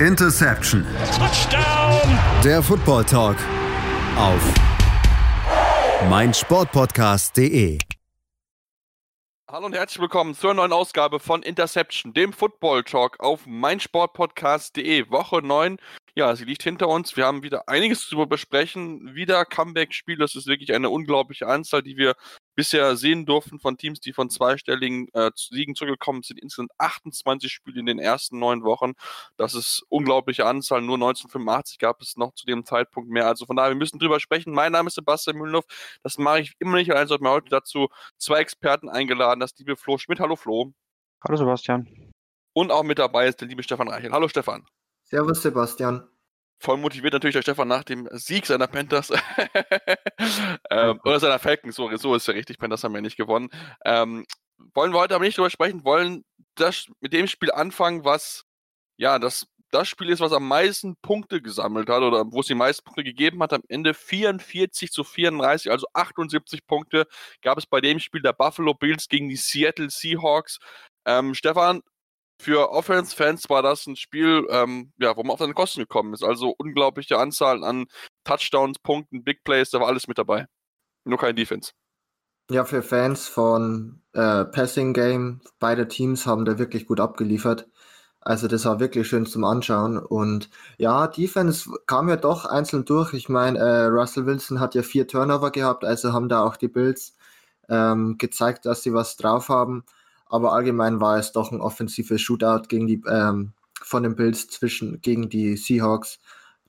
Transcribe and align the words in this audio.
Interception. 0.00 0.84
Touchdown. 1.16 2.18
Der 2.44 2.62
Football 2.62 3.04
Talk 3.04 3.36
auf 4.18 4.42
meinsportpodcast.de. 6.10 7.78
Hallo 9.50 9.64
und 9.64 9.74
herzlich 9.74 10.02
willkommen 10.02 10.34
zur 10.34 10.52
neuen 10.52 10.74
Ausgabe 10.74 11.18
von 11.18 11.42
Interception, 11.42 12.12
dem 12.12 12.34
Football 12.34 12.84
Talk 12.84 13.20
auf 13.20 13.46
meinsportpodcast.de. 13.46 15.10
Woche 15.10 15.40
9 15.40 15.78
ja, 16.18 16.34
sie 16.34 16.46
liegt 16.46 16.62
hinter 16.62 16.88
uns. 16.88 17.14
Wir 17.14 17.26
haben 17.26 17.42
wieder 17.42 17.68
einiges 17.68 18.08
zu 18.08 18.16
besprechen. 18.26 19.14
Wieder 19.14 19.44
Comeback-Spiel. 19.44 20.16
Das 20.16 20.34
ist 20.34 20.46
wirklich 20.46 20.72
eine 20.72 20.88
unglaubliche 20.88 21.46
Anzahl, 21.46 21.82
die 21.82 21.98
wir 21.98 22.14
bisher 22.54 22.96
sehen 22.96 23.26
durften 23.26 23.60
von 23.60 23.76
Teams, 23.76 24.00
die 24.00 24.14
von 24.14 24.30
zweistelligen 24.30 25.08
äh, 25.12 25.30
Siegen 25.34 25.74
zurückgekommen 25.74 26.22
sind. 26.22 26.40
Insgesamt 26.40 26.70
28 26.78 27.52
Spiele 27.52 27.80
in 27.80 27.84
den 27.84 27.98
ersten 27.98 28.38
neun 28.38 28.64
Wochen. 28.64 28.92
Das 29.36 29.54
ist 29.54 29.84
unglaubliche 29.90 30.46
Anzahl. 30.46 30.80
Nur 30.80 30.94
1985 30.94 31.78
gab 31.78 32.00
es 32.00 32.16
noch 32.16 32.32
zu 32.32 32.46
dem 32.46 32.64
Zeitpunkt 32.64 33.10
mehr. 33.10 33.26
Also 33.26 33.44
von 33.44 33.54
daher, 33.54 33.72
wir 33.72 33.76
müssen 33.76 33.98
drüber 33.98 34.18
sprechen. 34.18 34.54
Mein 34.54 34.72
Name 34.72 34.86
ist 34.86 34.94
Sebastian 34.94 35.36
Mühlenhoff. 35.36 35.66
Das 36.02 36.16
mache 36.16 36.40
ich 36.40 36.54
immer 36.58 36.78
nicht. 36.78 36.92
Also 36.92 37.12
habe 37.12 37.24
mir 37.24 37.30
heute 37.30 37.50
dazu 37.50 37.88
zwei 38.16 38.38
Experten 38.38 38.88
eingeladen. 38.88 39.40
Das 39.40 39.54
liebe 39.58 39.76
Flo 39.76 39.98
Schmidt. 39.98 40.20
Hallo 40.20 40.36
Flo. 40.36 40.72
Hallo 41.22 41.36
Sebastian. 41.36 41.86
Und 42.54 42.72
auch 42.72 42.84
mit 42.84 42.98
dabei 42.98 43.28
ist 43.28 43.42
der 43.42 43.48
liebe 43.48 43.62
Stefan 43.62 43.88
Reichel. 43.88 44.12
Hallo 44.12 44.28
Stefan. 44.28 44.66
Servus 45.08 45.40
Sebastian. 45.40 46.02
Voll 46.58 46.78
motiviert 46.78 47.12
natürlich 47.12 47.34
der 47.34 47.42
Stefan 47.42 47.68
nach 47.68 47.84
dem 47.84 48.08
Sieg 48.12 48.46
seiner 48.46 48.66
Panthers. 48.66 49.10
ähm, 50.70 51.00
oder 51.04 51.20
seiner 51.20 51.38
Falcons, 51.38 51.76
so, 51.76 51.94
so 51.96 52.14
ist 52.14 52.26
ja 52.26 52.34
richtig. 52.34 52.58
Panthers 52.58 52.82
haben 52.82 52.94
ja 52.94 53.00
nicht 53.02 53.16
gewonnen. 53.16 53.50
Ähm, 53.84 54.24
wollen 54.74 54.92
wir 54.92 55.00
heute 55.00 55.14
aber 55.14 55.24
nicht 55.24 55.36
drüber 55.36 55.50
sprechen, 55.50 55.84
wollen 55.84 56.24
das 56.54 56.86
mit 57.00 57.12
dem 57.12 57.26
Spiel 57.26 57.52
anfangen, 57.52 58.04
was 58.04 58.44
ja 58.96 59.18
das, 59.18 59.46
das 59.70 59.88
Spiel 59.88 60.08
ist, 60.08 60.20
was 60.20 60.32
am 60.32 60.48
meisten 60.48 60.96
Punkte 61.02 61.42
gesammelt 61.42 61.90
hat 61.90 62.02
oder 62.02 62.24
wo 62.32 62.40
es 62.40 62.46
die 62.46 62.54
meisten 62.54 62.84
Punkte 62.84 63.04
gegeben 63.04 63.42
hat. 63.42 63.52
Am 63.52 63.62
Ende 63.68 63.92
44 63.92 64.90
zu 64.90 65.04
34, 65.04 65.70
also 65.70 65.86
78 65.92 66.66
Punkte 66.66 67.06
gab 67.42 67.58
es 67.58 67.66
bei 67.66 67.80
dem 67.82 67.98
Spiel 67.98 68.22
der 68.22 68.32
Buffalo 68.32 68.72
Bills 68.72 69.08
gegen 69.08 69.28
die 69.28 69.36
Seattle 69.36 69.90
Seahawks. 69.90 70.58
Ähm, 71.04 71.34
Stefan, 71.34 71.82
für 72.38 72.70
Offense-Fans 72.70 73.48
war 73.48 73.62
das 73.62 73.86
ein 73.86 73.96
Spiel, 73.96 74.46
ähm, 74.50 74.92
ja, 74.98 75.16
wo 75.16 75.22
man 75.22 75.32
auf 75.32 75.38
seine 75.38 75.54
Kosten 75.54 75.80
gekommen 75.80 76.12
ist. 76.14 76.22
Also 76.22 76.54
unglaubliche 76.58 77.18
Anzahl 77.18 77.64
an 77.64 77.86
Touchdowns, 78.24 78.78
Punkten, 78.78 79.24
Big 79.24 79.42
Plays, 79.44 79.70
da 79.70 79.80
war 79.80 79.88
alles 79.88 80.06
mit 80.06 80.18
dabei. 80.18 80.46
Nur 81.04 81.18
kein 81.18 81.36
Defense. 81.36 81.72
Ja, 82.50 82.64
für 82.64 82.82
Fans 82.82 83.26
von 83.26 84.02
äh, 84.12 84.44
Passing 84.44 84.92
Game, 84.92 85.40
beide 85.58 85.88
Teams 85.88 86.26
haben 86.26 86.44
da 86.44 86.58
wirklich 86.58 86.86
gut 86.86 87.00
abgeliefert. 87.00 87.66
Also 88.20 88.48
das 88.48 88.64
war 88.64 88.80
wirklich 88.80 89.08
schön 89.08 89.26
zum 89.26 89.44
Anschauen. 89.44 89.98
Und 89.98 90.50
ja, 90.78 91.06
Defense 91.06 91.70
kam 91.86 92.08
ja 92.08 92.16
doch 92.16 92.44
einzeln 92.44 92.84
durch. 92.84 93.14
Ich 93.14 93.28
meine, 93.28 93.58
äh, 93.58 93.84
Russell 93.84 94.26
Wilson 94.26 94.60
hat 94.60 94.74
ja 94.74 94.82
vier 94.82 95.06
Turnover 95.08 95.50
gehabt, 95.50 95.84
also 95.84 96.12
haben 96.12 96.28
da 96.28 96.44
auch 96.44 96.56
die 96.56 96.68
Bills 96.68 97.16
ähm, 97.68 98.16
gezeigt, 98.18 98.66
dass 98.66 98.82
sie 98.82 98.92
was 98.92 99.16
drauf 99.16 99.48
haben 99.48 99.84
aber 100.26 100.52
allgemein 100.52 101.00
war 101.00 101.18
es 101.18 101.32
doch 101.32 101.52
ein 101.52 101.60
offensives 101.60 102.20
Shootout 102.20 102.68
gegen 102.68 102.86
die 102.86 103.02
ähm, 103.08 103.52
von 103.82 104.02
den 104.02 104.16
Bills 104.16 104.48
zwischen 104.48 105.00
gegen 105.00 105.28
die 105.28 105.56
Seahawks. 105.56 106.18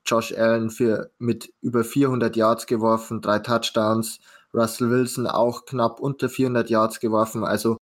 Josh 0.06 0.32
Allen 0.32 0.70
für 0.70 1.10
mit 1.18 1.52
über 1.60 1.84
400 1.84 2.34
Yards 2.36 2.66
geworfen, 2.66 3.20
drei 3.20 3.40
Touchdowns. 3.40 4.20
Russell 4.54 4.90
Wilson 4.90 5.26
auch 5.26 5.66
knapp 5.66 6.00
unter 6.00 6.28
400 6.28 6.70
Yards 6.70 7.00
geworfen. 7.00 7.44
Also 7.44 7.76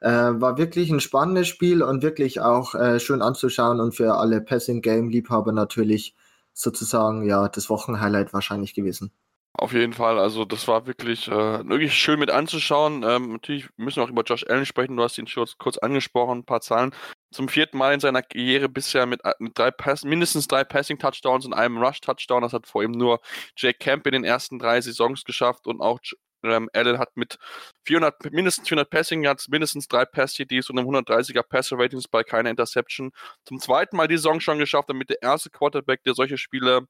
äh, 0.00 0.10
war 0.10 0.58
wirklich 0.58 0.90
ein 0.90 1.00
spannendes 1.00 1.48
Spiel 1.48 1.82
und 1.82 2.02
wirklich 2.02 2.40
auch 2.40 2.74
äh, 2.74 3.00
schön 3.00 3.22
anzuschauen 3.22 3.80
und 3.80 3.94
für 3.94 4.14
alle 4.14 4.40
Passing 4.40 4.82
Game 4.82 5.08
Liebhaber 5.08 5.52
natürlich 5.52 6.14
sozusagen 6.52 7.24
ja 7.24 7.48
das 7.48 7.68
Wochenhighlight 7.70 8.32
wahrscheinlich 8.32 8.74
gewesen. 8.74 9.10
Auf 9.58 9.72
jeden 9.72 9.94
Fall, 9.94 10.18
also 10.18 10.44
das 10.44 10.68
war 10.68 10.86
wirklich, 10.86 11.28
äh, 11.28 11.32
wirklich 11.66 11.94
schön 11.94 12.18
mit 12.18 12.30
anzuschauen. 12.30 13.02
Ähm, 13.02 13.32
natürlich 13.32 13.66
müssen 13.78 13.96
wir 13.96 14.04
auch 14.04 14.10
über 14.10 14.22
Josh 14.22 14.44
Allen 14.46 14.66
sprechen, 14.66 14.96
du 14.98 15.02
hast 15.02 15.16
ihn 15.16 15.26
kurz, 15.26 15.56
kurz 15.56 15.78
angesprochen, 15.78 16.40
ein 16.40 16.44
paar 16.44 16.60
Zahlen. 16.60 16.94
Zum 17.30 17.48
vierten 17.48 17.78
Mal 17.78 17.94
in 17.94 18.00
seiner 18.00 18.22
Karriere 18.22 18.68
bisher 18.68 19.06
mit, 19.06 19.24
äh, 19.24 19.32
mit 19.38 19.58
drei 19.58 19.70
Pass, 19.70 20.04
mindestens 20.04 20.46
drei 20.46 20.62
Passing-Touchdowns 20.62 21.46
und 21.46 21.54
einem 21.54 21.78
Rush-Touchdown. 21.78 22.42
Das 22.42 22.52
hat 22.52 22.66
vor 22.66 22.82
ihm 22.82 22.90
nur 22.90 23.20
Jake 23.56 23.78
Camp 23.78 24.06
in 24.06 24.12
den 24.12 24.24
ersten 24.24 24.58
drei 24.58 24.78
Saisons 24.82 25.24
geschafft 25.24 25.66
und 25.66 25.80
auch 25.80 26.00
ähm, 26.42 26.68
Allen 26.74 26.98
hat 26.98 27.16
mit 27.16 27.38
400, 27.86 28.30
mindestens 28.32 28.68
400 28.68 28.90
Passing 28.90 29.22
Yards, 29.24 29.48
mindestens 29.48 29.88
drei 29.88 30.04
Pass-TDs 30.04 30.68
und 30.68 30.78
einem 30.78 30.88
130er 30.88 31.42
Passer-Ratings 31.42 32.08
bei 32.08 32.22
keiner 32.24 32.50
Interception. 32.50 33.10
Zum 33.46 33.58
zweiten 33.58 33.96
Mal 33.96 34.08
die 34.08 34.16
Saison 34.16 34.40
schon 34.40 34.58
geschafft, 34.58 34.90
damit 34.90 35.08
der 35.08 35.22
erste 35.22 35.48
Quarterback, 35.48 36.02
der 36.04 36.14
solche 36.14 36.36
Spiele 36.36 36.86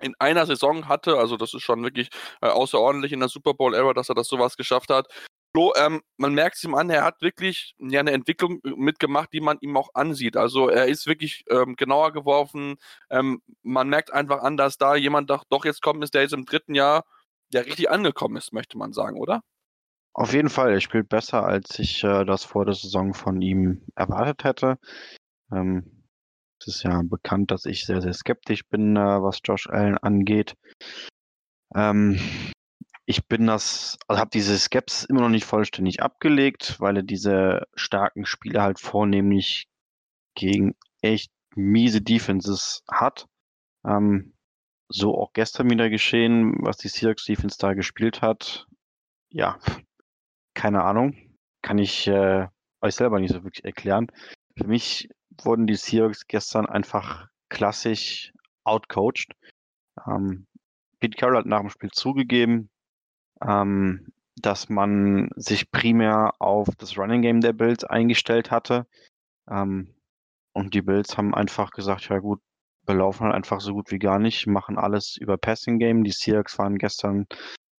in 0.00 0.14
einer 0.18 0.46
Saison 0.46 0.88
hatte. 0.88 1.16
Also 1.18 1.36
das 1.36 1.54
ist 1.54 1.62
schon 1.62 1.82
wirklich 1.82 2.08
äh, 2.40 2.48
außerordentlich 2.48 3.12
in 3.12 3.20
der 3.20 3.28
Super 3.28 3.54
Bowl-Era, 3.54 3.94
dass 3.94 4.08
er 4.08 4.14
das 4.14 4.28
sowas 4.28 4.56
geschafft 4.56 4.90
hat. 4.90 5.08
Flo, 5.56 5.72
ähm, 5.76 6.02
man 6.16 6.34
merkt 6.34 6.56
es 6.56 6.64
ihm 6.64 6.74
an, 6.74 6.90
er 6.90 7.04
hat 7.04 7.22
wirklich 7.22 7.74
ja, 7.78 8.00
eine 8.00 8.10
Entwicklung 8.10 8.58
äh, 8.64 8.70
mitgemacht, 8.76 9.32
die 9.32 9.40
man 9.40 9.58
ihm 9.60 9.76
auch 9.76 9.90
ansieht. 9.94 10.36
Also 10.36 10.68
er 10.68 10.86
ist 10.86 11.06
wirklich 11.06 11.44
ähm, 11.48 11.76
genauer 11.76 12.12
geworfen. 12.12 12.76
Ähm, 13.08 13.40
man 13.62 13.88
merkt 13.88 14.12
einfach 14.12 14.42
an, 14.42 14.56
dass 14.56 14.78
da 14.78 14.96
jemand 14.96 15.30
doch, 15.30 15.44
doch 15.48 15.64
jetzt 15.64 15.80
kommt, 15.80 16.02
ist, 16.02 16.14
der 16.14 16.22
jetzt 16.22 16.34
im 16.34 16.44
dritten 16.44 16.74
Jahr 16.74 17.04
ja 17.52 17.60
richtig 17.60 17.88
angekommen 17.88 18.36
ist, 18.36 18.52
möchte 18.52 18.76
man 18.76 18.92
sagen, 18.92 19.16
oder? 19.16 19.42
Auf 20.12 20.32
jeden 20.32 20.50
Fall, 20.50 20.72
er 20.72 20.80
spielt 20.80 21.08
besser, 21.08 21.44
als 21.44 21.78
ich 21.78 22.02
äh, 22.02 22.24
das 22.24 22.44
vor 22.44 22.64
der 22.64 22.74
Saison 22.74 23.14
von 23.14 23.40
ihm 23.40 23.82
erwartet 23.94 24.44
hätte. 24.44 24.78
Ähm, 25.52 26.03
es 26.66 26.76
ist 26.76 26.82
ja 26.82 27.02
bekannt, 27.02 27.50
dass 27.50 27.66
ich 27.66 27.86
sehr, 27.86 28.00
sehr 28.00 28.12
skeptisch 28.12 28.66
bin, 28.68 28.96
äh, 28.96 29.22
was 29.22 29.40
Josh 29.44 29.68
Allen 29.68 29.98
angeht. 29.98 30.54
Ähm, 31.74 32.18
ich 33.06 33.26
bin 33.26 33.46
das, 33.46 33.98
also 34.08 34.20
habe 34.20 34.30
diese 34.32 34.58
Skepsis 34.58 35.04
immer 35.04 35.20
noch 35.20 35.28
nicht 35.28 35.44
vollständig 35.44 36.02
abgelegt, 36.02 36.80
weil 36.80 36.96
er 36.96 37.02
diese 37.02 37.66
starken 37.74 38.24
Spiele 38.24 38.62
halt 38.62 38.80
vornehmlich 38.80 39.68
gegen 40.34 40.74
echt 41.02 41.30
miese 41.54 42.00
Defenses 42.00 42.82
hat. 42.90 43.26
Ähm, 43.86 44.34
so 44.88 45.16
auch 45.18 45.32
gestern 45.32 45.70
wieder 45.70 45.90
geschehen, 45.90 46.54
was 46.60 46.76
die 46.78 46.88
Seahawks 46.88 47.24
Defense 47.24 47.56
da 47.58 47.74
gespielt 47.74 48.22
hat. 48.22 48.66
Ja, 49.30 49.58
keine 50.54 50.84
Ahnung. 50.84 51.16
Kann 51.62 51.78
ich 51.78 52.06
äh, 52.06 52.46
euch 52.80 52.94
selber 52.94 53.20
nicht 53.20 53.32
so 53.32 53.42
wirklich 53.44 53.64
erklären. 53.64 54.10
Für 54.56 54.66
mich 54.66 55.08
wurden 55.42 55.66
die 55.66 55.76
Seahawks 55.76 56.26
gestern 56.26 56.66
einfach 56.66 57.28
klassisch 57.48 58.32
outcoached. 58.64 59.34
Ähm, 60.06 60.46
Pete 61.00 61.16
Carroll 61.16 61.38
hat 61.38 61.46
nach 61.46 61.60
dem 61.60 61.70
Spiel 61.70 61.90
zugegeben, 61.90 62.70
ähm, 63.42 64.12
dass 64.36 64.68
man 64.68 65.30
sich 65.36 65.70
primär 65.70 66.32
auf 66.40 66.68
das 66.78 66.98
Running 66.98 67.22
Game 67.22 67.40
der 67.40 67.52
Bills 67.52 67.84
eingestellt 67.84 68.50
hatte. 68.50 68.86
Ähm, 69.48 69.94
und 70.52 70.74
die 70.74 70.82
Bills 70.82 71.16
haben 71.16 71.34
einfach 71.34 71.70
gesagt, 71.70 72.08
ja 72.08 72.18
gut, 72.18 72.40
wir 72.86 72.94
laufen 72.94 73.24
halt 73.24 73.34
einfach 73.34 73.60
so 73.60 73.72
gut 73.72 73.90
wie 73.90 73.98
gar 73.98 74.18
nicht, 74.18 74.46
machen 74.46 74.78
alles 74.78 75.16
über 75.16 75.36
Passing 75.36 75.78
Game. 75.78 76.04
Die 76.04 76.12
Seahawks 76.12 76.58
waren 76.58 76.78
gestern 76.78 77.26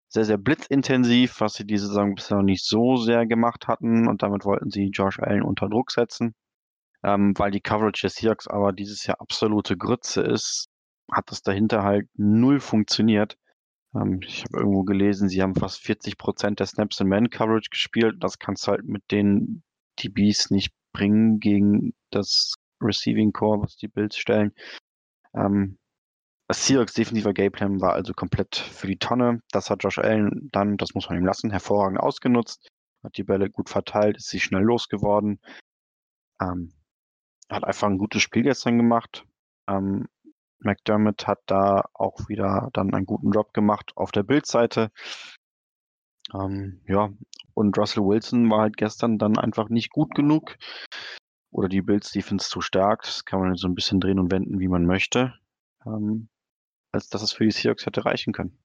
sehr, 0.09 0.25
sehr 0.25 0.37
blitzintensiv, 0.37 1.41
was 1.41 1.53
sie 1.53 1.65
diese 1.65 1.87
Saison 1.87 2.15
bisher 2.15 2.37
noch 2.37 2.43
nicht 2.43 2.65
so 2.65 2.95
sehr 2.95 3.25
gemacht 3.25 3.67
hatten. 3.67 4.07
Und 4.07 4.23
damit 4.23 4.45
wollten 4.45 4.71
sie 4.71 4.89
Josh 4.89 5.19
Allen 5.19 5.43
unter 5.43 5.69
Druck 5.69 5.91
setzen 5.91 6.33
ähm, 7.05 7.33
weil 7.37 7.51
die 7.51 7.61
Coverage 7.61 8.01
der 8.01 8.09
Seahawks 8.09 8.47
aber 8.47 8.73
dieses 8.73 9.05
Jahr 9.05 9.21
absolute 9.21 9.77
Grütze 9.77 10.21
ist, 10.21 10.69
hat 11.11 11.29
das 11.29 11.43
dahinter 11.43 11.83
halt 11.83 12.09
null 12.15 12.59
funktioniert. 12.59 13.37
Ähm, 13.95 14.19
ich 14.23 14.43
habe 14.43 14.57
irgendwo 14.57 14.83
gelesen, 14.83 15.29
sie 15.29 15.41
haben 15.43 15.55
fast 15.55 15.81
40 15.81 16.17
Prozent 16.17 16.59
der 16.59 16.65
Snaps 16.65 16.99
in 16.99 17.07
Man-Coverage 17.07 17.69
gespielt. 17.69 18.15
Das 18.21 18.39
kannst 18.39 18.65
du 18.65 18.71
halt 18.71 18.85
mit 18.85 19.03
den 19.11 19.63
DBs 19.99 20.49
nicht 20.49 20.73
bringen 20.93 21.39
gegen 21.39 21.93
das 22.09 22.55
Receiving 22.81 23.33
Core, 23.33 23.61
was 23.61 23.77
die 23.77 23.87
Bills 23.87 24.17
stellen. 24.17 24.51
Ähm, 25.35 25.77
das 26.47 26.65
Seahawks 26.65 26.93
defensiver 26.93 27.33
Gameplan 27.33 27.81
war 27.81 27.93
also 27.93 28.13
komplett 28.13 28.55
für 28.55 28.87
die 28.87 28.97
Tonne. 28.97 29.41
Das 29.51 29.69
hat 29.69 29.83
Josh 29.83 29.99
Allen 29.99 30.49
dann, 30.51 30.77
das 30.77 30.95
muss 30.95 31.07
man 31.09 31.19
ihm 31.19 31.25
lassen, 31.25 31.51
hervorragend 31.51 31.99
ausgenutzt. 31.99 32.67
Hat 33.03 33.15
die 33.17 33.23
Bälle 33.23 33.51
gut 33.51 33.69
verteilt, 33.69 34.17
ist 34.17 34.29
sie 34.29 34.39
schnell 34.39 34.63
losgeworden. 34.63 35.39
Ähm, 36.41 36.73
hat 37.49 37.63
einfach 37.63 37.87
ein 37.87 37.97
gutes 37.97 38.21
Spiel 38.21 38.43
gestern 38.43 38.77
gemacht. 38.77 39.25
Ähm, 39.67 40.07
McDermott 40.59 41.27
hat 41.27 41.39
da 41.45 41.85
auch 41.93 42.27
wieder 42.27 42.69
dann 42.73 42.93
einen 42.93 43.05
guten 43.05 43.31
Job 43.31 43.53
gemacht 43.53 43.91
auf 43.95 44.11
der 44.11 44.23
Bildseite. 44.23 44.91
Ähm, 46.33 46.81
ja, 46.87 47.11
und 47.53 47.77
Russell 47.77 48.03
Wilson 48.03 48.49
war 48.49 48.61
halt 48.61 48.77
gestern 48.77 49.17
dann 49.17 49.37
einfach 49.37 49.69
nicht 49.69 49.91
gut 49.91 50.15
genug. 50.15 50.57
Oder 51.51 51.69
die 51.69 51.81
Bills 51.81 52.11
Defense 52.11 52.49
zu 52.49 52.61
stark. 52.61 53.03
Das 53.03 53.23
kann 53.23 53.39
man 53.39 53.55
so 53.55 53.67
ein 53.67 53.75
bisschen 53.75 53.99
drehen 53.99 54.19
und 54.19 54.31
wenden, 54.31 54.59
wie 54.59 54.67
man 54.67 54.85
möchte. 54.85 55.33
Ähm, 55.85 56.27
als 56.91 57.09
dass 57.09 57.21
es 57.21 57.31
für 57.31 57.45
die 57.45 57.51
Seahawks 57.51 57.85
hätte 57.85 58.05
reichen 58.05 58.33
können. 58.33 58.57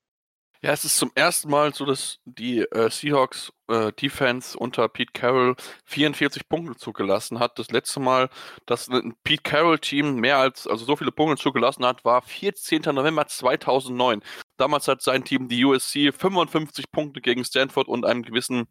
Ja, 0.62 0.72
es 0.72 0.84
ist 0.84 0.98
zum 0.98 1.10
ersten 1.14 1.48
Mal 1.48 1.72
so, 1.72 1.86
dass 1.86 2.18
die 2.26 2.58
äh, 2.60 2.90
Seahawks 2.90 3.50
äh, 3.68 3.92
Defense 3.92 4.58
unter 4.58 4.88
Pete 4.90 5.10
Carroll 5.14 5.56
44 5.86 6.46
Punkte 6.50 6.76
zugelassen 6.76 7.38
hat. 7.38 7.58
Das 7.58 7.70
letzte 7.70 7.98
Mal, 7.98 8.28
dass 8.66 8.88
ein 8.88 9.14
Pete 9.24 9.42
Carroll 9.42 9.78
Team 9.78 10.16
mehr 10.16 10.36
als, 10.36 10.66
also 10.66 10.84
so 10.84 10.96
viele 10.96 11.12
Punkte 11.12 11.42
zugelassen 11.42 11.86
hat, 11.86 12.04
war 12.04 12.20
14. 12.20 12.82
November 12.94 13.26
2009. 13.26 14.22
Damals 14.58 14.86
hat 14.86 15.00
sein 15.00 15.24
Team, 15.24 15.48
die 15.48 15.64
USC, 15.64 16.12
55 16.12 16.90
Punkte 16.92 17.22
gegen 17.22 17.42
Stanford 17.42 17.88
und 17.88 18.04
einem 18.04 18.22
gewissen 18.22 18.66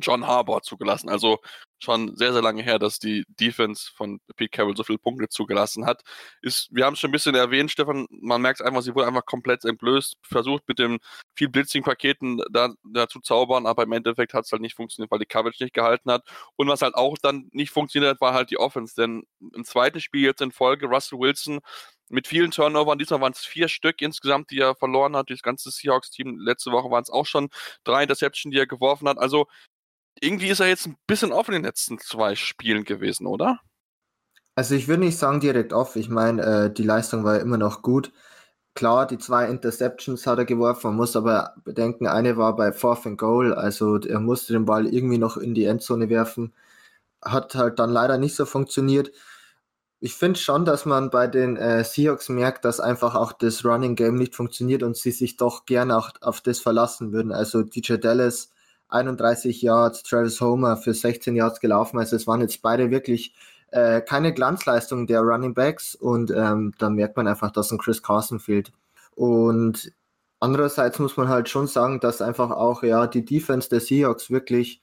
John 0.00 0.26
Harbour 0.26 0.62
zugelassen. 0.62 1.08
Also 1.08 1.38
schon 1.78 2.16
sehr, 2.16 2.32
sehr 2.32 2.42
lange 2.42 2.62
her, 2.62 2.78
dass 2.78 2.98
die 2.98 3.24
Defense 3.28 3.90
von 3.94 4.20
Pete 4.36 4.50
Carroll 4.50 4.76
so 4.76 4.84
viele 4.84 4.98
Punkte 4.98 5.28
zugelassen 5.28 5.86
hat. 5.86 6.02
Ist, 6.42 6.68
wir 6.70 6.86
haben 6.86 6.94
es 6.94 7.00
schon 7.00 7.10
ein 7.10 7.12
bisschen 7.12 7.34
erwähnt, 7.34 7.70
Stefan, 7.70 8.06
man 8.10 8.40
merkt 8.40 8.62
einfach, 8.62 8.82
sie 8.82 8.94
wurde 8.94 9.06
einfach 9.06 9.26
komplett 9.26 9.64
entblößt, 9.64 10.16
versucht 10.22 10.62
mit 10.66 10.78
den 10.78 10.98
viel 11.36 11.48
Blitzing-Paketen 11.48 12.42
da, 12.50 12.70
da 12.84 13.08
zu 13.08 13.20
zaubern, 13.20 13.66
aber 13.66 13.82
im 13.82 13.92
Endeffekt 13.92 14.34
hat 14.34 14.46
es 14.46 14.52
halt 14.52 14.62
nicht 14.62 14.74
funktioniert, 14.74 15.10
weil 15.10 15.18
die 15.18 15.26
Coverage 15.26 15.62
nicht 15.62 15.74
gehalten 15.74 16.10
hat. 16.10 16.26
Und 16.56 16.68
was 16.68 16.82
halt 16.82 16.94
auch 16.94 17.16
dann 17.20 17.48
nicht 17.52 17.70
funktioniert 17.70 18.12
hat, 18.12 18.20
war 18.20 18.34
halt 18.34 18.50
die 18.50 18.58
Offense, 18.58 18.94
denn 18.96 19.24
im 19.54 19.64
zweiten 19.64 20.00
Spiel 20.00 20.22
jetzt 20.22 20.40
in 20.40 20.52
Folge 20.52 20.86
Russell 20.86 21.18
Wilson 21.18 21.60
mit 22.10 22.26
vielen 22.26 22.50
Turnovern. 22.50 22.98
Diesmal 22.98 23.20
waren 23.20 23.32
es 23.32 23.44
vier 23.44 23.68
Stück 23.68 24.02
insgesamt, 24.02 24.50
die 24.50 24.58
er 24.58 24.74
verloren 24.74 25.16
hat. 25.16 25.30
Das 25.30 25.42
ganze 25.42 25.70
Seahawks-Team. 25.70 26.38
Letzte 26.38 26.70
Woche 26.70 26.90
waren 26.90 27.02
es 27.02 27.10
auch 27.10 27.26
schon 27.26 27.48
drei 27.82 28.02
Interceptions, 28.02 28.52
die 28.52 28.58
er 28.58 28.66
geworfen 28.66 29.08
hat. 29.08 29.18
Also 29.18 29.46
irgendwie 30.20 30.48
ist 30.48 30.60
er 30.60 30.68
jetzt 30.68 30.86
ein 30.86 30.96
bisschen 31.06 31.32
off 31.32 31.48
in 31.48 31.54
den 31.54 31.64
letzten 31.64 31.98
zwei 31.98 32.34
Spielen 32.34 32.84
gewesen, 32.84 33.26
oder? 33.26 33.60
Also 34.56 34.74
ich 34.74 34.86
würde 34.88 35.04
nicht 35.04 35.18
sagen 35.18 35.40
direkt 35.40 35.72
off. 35.72 35.96
Ich 35.96 36.08
meine, 36.08 36.42
äh, 36.42 36.72
die 36.72 36.84
Leistung 36.84 37.24
war 37.24 37.40
immer 37.40 37.58
noch 37.58 37.82
gut. 37.82 38.12
Klar, 38.74 39.06
die 39.06 39.18
zwei 39.18 39.48
Interceptions 39.48 40.26
hat 40.26 40.38
er 40.38 40.44
geworfen. 40.44 40.88
Man 40.88 40.96
muss 40.96 41.16
aber 41.16 41.54
bedenken, 41.64 42.06
eine 42.06 42.36
war 42.36 42.56
bei 42.56 42.72
Fourth 42.72 43.06
and 43.06 43.18
Goal. 43.18 43.54
Also 43.54 43.98
er 43.98 44.20
musste 44.20 44.52
den 44.52 44.64
Ball 44.64 44.86
irgendwie 44.86 45.18
noch 45.18 45.36
in 45.36 45.54
die 45.54 45.64
Endzone 45.64 46.08
werfen. 46.08 46.52
Hat 47.22 47.54
halt 47.54 47.78
dann 47.78 47.90
leider 47.90 48.18
nicht 48.18 48.36
so 48.36 48.46
funktioniert. 48.46 49.12
Ich 50.00 50.14
finde 50.14 50.38
schon, 50.38 50.64
dass 50.64 50.86
man 50.86 51.10
bei 51.10 51.26
den 51.28 51.56
äh, 51.56 51.84
Seahawks 51.84 52.28
merkt, 52.28 52.64
dass 52.64 52.80
einfach 52.80 53.14
auch 53.14 53.32
das 53.32 53.64
Running 53.64 53.96
Game 53.96 54.16
nicht 54.16 54.34
funktioniert 54.36 54.82
und 54.82 54.96
sie 54.96 55.12
sich 55.12 55.36
doch 55.36 55.64
gerne 55.66 55.96
auch 55.96 56.10
auf 56.20 56.40
das 56.42 56.60
verlassen 56.60 57.12
würden. 57.12 57.32
Also 57.32 57.62
DJ 57.62 57.94
Dallas 57.96 58.50
31 58.88 59.62
Yards, 59.62 60.02
Travis 60.02 60.40
Homer 60.40 60.76
für 60.76 60.94
16 60.94 61.36
Yards 61.36 61.60
gelaufen. 61.60 61.98
Also 61.98 62.16
es 62.16 62.26
waren 62.26 62.40
jetzt 62.40 62.62
beide 62.62 62.90
wirklich 62.90 63.34
äh, 63.70 64.00
keine 64.00 64.32
Glanzleistung 64.32 65.06
der 65.06 65.20
Running 65.20 65.54
Backs 65.54 65.94
und 65.94 66.30
ähm, 66.30 66.72
da 66.78 66.90
merkt 66.90 67.16
man 67.16 67.26
einfach, 67.26 67.50
dass 67.50 67.72
ein 67.72 67.78
Chris 67.78 68.02
Carson 68.02 68.38
fehlt. 68.38 68.72
Und 69.16 69.92
andererseits 70.40 70.98
muss 70.98 71.16
man 71.16 71.28
halt 71.28 71.48
schon 71.48 71.66
sagen, 71.66 72.00
dass 72.00 72.22
einfach 72.22 72.50
auch 72.50 72.82
ja 72.82 73.06
die 73.06 73.24
Defense 73.24 73.68
der 73.68 73.80
Seahawks 73.80 74.30
wirklich 74.30 74.80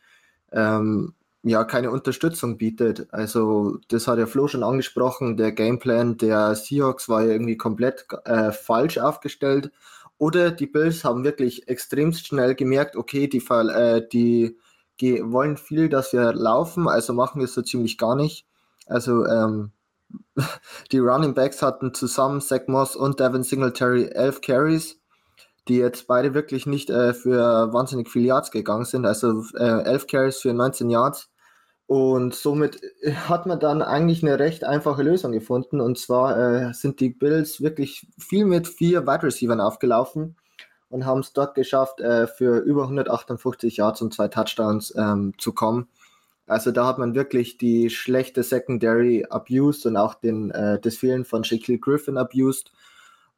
ähm, 0.52 1.14
ja 1.44 1.64
keine 1.64 1.92
Unterstützung 1.92 2.58
bietet. 2.58 3.08
Also 3.14 3.78
das 3.88 4.08
hat 4.08 4.20
ja 4.20 4.26
Flo 4.26 4.48
schon 4.48 4.64
angesprochen, 4.64 5.38
der 5.38 5.52
Gameplan 5.54 6.18
der 6.18 6.56
Seahawks 6.56 7.10
war 7.10 7.24
ja 7.24 7.32
irgendwie 7.32 7.58
komplett 7.58 8.08
äh, 8.26 8.52
falsch 8.52 8.98
aufgestellt 8.98 9.72
oder 10.22 10.52
die 10.52 10.68
Bills 10.68 11.04
haben 11.04 11.24
wirklich 11.24 11.68
extremst 11.68 12.28
schnell 12.28 12.54
gemerkt, 12.54 12.96
okay, 12.96 13.28
die, 13.28 13.40
äh, 13.40 14.08
die 14.08 14.56
wollen 15.24 15.58
viel, 15.58 15.90
dass 15.90 16.14
wir 16.14 16.32
laufen, 16.34 16.88
also 16.88 17.12
machen 17.14 17.40
wir 17.40 17.46
es 17.46 17.56
so 17.56 17.64
ziemlich 17.64 17.98
gar 17.98 18.16
nicht. 18.16 18.46
Also 18.86 19.26
ähm, 19.26 19.72
die 20.92 21.00
Running 21.00 21.34
Backs 21.34 21.64
hatten 21.64 21.96
zusammen 21.96 22.40
Zach 22.40 22.68
Moss 22.68 22.96
und 22.96 23.20
Devin 23.20 23.42
Singletary 23.42 24.10
elf 24.10 24.42
Carries, 24.42 25.02
die 25.68 25.78
jetzt 25.78 26.06
beide 26.06 26.36
wirklich 26.36 26.68
nicht 26.68 26.92
äh, 26.92 27.16
für 27.16 27.74
wahnsinnig 27.74 28.08
viele 28.08 28.28
Yards 28.28 28.52
gegangen 28.52 28.86
sind. 28.86 29.08
Also 29.08 29.44
äh, 29.56 29.82
elf 29.86 30.06
Carries 30.06 30.38
für 30.38 30.54
19 30.54 30.92
Yards. 30.92 31.31
Und 31.92 32.34
somit 32.34 32.82
äh, 33.02 33.12
hat 33.12 33.48
man 33.48 33.60
dann 33.60 33.82
eigentlich 33.82 34.24
eine 34.24 34.40
recht 34.40 34.64
einfache 34.64 35.04
Lösung 35.04 35.34
gefunden. 35.34 35.82
Und 35.82 35.98
zwar 35.98 36.38
äh, 36.70 36.74
sind 36.74 37.02
die 37.02 37.10
Bills 37.10 37.62
wirklich 37.62 38.08
viel 38.18 38.46
mit 38.46 38.70
vier 38.70 39.06
Wide 39.06 39.24
Receivers 39.24 39.60
aufgelaufen 39.60 40.38
und 40.90 41.06
haben 41.06 41.20
es 41.20 41.34
dort 41.34 41.54
geschafft, 41.54 42.00
äh, 42.00 42.28
für 42.28 42.60
über 42.60 42.84
158 42.84 43.76
Yards 43.76 44.02
und 44.02 44.14
zwei 44.14 44.30
Touchdowns 44.30 44.94
ähm, 44.96 45.34
zu 45.38 45.52
kommen. 45.52 45.90
Also 46.48 46.72
da 46.72 46.88
hat 46.88 46.98
man 46.98 47.14
wirklich 47.14 47.58
die 47.58 47.90
schlechte 47.90 48.44
Secondary 48.44 49.26
abused 49.30 49.86
und 49.86 49.98
auch 49.98 50.14
den, 50.14 50.50
äh, 50.52 50.80
das 50.80 50.96
Fehlen 50.96 51.26
von 51.26 51.44
Shaquille 51.44 51.80
Griffin 51.80 52.18
abused. 52.18 52.72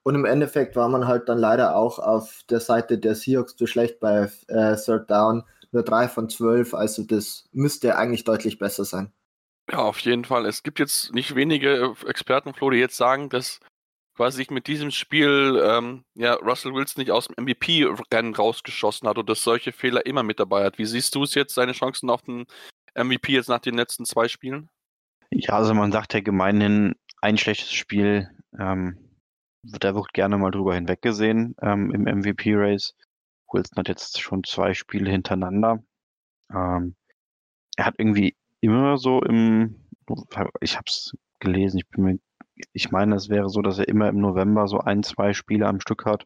Und 0.03 0.13
im 0.13 0.25
Endeffekt 0.25 0.75
war 0.75 0.89
man 0.89 1.07
halt 1.07 1.27
dann 1.27 1.39
leider 1.39 1.75
auch 1.75 1.97
auf 1.97 2.43
der 2.51 2.59
Seite 2.59 2.99
der 2.99 3.15
Seahawks 3.15 3.55
zu 3.55 3.65
schlecht 3.65 3.99
bei 3.99 4.29
äh, 4.47 4.75
Third 4.75 5.09
Down 5.09 5.43
nur 5.73 5.83
drei 5.83 6.07
von 6.07 6.29
zwölf, 6.29 6.73
also 6.73 7.03
das 7.03 7.47
müsste 7.51 7.97
eigentlich 7.97 8.23
deutlich 8.23 8.59
besser 8.59 8.85
sein. 8.85 9.11
Ja, 9.71 9.79
auf 9.79 9.99
jeden 9.99 10.25
Fall. 10.25 10.45
Es 10.45 10.63
gibt 10.63 10.79
jetzt 10.79 11.13
nicht 11.13 11.35
wenige 11.35 11.95
äh, 12.03 12.09
Experten, 12.09 12.53
Flo, 12.53 12.69
die 12.69 12.77
jetzt 12.77 12.97
sagen, 12.97 13.29
dass 13.29 13.59
quasi 14.15 14.37
sich 14.37 14.51
mit 14.51 14.67
diesem 14.67 14.91
Spiel 14.91 15.61
ähm, 15.63 16.03
ja, 16.15 16.33
Russell 16.35 16.73
Wilson 16.73 17.01
nicht 17.01 17.11
aus 17.11 17.27
dem 17.27 17.43
MVP-Rennen 17.43 18.35
rausgeschossen 18.35 19.07
hat 19.07 19.17
und 19.17 19.29
dass 19.29 19.43
solche 19.43 19.71
Fehler 19.71 20.05
immer 20.05 20.23
mit 20.23 20.39
dabei 20.39 20.65
hat. 20.65 20.77
Wie 20.77 20.85
siehst 20.85 21.15
du 21.15 21.23
es 21.23 21.33
jetzt, 21.33 21.55
seine 21.55 21.71
Chancen 21.71 22.09
auf 22.09 22.21
den 22.21 22.45
MVP 22.95 23.33
jetzt 23.33 23.49
nach 23.49 23.59
den 23.59 23.75
letzten 23.75 24.05
zwei 24.05 24.27
Spielen? 24.27 24.69
Ja, 25.31 25.55
also 25.55 25.73
man 25.73 25.91
sagt 25.91 26.13
ja 26.13 26.19
gemeinhin, 26.19 26.93
ein 27.21 27.37
schlechtes 27.37 27.71
Spiel, 27.71 28.29
ähm, 28.59 28.97
da 29.63 29.95
wird 29.95 30.13
gerne 30.13 30.37
mal 30.37 30.51
drüber 30.51 30.75
hinweggesehen 30.75 31.55
ähm, 31.61 31.91
im 31.91 32.03
MVP-Race. 32.03 32.93
Wilson 33.53 33.77
hat 33.77 33.87
jetzt 33.87 34.19
schon 34.21 34.43
zwei 34.43 34.73
Spiele 34.73 35.11
hintereinander. 35.11 35.83
Ähm, 36.51 36.95
er 37.75 37.85
hat 37.85 37.95
irgendwie 37.97 38.35
immer 38.61 38.97
so 38.97 39.21
im, 39.21 39.75
ich 40.61 40.75
habe 40.75 40.85
es 40.87 41.15
gelesen, 41.39 41.77
ich 41.77 41.89
bin 41.89 42.03
mir, 42.03 42.19
ich 42.71 42.91
meine, 42.91 43.15
es 43.15 43.29
wäre 43.29 43.49
so, 43.49 43.61
dass 43.61 43.79
er 43.79 43.87
immer 43.87 44.09
im 44.09 44.19
November 44.19 44.67
so 44.67 44.79
ein, 44.79 45.03
zwei 45.03 45.33
Spiele 45.33 45.67
am 45.67 45.79
Stück 45.79 46.05
hat, 46.05 46.25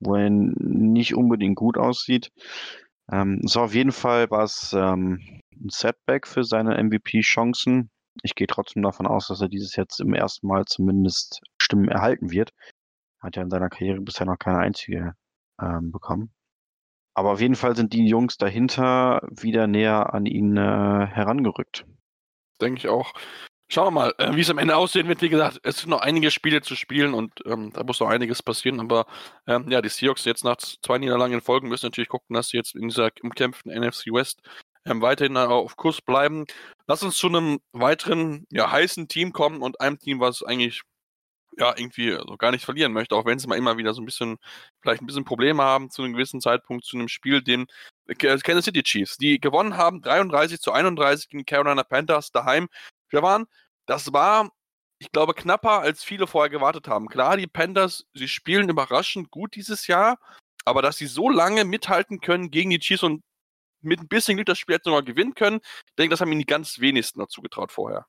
wo 0.00 0.14
er 0.14 0.30
nicht 0.30 1.14
unbedingt 1.14 1.56
gut 1.56 1.76
aussieht. 1.76 2.30
Ähm, 3.10 3.40
so 3.44 3.60
auf 3.60 3.74
jeden 3.74 3.92
Fall 3.92 4.30
war 4.30 4.44
es 4.44 4.72
ähm, 4.72 5.42
ein 5.52 5.68
Setback 5.70 6.26
für 6.26 6.44
seine 6.44 6.82
MVP-Chancen. 6.82 7.90
Ich 8.22 8.34
gehe 8.34 8.46
trotzdem 8.46 8.82
davon 8.82 9.06
aus, 9.06 9.28
dass 9.28 9.40
er 9.40 9.48
dieses 9.48 9.76
jetzt 9.76 10.00
im 10.00 10.14
ersten 10.14 10.46
Mal 10.46 10.64
zumindest 10.64 11.42
Stimmen 11.60 11.88
erhalten 11.88 12.30
wird. 12.30 12.52
Hat 13.20 13.36
ja 13.36 13.42
in 13.42 13.50
seiner 13.50 13.68
Karriere 13.68 14.00
bisher 14.00 14.26
noch 14.26 14.38
keine 14.38 14.58
einzige 14.58 15.14
ähm, 15.60 15.92
bekommen. 15.92 16.35
Aber 17.16 17.32
auf 17.32 17.40
jeden 17.40 17.54
Fall 17.54 17.74
sind 17.74 17.94
die 17.94 18.06
Jungs 18.06 18.36
dahinter 18.36 19.26
wieder 19.30 19.66
näher 19.66 20.12
an 20.12 20.26
ihn 20.26 20.58
äh, 20.58 20.60
herangerückt. 20.60 21.86
Denke 22.60 22.78
ich 22.78 22.88
auch. 22.88 23.14
Schauen 23.68 23.86
wir 23.86 23.90
mal, 23.90 24.14
äh, 24.18 24.36
wie 24.36 24.42
es 24.42 24.50
am 24.50 24.58
Ende 24.58 24.76
aussehen 24.76 25.08
wird. 25.08 25.22
Wie 25.22 25.30
gesagt, 25.30 25.58
es 25.62 25.78
sind 25.78 25.88
noch 25.88 26.02
einige 26.02 26.30
Spiele 26.30 26.60
zu 26.60 26.76
spielen 26.76 27.14
und 27.14 27.32
ähm, 27.46 27.72
da 27.72 27.84
muss 27.84 28.00
noch 28.00 28.10
einiges 28.10 28.42
passieren. 28.42 28.80
Aber 28.80 29.06
ähm, 29.46 29.64
ja, 29.70 29.80
die 29.80 29.88
Seahawks 29.88 30.26
jetzt 30.26 30.44
nach 30.44 30.58
zwei 30.58 30.98
Niederlagen 30.98 31.40
Folgen 31.40 31.68
müssen 31.68 31.86
natürlich 31.86 32.10
gucken, 32.10 32.34
dass 32.34 32.50
sie 32.50 32.58
jetzt 32.58 32.74
in 32.74 32.88
dieser 32.88 33.10
umkämpften 33.22 33.72
NFC 33.72 34.12
West 34.12 34.42
ähm, 34.84 35.00
weiterhin 35.00 35.38
auf 35.38 35.76
Kurs 35.76 36.02
bleiben. 36.02 36.44
Lass 36.86 37.02
uns 37.02 37.16
zu 37.16 37.28
einem 37.28 37.60
weiteren 37.72 38.44
ja, 38.50 38.70
heißen 38.70 39.08
Team 39.08 39.32
kommen 39.32 39.62
und 39.62 39.80
einem 39.80 39.98
Team, 39.98 40.20
was 40.20 40.42
eigentlich 40.42 40.82
ja, 41.56 41.74
irgendwie 41.76 42.12
also 42.12 42.36
gar 42.36 42.50
nicht 42.50 42.64
verlieren 42.64 42.92
möchte, 42.92 43.16
auch 43.16 43.24
wenn 43.24 43.38
sie 43.38 43.46
mal 43.46 43.56
immer 43.56 43.78
wieder 43.78 43.94
so 43.94 44.02
ein 44.02 44.04
bisschen, 44.04 44.36
vielleicht 44.80 45.02
ein 45.02 45.06
bisschen 45.06 45.24
Probleme 45.24 45.62
haben 45.62 45.90
zu 45.90 46.02
einem 46.02 46.12
gewissen 46.12 46.40
Zeitpunkt, 46.40 46.84
zu 46.84 46.96
einem 46.96 47.08
Spiel, 47.08 47.42
den 47.42 47.66
äh, 48.06 48.14
Kansas 48.14 48.64
City 48.64 48.82
Chiefs, 48.82 49.16
die 49.16 49.40
gewonnen 49.40 49.76
haben, 49.76 50.02
33 50.02 50.60
zu 50.60 50.72
31 50.72 51.28
gegen 51.28 51.46
Carolina 51.46 51.82
Panthers 51.82 52.30
daheim. 52.30 52.68
Wir 53.08 53.22
waren, 53.22 53.46
das 53.86 54.12
war, 54.12 54.50
ich 54.98 55.10
glaube, 55.12 55.34
knapper, 55.34 55.80
als 55.80 56.04
viele 56.04 56.26
vorher 56.26 56.50
gewartet 56.50 56.88
haben. 56.88 57.08
Klar, 57.08 57.38
die 57.38 57.46
Panthers, 57.46 58.04
sie 58.12 58.28
spielen 58.28 58.68
überraschend 58.68 59.30
gut 59.30 59.54
dieses 59.54 59.86
Jahr, 59.86 60.18
aber 60.66 60.82
dass 60.82 60.98
sie 60.98 61.06
so 61.06 61.30
lange 61.30 61.64
mithalten 61.64 62.20
können 62.20 62.50
gegen 62.50 62.70
die 62.70 62.80
Chiefs 62.80 63.02
und 63.02 63.22
mit 63.80 64.00
ein 64.00 64.08
bisschen 64.08 64.36
Glück 64.36 64.46
das 64.46 64.58
Spiel 64.58 64.74
jetzt 64.74 64.86
nochmal 64.86 65.04
gewinnen 65.04 65.34
können, 65.34 65.60
ich 65.86 65.94
denke, 65.96 66.10
das 66.10 66.20
haben 66.20 66.32
ihnen 66.32 66.40
die 66.40 66.46
ganz 66.46 66.80
wenigsten 66.80 67.20
dazu 67.20 67.40
getraut 67.40 67.72
vorher. 67.72 68.06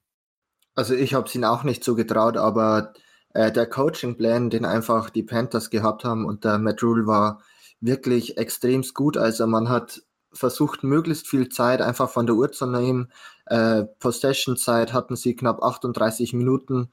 Also 0.75 0.95
ich 0.95 1.13
habe 1.13 1.27
es 1.27 1.35
ihnen 1.35 1.45
auch 1.45 1.63
nicht 1.63 1.83
zugetraut, 1.83 2.37
aber 2.37 2.93
äh, 3.37 3.51
der 3.51 3.67
Coaching-Plan, 3.67 4.49
den 4.49 4.65
einfach 4.65 5.11
die 5.11 5.21
Panthers 5.21 5.69
gehabt 5.69 6.03
haben 6.03 6.25
und 6.25 6.43
der 6.43 6.57
Matt 6.57 6.81
Rule 6.81 7.05
war 7.05 7.39
wirklich 7.79 8.37
extremst 8.37 8.95
gut. 8.95 9.15
Also 9.15 9.45
man 9.45 9.69
hat 9.69 10.01
versucht, 10.33 10.83
möglichst 10.83 11.27
viel 11.27 11.47
Zeit 11.49 11.79
einfach 11.79 12.09
von 12.09 12.25
der 12.25 12.35
Uhr 12.35 12.51
zu 12.51 12.65
nehmen. 12.65 13.11
Äh, 13.45 13.83
Possession-Zeit 13.99 14.91
hatten 14.91 15.15
sie 15.15 15.35
knapp 15.35 15.61
38 15.61 16.33
Minuten 16.33 16.89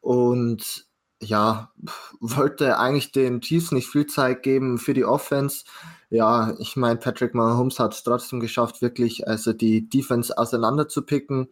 und 0.00 0.88
ja, 1.22 1.70
wollte 2.20 2.78
eigentlich 2.78 3.12
den 3.12 3.40
Chiefs 3.40 3.70
nicht 3.70 3.86
viel 3.88 4.06
Zeit 4.06 4.42
geben 4.42 4.78
für 4.78 4.94
die 4.94 5.04
Offense. 5.04 5.64
Ja, 6.10 6.56
ich 6.58 6.74
meine, 6.74 6.98
Patrick 6.98 7.34
Mahomes 7.34 7.78
hat 7.78 7.94
es 7.94 8.02
trotzdem 8.02 8.40
geschafft, 8.40 8.82
wirklich 8.82 9.28
also 9.28 9.52
die 9.52 9.88
Defense 9.88 10.36
auseinanderzupicken. 10.36 11.50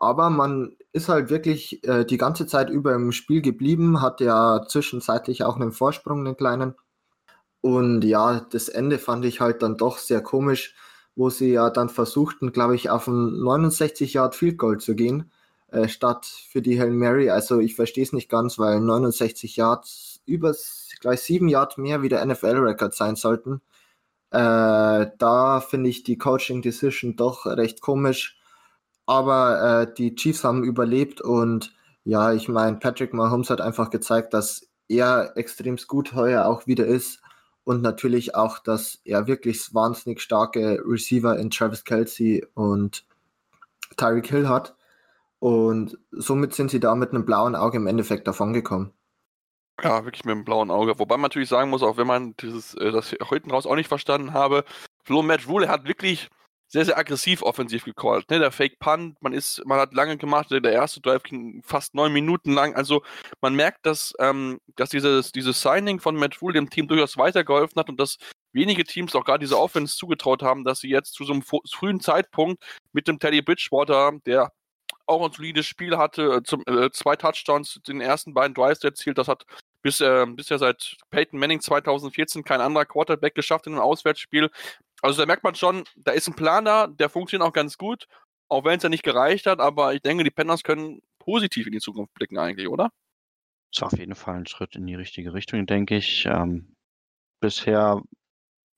Aber 0.00 0.30
man 0.30 0.76
ist 0.92 1.08
halt 1.08 1.30
wirklich 1.30 1.84
äh, 1.86 2.04
die 2.04 2.18
ganze 2.18 2.46
Zeit 2.46 2.70
über 2.70 2.94
im 2.94 3.12
Spiel 3.12 3.42
geblieben, 3.42 4.02
hat 4.02 4.20
ja 4.20 4.64
zwischenzeitlich 4.66 5.44
auch 5.44 5.56
einen 5.56 5.72
Vorsprung, 5.72 6.20
einen 6.20 6.36
kleinen. 6.36 6.74
Und 7.60 8.02
ja, 8.04 8.40
das 8.50 8.68
Ende 8.68 8.98
fand 8.98 9.24
ich 9.26 9.40
halt 9.40 9.62
dann 9.62 9.76
doch 9.76 9.98
sehr 9.98 10.22
komisch, 10.22 10.74
wo 11.14 11.30
sie 11.30 11.52
ja 11.52 11.70
dann 11.70 11.90
versuchten, 11.90 12.52
glaube 12.52 12.74
ich, 12.76 12.90
auf 12.90 13.06
ein 13.08 13.42
69 13.42 14.14
Yard 14.14 14.34
Field 14.34 14.58
Goal 14.58 14.78
zu 14.78 14.94
gehen, 14.94 15.30
äh, 15.68 15.88
statt 15.88 16.26
für 16.26 16.62
die 16.62 16.80
Hail 16.80 16.92
Mary. 16.92 17.30
Also 17.30 17.60
ich 17.60 17.76
verstehe 17.76 18.04
es 18.04 18.12
nicht 18.14 18.30
ganz, 18.30 18.58
weil 18.58 18.80
69 18.80 19.56
Yards 19.56 20.20
über 20.26 20.54
gleich 21.00 21.20
sieben 21.20 21.48
Yards 21.48 21.76
mehr 21.76 22.02
wie 22.02 22.08
der 22.08 22.24
NFL-Record 22.24 22.94
sein 22.94 23.16
sollten. 23.16 23.60
Äh, 24.30 25.08
da 25.18 25.60
finde 25.60 25.90
ich 25.90 26.04
die 26.04 26.18
Coaching 26.18 26.62
Decision 26.62 27.16
doch 27.16 27.46
recht 27.46 27.80
komisch. 27.82 28.39
Aber 29.10 29.82
äh, 29.88 29.92
die 29.92 30.14
Chiefs 30.14 30.44
haben 30.44 30.62
überlebt 30.62 31.20
und 31.20 31.74
ja, 32.04 32.32
ich 32.32 32.48
meine, 32.48 32.76
Patrick 32.76 33.12
Mahomes 33.12 33.50
hat 33.50 33.60
einfach 33.60 33.90
gezeigt, 33.90 34.32
dass 34.34 34.68
er 34.86 35.36
extrem 35.36 35.78
gut 35.88 36.14
heuer 36.14 36.46
auch 36.46 36.68
wieder 36.68 36.86
ist 36.86 37.20
und 37.64 37.82
natürlich 37.82 38.36
auch, 38.36 38.60
dass 38.60 39.00
er 39.04 39.26
wirklich 39.26 39.74
wahnsinnig 39.74 40.20
starke 40.20 40.80
Receiver 40.86 41.36
in 41.36 41.50
Travis 41.50 41.82
Kelsey 41.82 42.46
und 42.54 43.04
Tyreek 43.96 44.28
Hill 44.28 44.48
hat. 44.48 44.76
Und 45.40 45.98
somit 46.12 46.54
sind 46.54 46.70
sie 46.70 46.78
da 46.78 46.94
mit 46.94 47.10
einem 47.10 47.26
blauen 47.26 47.56
Auge 47.56 47.78
im 47.78 47.88
Endeffekt 47.88 48.28
davongekommen. 48.28 48.92
Ja, 49.82 50.04
wirklich 50.04 50.24
mit 50.24 50.36
einem 50.36 50.44
blauen 50.44 50.70
Auge. 50.70 51.00
Wobei 51.00 51.16
man 51.16 51.22
natürlich 51.22 51.48
sagen 51.48 51.70
muss, 51.70 51.82
auch 51.82 51.96
wenn 51.96 52.06
man 52.06 52.36
dieses, 52.36 52.74
äh, 52.74 52.92
das 52.92 53.12
heute 53.28 53.50
raus 53.50 53.66
auch 53.66 53.74
nicht 53.74 53.88
verstanden 53.88 54.34
habe, 54.34 54.64
Flo 55.02 55.22
Matt 55.22 55.48
Rule 55.48 55.68
hat 55.68 55.88
wirklich 55.88 56.30
sehr, 56.72 56.84
sehr 56.84 56.96
aggressiv 56.96 57.42
offensiv 57.42 57.84
gecallt. 57.84 58.30
Ne? 58.30 58.38
Der 58.38 58.52
Fake 58.52 58.78
Punt, 58.78 59.20
man 59.20 59.32
ist, 59.32 59.60
man 59.66 59.80
hat 59.80 59.92
lange 59.92 60.16
gemacht, 60.16 60.50
der 60.50 60.72
erste 60.72 61.00
Drive 61.00 61.24
ging 61.24 61.62
fast 61.64 61.94
neun 61.94 62.12
Minuten 62.12 62.52
lang. 62.52 62.76
Also 62.76 63.02
man 63.40 63.56
merkt, 63.56 63.84
dass, 63.86 64.14
ähm, 64.20 64.60
dass 64.76 64.90
dieses, 64.90 65.32
dieses 65.32 65.60
Signing 65.60 65.98
von 65.98 66.14
Matt 66.14 66.40
Rule 66.40 66.54
dem 66.54 66.70
Team 66.70 66.86
durchaus 66.86 67.16
weitergeholfen 67.16 67.78
hat 67.80 67.88
und 67.88 67.98
dass 67.98 68.18
wenige 68.52 68.84
Teams 68.84 69.16
auch 69.16 69.24
gerade 69.24 69.40
diese 69.40 69.58
Offense 69.58 69.96
zugetraut 69.96 70.42
haben, 70.42 70.64
dass 70.64 70.78
sie 70.78 70.88
jetzt 70.90 71.14
zu 71.14 71.24
so 71.24 71.32
einem 71.32 71.42
frühen 71.42 72.00
Zeitpunkt 72.00 72.62
mit 72.92 73.08
dem 73.08 73.18
Teddy 73.18 73.42
Bridgewater, 73.42 74.12
der 74.24 74.52
auch 75.06 75.24
ein 75.26 75.32
solides 75.32 75.66
Spiel 75.66 75.98
hatte, 75.98 76.36
äh, 76.36 76.42
zum, 76.44 76.62
äh, 76.66 76.90
zwei 76.92 77.16
Touchdowns, 77.16 77.80
den 77.86 78.00
ersten 78.00 78.32
beiden 78.32 78.54
Drives 78.54 78.82
erzielt, 78.84 79.18
das 79.18 79.26
hat 79.26 79.44
bis, 79.82 80.00
äh, 80.00 80.26
bisher 80.28 80.58
seit 80.58 80.96
Peyton 81.10 81.38
Manning 81.38 81.60
2014 81.60 82.44
kein 82.44 82.60
anderer 82.60 82.84
Quarterback 82.84 83.34
geschafft 83.34 83.66
in 83.66 83.72
einem 83.72 83.82
Auswärtsspiel. 83.82 84.50
Also 85.02 85.20
da 85.20 85.26
merkt 85.26 85.44
man 85.44 85.54
schon, 85.54 85.84
da 85.96 86.12
ist 86.12 86.28
ein 86.28 86.34
Plan 86.34 86.64
da, 86.64 86.86
der 86.86 87.08
funktioniert 87.08 87.48
auch 87.48 87.52
ganz 87.52 87.78
gut, 87.78 88.06
auch 88.48 88.64
wenn 88.64 88.76
es 88.76 88.82
ja 88.82 88.88
nicht 88.88 89.02
gereicht 89.02 89.46
hat, 89.46 89.60
aber 89.60 89.94
ich 89.94 90.02
denke, 90.02 90.24
die 90.24 90.30
Panthers 90.30 90.62
können 90.62 91.00
positiv 91.18 91.66
in 91.66 91.72
die 91.72 91.80
Zukunft 91.80 92.12
blicken 92.14 92.38
eigentlich, 92.38 92.68
oder? 92.68 92.90
Ist 93.72 93.82
auf 93.82 93.96
jeden 93.96 94.14
Fall 94.14 94.36
ein 94.36 94.46
Schritt 94.46 94.74
in 94.74 94.86
die 94.86 94.96
richtige 94.96 95.32
Richtung, 95.32 95.64
denke 95.66 95.96
ich. 95.96 96.26
Ähm, 96.26 96.74
bisher 97.40 98.02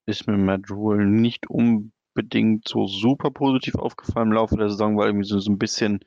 ist 0.07 0.27
mir 0.27 0.37
Matt 0.37 0.71
Rule 0.71 1.07
nicht 1.07 1.49
unbedingt 1.49 2.69
so 2.69 2.87
super 2.87 3.31
positiv 3.31 3.77
aufgefallen 3.77 4.29
im 4.29 4.35
Laufe 4.35 4.57
der 4.57 4.69
Saison, 4.69 4.97
weil 4.99 5.09
irgendwie 5.09 5.29
so, 5.29 5.39
so 5.39 5.51
ein 5.51 5.59
bisschen 5.59 6.05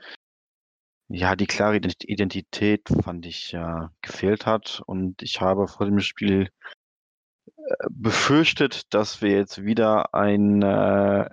ja, 1.08 1.36
die 1.36 1.46
klare 1.46 1.78
Identität 1.78 2.90
fand 3.04 3.26
ich 3.26 3.52
ja 3.52 3.92
gefehlt 4.02 4.46
hat 4.46 4.82
und 4.86 5.22
ich 5.22 5.40
habe 5.40 5.68
vor 5.68 5.86
dem 5.86 6.00
Spiel 6.00 6.44
äh, 6.44 6.50
befürchtet, 7.90 8.94
dass 8.94 9.22
wir 9.22 9.32
jetzt 9.32 9.64
wieder 9.64 10.14
ein 10.14 10.62
äh, 10.62 11.30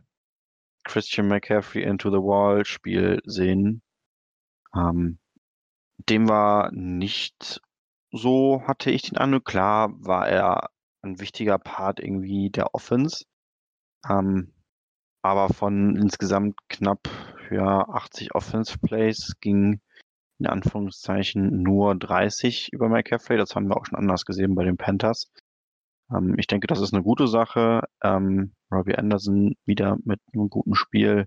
Christian 0.85 1.29
McCaffrey 1.29 1.83
Into 1.83 2.11
the 2.11 2.17
Wall 2.17 2.65
Spiel 2.65 3.21
sehen. 3.25 3.83
Ähm, 4.75 5.19
dem 6.09 6.29
war 6.29 6.71
nicht 6.73 7.61
so, 8.11 8.63
hatte 8.67 8.91
ich 8.91 9.03
den 9.03 9.19
Eindruck. 9.19 9.45
Klar 9.45 9.91
war 10.05 10.29
er 10.29 10.71
ein 11.03 11.21
wichtiger 11.21 11.59
Part 11.59 12.01
irgendwie 12.01 12.51
der 12.51 12.75
Offense. 12.75 13.25
Ähm, 14.09 14.53
aber 15.23 15.49
von 15.49 15.97
insgesamt 15.97 16.57
knapp 16.69 17.09
für 17.49 17.89
80 17.89 18.35
Offensive 18.35 18.79
Plays 18.79 19.35
ging 19.41 19.81
in 20.39 20.47
Anführungszeichen 20.47 21.63
nur 21.63 21.95
30 21.95 22.73
über 22.73 22.89
McCaffrey. 22.89 23.37
Das 23.37 23.55
haben 23.55 23.69
wir 23.69 23.77
auch 23.77 23.87
schon 23.87 23.99
anders 23.99 24.25
gesehen 24.25 24.57
bei 24.57 24.65
den 24.65 24.77
Panthers. 24.77 25.31
Ähm, 26.15 26.37
ich 26.39 26.47
denke, 26.47 26.67
das 26.67 26.81
ist 26.81 26.93
eine 26.95 27.03
gute 27.03 27.27
Sache. 27.29 27.83
Ähm, 28.03 28.55
Robbie 28.71 28.97
Anderson 28.97 29.55
wieder 29.65 29.97
mit 30.05 30.21
einem 30.35 30.49
guten 30.49 30.75
Spiel. 30.75 31.27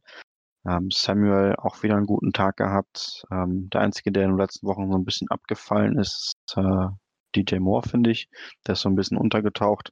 Ähm, 0.68 0.89
Samuel 0.92 1.56
auch 1.58 1.84
wieder 1.84 1.96
einen 1.96 2.08
guten 2.08 2.34
Tag 2.34 2.58
gehabt. 2.58 3.24
Ähm, 3.32 3.70
der 3.72 3.82
einzige, 3.82 4.12
der 4.12 4.24
in 4.24 4.32
den 4.32 4.39
letzten 4.39 4.68
Wochen 4.68 4.92
so 4.92 4.98
ein 4.98 5.06
bisschen 5.06 5.30
abgefallen 5.30 5.98
ist, 5.98 6.36
äh, 6.56 6.88
DJ 7.36 7.58
Moore, 7.58 7.88
finde 7.88 8.12
ich. 8.12 8.30
Der 8.68 8.74
ist 8.74 8.82
so 8.82 8.89
ein 8.89 8.96
bisschen 8.96 9.18
untergetaucht. 9.18 9.92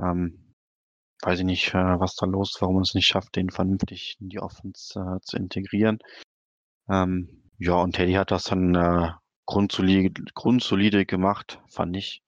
Ähm, 0.00 0.54
weiß 1.22 1.40
ich 1.40 1.44
nicht, 1.44 1.74
äh, 1.74 2.00
was 2.00 2.16
da 2.16 2.26
los 2.26 2.54
ist, 2.54 2.62
warum 2.62 2.76
man 2.76 2.82
es 2.82 2.94
nicht 2.94 3.06
schafft, 3.06 3.36
den 3.36 3.50
vernünftig 3.50 4.16
in 4.20 4.28
die 4.28 4.40
Offense 4.40 4.98
äh, 4.98 5.20
zu 5.22 5.36
integrieren. 5.36 5.98
Ähm, 6.88 7.50
ja, 7.58 7.74
und 7.74 7.94
Teddy 7.94 8.14
hat 8.14 8.30
das 8.30 8.44
dann 8.44 8.74
äh, 8.74 9.12
grundsolide, 9.46 10.22
grundsolide 10.34 11.06
gemacht, 11.06 11.60
fand 11.68 11.96
ich. 11.96 12.22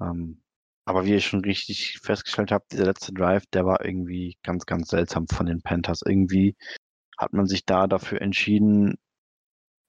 Ähm, 0.00 0.42
aber 0.88 1.04
wie 1.04 1.14
ich 1.14 1.26
schon 1.26 1.40
richtig 1.40 1.98
festgestellt 2.02 2.50
habe, 2.50 2.64
dieser 2.72 2.86
letzte 2.86 3.12
Drive, 3.12 3.44
der 3.52 3.66
war 3.66 3.84
irgendwie 3.84 4.38
ganz, 4.42 4.64
ganz 4.64 4.88
seltsam 4.88 5.28
von 5.28 5.44
den 5.44 5.60
Panthers. 5.60 6.00
Irgendwie 6.04 6.56
hat 7.18 7.34
man 7.34 7.46
sich 7.46 7.66
da 7.66 7.86
dafür 7.86 8.22
entschieden, 8.22 8.96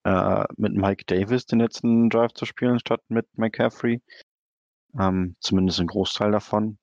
äh, 0.04 0.44
mit 0.58 0.74
Mike 0.76 1.06
Davis 1.08 1.46
den 1.46 1.60
letzten 1.60 2.10
Drive 2.10 2.34
zu 2.34 2.46
spielen, 2.46 2.80
statt 2.80 3.02
mit 3.08 3.26
McCaffrey. 3.38 4.02
Ähm, 5.00 5.38
zumindest 5.40 5.80
ein 5.80 5.88
Großteil 5.88 6.32
davon. 6.32 6.78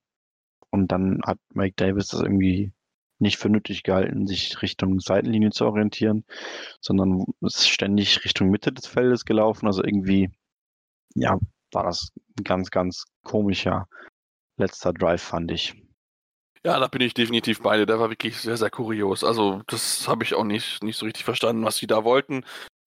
Und 0.70 0.92
dann 0.92 1.20
hat 1.25 1.38
Mike 1.52 1.75
Davis 1.76 2.08
das 2.08 2.23
irgendwie 2.23 2.73
nicht 3.18 3.37
für 3.38 3.50
nötig 3.50 3.82
gehalten, 3.82 4.26
sich 4.26 4.62
Richtung 4.62 4.99
Seitenlinie 5.00 5.50
zu 5.50 5.66
orientieren, 5.66 6.25
sondern 6.80 7.25
ist 7.42 7.68
ständig 7.68 8.25
Richtung 8.25 8.49
Mitte 8.50 8.73
des 8.73 8.87
Feldes 8.87 9.26
gelaufen. 9.26 9.66
Also 9.66 9.85
irgendwie, 9.85 10.30
ja, 11.14 11.38
war 11.76 11.85
das 11.85 12.11
ein 12.38 12.42
ganz, 12.42 12.71
ganz 12.71 13.04
komischer 13.23 13.87
letzter 14.56 14.92
Drive, 14.92 15.23
fand 15.23 15.52
ich. 15.52 15.75
Ja, 16.64 16.80
da 16.80 16.88
bin 16.88 17.02
ich 17.02 17.14
definitiv 17.14 17.62
beide. 17.62 17.87
Der 17.87 18.00
war 18.00 18.11
wirklich 18.11 18.38
sehr, 18.38 18.56
sehr 18.56 18.71
kurios. 18.71 19.23
Also, 19.23 19.62
das 19.68 20.09
habe 20.09 20.25
ich 20.25 20.35
auch 20.35 20.42
nicht, 20.42 20.83
nicht 20.83 20.97
so 20.97 21.06
richtig 21.06 21.25
verstanden, 21.25 21.64
was 21.64 21.76
sie 21.76 21.87
da 21.87 22.02
wollten 22.02 22.45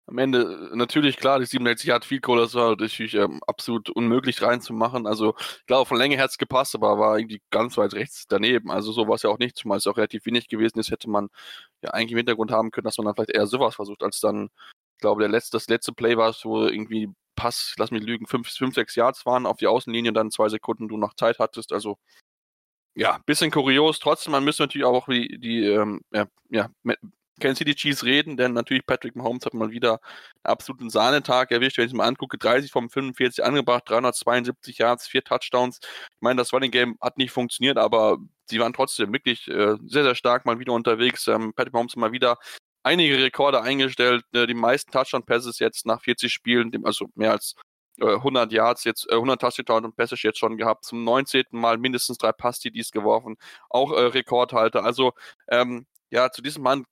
am 0.07 0.19
Ende 0.19 0.71
natürlich 0.75 1.17
klar, 1.17 1.39
die 1.39 1.47
67 1.47 1.89
Yard 1.89 2.05
Field 2.05 2.23
Goal, 2.23 2.39
das 2.39 2.55
war 2.55 2.71
natürlich 2.77 3.15
ähm, 3.15 3.41
absolut 3.47 3.89
unmöglich 3.91 4.43
reinzumachen. 4.43 5.07
Also 5.07 5.35
klar, 5.67 5.87
von 5.87 5.97
Länge 5.97 6.19
hat 6.19 6.31
es 6.31 6.39
gepasst, 6.39 6.75
aber 6.75 6.99
war 6.99 7.19
irgendwie 7.19 7.41
ganz 7.51 7.77
weit 7.79 7.95
rechts 7.95 8.27
daneben. 8.29 8.71
Also 8.71 8.93
so 8.93 9.09
war 9.09 9.15
es 9.15 9.23
ja 9.23 9.31
auch 9.31 9.39
nicht, 9.39 9.57
zumal 9.57 9.79
es 9.79 9.87
auch 9.87 9.97
relativ 9.97 10.27
wenig 10.27 10.49
gewesen 10.49 10.79
ist, 10.79 10.91
hätte 10.91 11.09
man 11.09 11.29
ja 11.83 11.91
eigentlich 11.91 12.13
im 12.13 12.19
Hintergrund 12.19 12.51
haben 12.51 12.71
können, 12.71 12.85
dass 12.85 12.99
man 12.99 13.07
dann 13.07 13.15
vielleicht 13.15 13.31
eher 13.31 13.47
sowas 13.47 13.77
versucht, 13.77 14.03
als 14.03 14.21
dann, 14.21 14.51
ich 14.97 15.01
glaube, 15.01 15.23
der 15.23 15.31
letzte, 15.31 15.57
das 15.57 15.69
letzte 15.69 15.93
Play 15.93 16.17
war 16.17 16.31
es, 16.31 16.45
wo 16.45 16.65
irgendwie 16.67 17.11
Pass, 17.37 17.75
lass 17.79 17.91
mich 17.91 18.03
lügen, 18.03 18.27
5, 18.27 18.49
5, 18.49 18.75
6 18.75 18.95
Yards 18.97 19.27
waren 19.27 19.47
auf 19.47 19.59
die 19.59 19.67
Außenlinie 19.67 20.13
dann 20.13 20.31
zwei 20.31 20.49
Sekunden 20.49 20.89
du 20.89 20.97
noch 20.97 21.15
Zeit 21.15 21.39
hattest. 21.39 21.73
Also 21.73 21.99
ja, 22.97 23.19
bisschen 23.27 23.51
kurios. 23.51 23.99
Trotzdem, 23.99 24.33
man 24.33 24.45
müsste 24.45 24.63
natürlich 24.63 24.85
auch 24.85 25.07
die, 25.09 25.39
die 25.41 25.67
ähm, 25.67 26.01
ja, 26.13 26.27
ja, 26.51 26.71
Kansas 27.41 27.59
City 27.59 27.75
Chiefs 27.75 28.05
reden, 28.05 28.37
denn 28.37 28.53
natürlich 28.53 28.87
Patrick 28.87 29.17
Mahomes 29.17 29.45
hat 29.45 29.55
mal 29.55 29.71
wieder 29.71 30.01
einen 30.45 30.53
absoluten 30.53 30.91
Sahnetag 30.91 31.51
erwischt. 31.51 31.79
Wenn 31.79 31.87
ich 31.87 31.93
es 31.93 31.97
mal 31.97 32.07
angucke, 32.07 32.39
30 32.39 32.71
vom 32.71 32.89
45 32.89 33.45
angebracht, 33.45 33.89
372 33.89 34.79
Yards, 34.79 35.09
vier 35.09 35.25
Touchdowns. 35.25 35.81
Ich 35.83 36.21
meine, 36.21 36.39
das 36.39 36.53
Running 36.53 36.71
Game 36.71 36.97
hat 37.01 37.19
nicht 37.19 37.33
funktioniert, 37.33 37.79
aber 37.79 38.19
sie 38.47 38.61
waren 38.61 38.73
trotzdem 38.73 39.13
wirklich 39.13 39.49
äh, 39.49 39.77
sehr, 39.85 40.05
sehr 40.05 40.15
stark 40.15 40.47
mal 40.47 40.61
wieder 40.61 40.73
unterwegs. 40.73 41.27
Ähm, 41.27 41.53
Patrick 41.55 41.75
Mahomes 41.75 41.97
mal 41.97 42.13
wieder 42.13 42.39
einige 42.85 43.19
Rekorde 43.19 43.63
eingestellt, 43.63 44.25
äh, 44.33 44.47
die 44.47 44.55
meisten 44.55 44.93
Touchdown-Passes 44.93 45.59
jetzt 45.59 45.87
nach 45.87 46.01
40 46.03 46.33
Spielen, 46.33 46.71
also 46.85 47.09
mehr 47.15 47.33
als 47.33 47.55
100 48.01 48.53
äh, 48.53 48.57
Yards 48.57 48.85
jetzt, 48.85 49.11
100 49.11 49.43
äh, 49.43 49.89
Pässe 49.97 50.17
jetzt 50.23 50.39
schon 50.39 50.57
gehabt. 50.57 50.85
Zum 50.85 51.05
19. 51.05 51.45
Mal 51.53 51.79
mindestens 51.79 52.19
drei 52.19 52.33
Pass-TDs 52.33 52.91
geworfen. 52.91 53.37
Auch 53.71 53.93
äh, 53.93 54.01
Rekordhalter. 54.01 54.85
Also, 54.85 55.13
ähm, 55.49 55.87
ja, 56.11 56.31
zu 56.31 56.43
diesem 56.43 56.63
Mann 56.63 56.85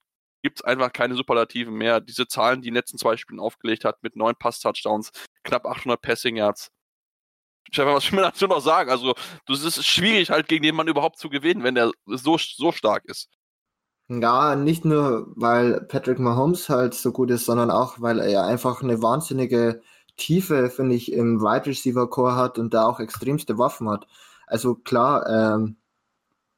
gibt 0.42 0.60
es 0.60 0.64
einfach 0.64 0.92
keine 0.92 1.14
Superlativen 1.14 1.74
mehr. 1.74 2.00
Diese 2.00 2.26
Zahlen, 2.26 2.62
die 2.62 2.68
in 2.68 2.74
den 2.74 2.78
letzten 2.78 2.98
zwei 2.98 3.16
Spielen 3.16 3.40
aufgelegt 3.40 3.84
hat, 3.84 4.02
mit 4.02 4.16
neun 4.16 4.34
Pass-Touchdowns, 4.36 5.10
knapp 5.44 5.66
800 5.66 6.00
Passing-Yards. 6.00 6.70
Stefan, 7.70 7.94
was 7.94 8.10
will 8.10 8.20
man 8.20 8.30
dazu 8.30 8.46
noch 8.46 8.60
sagen? 8.60 8.90
Also, 8.90 9.14
das 9.46 9.62
ist 9.62 9.84
schwierig 9.86 10.30
halt 10.30 10.48
gegen 10.48 10.64
den 10.64 10.74
Mann 10.74 10.88
überhaupt 10.88 11.18
zu 11.18 11.30
gewinnen, 11.30 11.62
wenn 11.62 11.74
der 11.74 11.92
so, 12.06 12.36
so 12.38 12.72
stark 12.72 13.04
ist. 13.06 13.28
Ja, 14.20 14.56
nicht 14.56 14.84
nur, 14.84 15.28
weil 15.36 15.80
Patrick 15.82 16.18
Mahomes 16.18 16.68
halt 16.68 16.94
so 16.94 17.12
gut 17.12 17.30
ist, 17.30 17.46
sondern 17.46 17.70
auch, 17.70 18.00
weil 18.00 18.18
er 18.18 18.44
einfach 18.44 18.82
eine 18.82 19.00
wahnsinnige 19.00 19.80
Tiefe, 20.16 20.70
finde 20.70 20.96
ich, 20.96 21.12
im 21.12 21.40
Wide 21.40 21.66
Receiver 21.66 22.10
Core 22.10 22.36
hat 22.36 22.58
und 22.58 22.74
da 22.74 22.84
auch 22.84 23.00
extremste 23.00 23.58
Waffen 23.58 23.88
hat. 23.88 24.06
Also 24.46 24.74
klar, 24.74 25.26
ähm, 25.28 25.76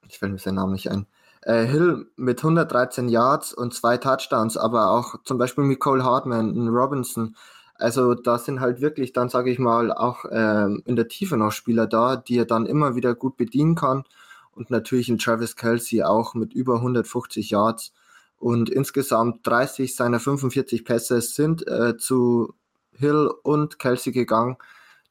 ich 0.09 0.19
fällt 0.19 0.33
mir 0.33 0.39
seinen 0.39 0.57
Namen 0.57 0.73
nicht 0.73 0.91
ein. 0.91 1.07
Äh, 1.43 1.65
Hill 1.67 2.07
mit 2.17 2.43
113 2.43 3.09
Yards 3.09 3.53
und 3.55 3.75
zwei 3.75 3.99
Touchdowns, 3.99 4.57
aber 4.57 4.91
auch 4.91 5.23
zum 5.25 5.39
Beispiel 5.39 5.65
mit 5.65 5.81
Cole 5.81 6.05
Hartman, 6.05 6.69
Robinson. 6.69 7.37
Also 7.77 8.15
da 8.15 8.39
sind 8.39 8.61
halt 8.61 8.81
wirklich 8.81 9.13
dann, 9.13 9.29
sage 9.29 9.51
ich 9.51 9.59
mal, 9.59 9.93
auch 9.93 10.25
ähm, 10.31 10.83
in 10.87 10.97
der 10.97 11.09
Tiefe 11.09 11.37
noch 11.37 11.53
Spieler 11.53 11.87
da, 11.87 12.17
die 12.17 12.39
er 12.39 12.47
dann 12.47 12.67
immer 12.67 12.97
wieder 12.97 13.15
gut 13.15 13.37
bedienen 13.37 13.75
kann. 13.75 14.05
Und 14.55 14.71
natürlich 14.71 15.09
ein 15.09 15.19
Travis 15.19 15.57
Kelsey 15.57 16.03
auch 16.03 16.35
mit 16.35 16.55
über 16.55 16.77
150 16.77 17.51
Yards. 17.51 17.93
Und 18.39 18.71
insgesamt 18.71 19.47
30 19.47 19.95
seiner 19.97 20.21
45 20.21 20.85
Pässe 20.85 21.21
sind 21.21 21.67
äh, 21.67 21.97
zu 21.97 22.55
Hill 22.93 23.31
und 23.43 23.79
Kelsey 23.79 24.13
gegangen. 24.13 24.57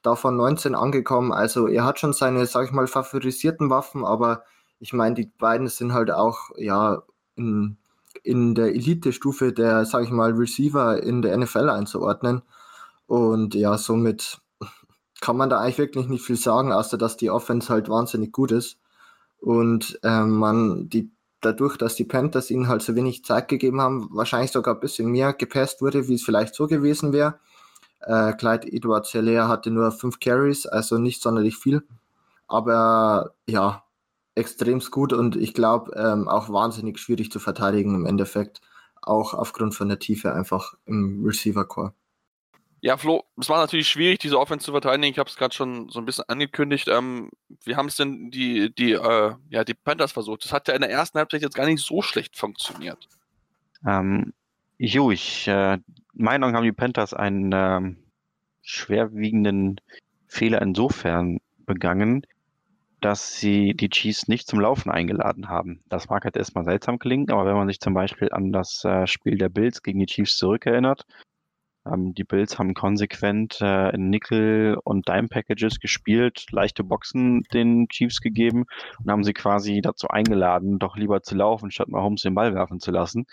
Davon 0.01 0.35
19 0.37 0.75
angekommen. 0.75 1.31
Also 1.31 1.67
er 1.67 1.85
hat 1.85 1.99
schon 1.99 2.13
seine, 2.13 2.45
sag 2.45 2.65
ich 2.65 2.71
mal, 2.71 2.87
favorisierten 2.87 3.69
Waffen, 3.69 4.05
aber 4.05 4.43
ich 4.79 4.93
meine, 4.93 5.15
die 5.15 5.31
beiden 5.37 5.67
sind 5.67 5.93
halt 5.93 6.11
auch, 6.11 6.51
ja, 6.57 7.03
in, 7.35 7.77
in 8.21 8.53
der 8.53 8.67
Elite-Stufe 8.75 9.53
der, 9.53 9.85
sag 9.85 10.03
ich 10.03 10.11
mal, 10.11 10.33
Receiver 10.33 11.01
in 11.01 11.21
der 11.21 11.37
NFL 11.37 11.69
einzuordnen. 11.69 12.41
Und 13.07 13.55
ja, 13.55 13.77
somit 13.77 14.41
kann 15.21 15.37
man 15.37 15.49
da 15.49 15.59
eigentlich 15.59 15.77
wirklich 15.77 16.07
nicht 16.07 16.25
viel 16.25 16.35
sagen, 16.35 16.73
außer 16.73 16.97
dass 16.97 17.15
die 17.15 17.29
Offense 17.29 17.69
halt 17.69 17.87
wahnsinnig 17.89 18.33
gut 18.33 18.51
ist. 18.51 18.77
Und 19.43 19.99
ähm, 20.03 20.37
man 20.37 20.87
die 20.87 21.11
dadurch, 21.41 21.75
dass 21.75 21.95
die 21.95 22.05
Panthers 22.05 22.49
ihnen 22.49 22.69
halt 22.69 22.81
so 22.81 22.95
wenig 22.95 23.25
Zeit 23.25 23.49
gegeben 23.49 23.81
haben, 23.81 24.07
wahrscheinlich 24.11 24.51
sogar 24.51 24.75
ein 24.75 24.79
bisschen 24.79 25.11
mehr 25.11 25.33
gepasst 25.33 25.81
wurde, 25.81 26.07
wie 26.07 26.13
es 26.13 26.23
vielleicht 26.23 26.55
so 26.55 26.67
gewesen 26.67 27.11
wäre. 27.11 27.39
Äh, 27.99 28.31
Clyde 28.33 28.71
Edward 28.71 29.05
Hilaire 29.07 29.49
hatte 29.49 29.69
nur 29.69 29.91
fünf 29.91 30.21
Carries, 30.21 30.65
also 30.65 30.97
nicht 30.97 31.21
sonderlich 31.21 31.57
viel. 31.57 31.83
Aber 32.47 33.33
ja, 33.45 33.83
extremst 34.35 34.91
gut 34.91 35.11
und 35.11 35.35
ich 35.35 35.53
glaube 35.53 35.91
ähm, 35.95 36.29
auch 36.29 36.49
wahnsinnig 36.49 36.97
schwierig 36.99 37.29
zu 37.29 37.39
verteidigen 37.39 37.95
im 37.95 38.05
Endeffekt. 38.05 38.61
Auch 39.01 39.33
aufgrund 39.33 39.75
von 39.75 39.89
der 39.89 39.99
Tiefe 39.99 40.33
einfach 40.33 40.75
im 40.85 41.25
Receiver-Core. 41.25 41.93
Ja, 42.85 42.97
Flo, 42.97 43.23
es 43.39 43.47
war 43.47 43.61
natürlich 43.61 43.87
schwierig, 43.87 44.19
diese 44.19 44.37
Offense 44.37 44.65
zu 44.65 44.71
verteidigen. 44.73 45.09
Ich 45.09 45.17
habe 45.17 45.29
es 45.29 45.37
gerade 45.37 45.55
schon 45.55 45.87
so 45.87 45.99
ein 45.99 46.05
bisschen 46.05 46.25
angekündigt. 46.27 46.89
Ähm, 46.89 47.31
wie 47.63 47.77
haben 47.77 47.87
es 47.87 47.95
denn 47.95 48.29
die, 48.29 48.75
die, 48.75 48.91
äh, 48.91 49.35
ja, 49.49 49.63
die 49.63 49.73
Panthers 49.73 50.11
versucht? 50.11 50.43
Das 50.43 50.51
hat 50.51 50.67
ja 50.67 50.73
in 50.73 50.81
der 50.81 50.91
ersten 50.91 51.17
Halbzeit 51.17 51.41
jetzt 51.41 51.55
gar 51.55 51.65
nicht 51.65 51.81
so 51.81 52.01
schlecht 52.01 52.35
funktioniert. 52.37 53.07
Ähm, 53.87 54.33
jo, 54.77 55.11
ich, 55.11 55.47
äh, 55.47 55.77
Meinung 56.11 56.55
haben 56.55 56.65
die 56.65 56.73
Panthers 56.73 57.13
einen 57.13 57.51
ähm, 57.53 58.03
schwerwiegenden 58.63 59.79
Fehler 60.27 60.61
insofern 60.61 61.39
begangen, 61.59 62.27
dass 62.99 63.39
sie 63.39 63.75
die 63.75 63.89
Chiefs 63.89 64.27
nicht 64.27 64.45
zum 64.45 64.59
Laufen 64.59 64.91
eingeladen 64.91 65.47
haben. 65.47 65.81
Das 65.87 66.09
mag 66.09 66.25
halt 66.25 66.35
erstmal 66.35 66.65
seltsam 66.65 66.99
klingen, 66.99 67.31
aber 67.31 67.45
wenn 67.45 67.55
man 67.55 67.69
sich 67.69 67.79
zum 67.79 67.93
Beispiel 67.93 68.27
an 68.33 68.51
das 68.51 68.83
äh, 68.83 69.07
Spiel 69.07 69.37
der 69.37 69.47
Bills 69.47 69.83
gegen 69.83 69.99
die 69.99 70.05
Chiefs 70.05 70.35
zurückerinnert, 70.35 71.05
ähm, 71.85 72.13
die 72.13 72.23
Bills 72.23 72.57
haben 72.59 72.73
konsequent 72.73 73.59
äh, 73.61 73.89
in 73.93 74.09
Nickel- 74.09 74.77
und 74.83 75.07
Dime-Packages 75.07 75.79
gespielt, 75.79 76.45
leichte 76.51 76.83
Boxen 76.83 77.43
den 77.53 77.87
Chiefs 77.89 78.21
gegeben 78.21 78.65
und 78.99 79.11
haben 79.11 79.23
sie 79.23 79.33
quasi 79.33 79.81
dazu 79.81 80.07
eingeladen, 80.07 80.79
doch 80.79 80.95
lieber 80.95 81.21
zu 81.23 81.35
laufen, 81.35 81.71
statt 81.71 81.89
mal 81.89 82.01
Holmes 82.01 82.21
den 82.21 82.35
Ball 82.35 82.55
werfen 82.55 82.79
zu 82.79 82.91
lassen. 82.91 83.25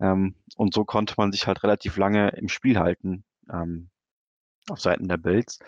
Ähm, 0.00 0.34
und 0.56 0.74
so 0.74 0.84
konnte 0.84 1.14
man 1.16 1.32
sich 1.32 1.46
halt 1.46 1.62
relativ 1.62 1.96
lange 1.96 2.30
im 2.30 2.48
Spiel 2.48 2.78
halten 2.78 3.24
ähm, 3.50 3.90
auf 4.68 4.80
Seiten 4.80 5.08
der 5.08 5.18
Bills. 5.18 5.58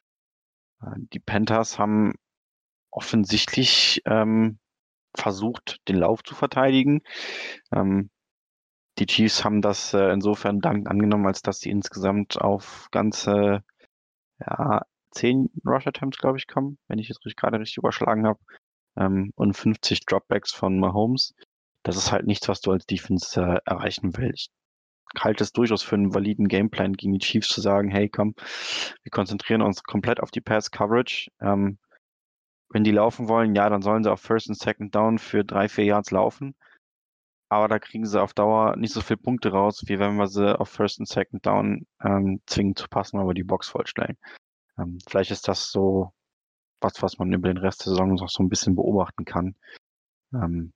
Äh, 0.83 0.97
die 1.12 1.21
Panthers 1.21 1.78
haben 1.78 2.14
offensichtlich 2.90 4.02
ähm, 4.07 4.59
versucht, 5.16 5.81
den 5.88 5.97
Lauf 5.97 6.23
zu 6.23 6.35
verteidigen. 6.35 7.02
Ähm, 7.73 8.11
die 8.98 9.06
Chiefs 9.06 9.44
haben 9.44 9.60
das 9.60 9.92
äh, 9.92 10.12
insofern 10.12 10.60
dankend 10.60 10.88
angenommen, 10.88 11.26
als 11.26 11.42
dass 11.42 11.60
sie 11.60 11.70
insgesamt 11.70 12.40
auf 12.40 12.88
ganze 12.92 13.64
ja, 14.38 14.82
zehn 15.10 15.50
Rush 15.64 15.86
Attempts, 15.86 16.18
glaube 16.18 16.38
ich, 16.38 16.46
kommen, 16.46 16.78
wenn 16.88 16.98
ich 16.98 17.08
jetzt 17.08 17.20
gerade 17.36 17.58
richtig 17.58 17.78
überschlagen 17.78 18.26
habe. 18.26 18.38
Ähm, 18.96 19.32
und 19.34 19.54
50 19.54 20.06
Dropbacks 20.06 20.52
von 20.52 20.78
Mahomes. 20.78 21.34
Das 21.82 21.96
ist 21.96 22.12
halt 22.12 22.26
nichts, 22.26 22.48
was 22.48 22.60
du 22.60 22.70
als 22.70 22.86
Defense 22.86 23.40
äh, 23.40 23.58
erreichen 23.64 24.16
willst. 24.16 24.50
Ich 25.16 25.24
halte 25.24 25.44
es 25.44 25.52
durchaus 25.52 25.82
für 25.82 25.96
einen 25.96 26.14
validen 26.14 26.48
Gameplan 26.48 26.94
gegen 26.94 27.12
die 27.12 27.18
Chiefs 27.18 27.48
zu 27.48 27.60
sagen, 27.60 27.90
hey, 27.90 28.08
komm, 28.08 28.34
wir 29.02 29.10
konzentrieren 29.10 29.62
uns 29.62 29.82
komplett 29.82 30.20
auf 30.20 30.30
die 30.30 30.40
Pass 30.40 30.70
Coverage. 30.70 31.30
Ähm, 31.40 31.78
wenn 32.71 32.84
die 32.84 32.92
laufen 32.92 33.28
wollen, 33.28 33.54
ja, 33.54 33.69
dann 33.69 33.82
sollen 33.82 34.02
sie 34.04 34.10
auf 34.10 34.21
First 34.21 34.49
und 34.49 34.58
Second 34.58 34.95
Down 34.95 35.19
für 35.19 35.45
drei, 35.45 35.69
vier 35.69 35.84
Yards 35.84 36.10
laufen 36.10 36.54
aber 37.49 37.69
da 37.69 37.78
kriegen 37.78 38.07
sie 38.07 38.21
auf 38.21 38.35
Dauer 38.35 38.76
nicht 38.76 38.93
so 38.93 39.00
viele 39.00 39.19
Punkte 39.19 39.50
raus, 39.52 39.83
wie 39.87 39.99
wenn 39.99 40.17
wir 40.17 40.28
sie 40.28 40.59
auf 40.59 40.69
First 40.69 40.99
und 40.99 41.09
Second 41.09 41.45
Down 41.47 41.87
ähm, 42.02 42.41
zwingen 42.47 42.76
zu 42.76 42.89
passen, 42.89 43.19
aber 43.19 43.35
die 43.35 43.45
Box 43.45 43.69
vollstellen. 43.69 44.17
Ähm, 44.78 44.99
vielleicht 45.09 45.30
ist 45.30 45.49
das 45.49 45.71
so 45.71 46.13
was, 46.80 47.02
was 47.02 47.19
man 47.19 47.33
über 47.33 47.49
den 47.49 47.59
Rest 47.59 47.85
der 47.87 47.91
Saison 47.91 48.15
noch 48.15 48.28
so 48.28 48.43
ein 48.43 48.49
bisschen 48.49 48.75
beobachten 48.76 49.25
kann. 49.25 49.57
Ähm, 50.35 50.73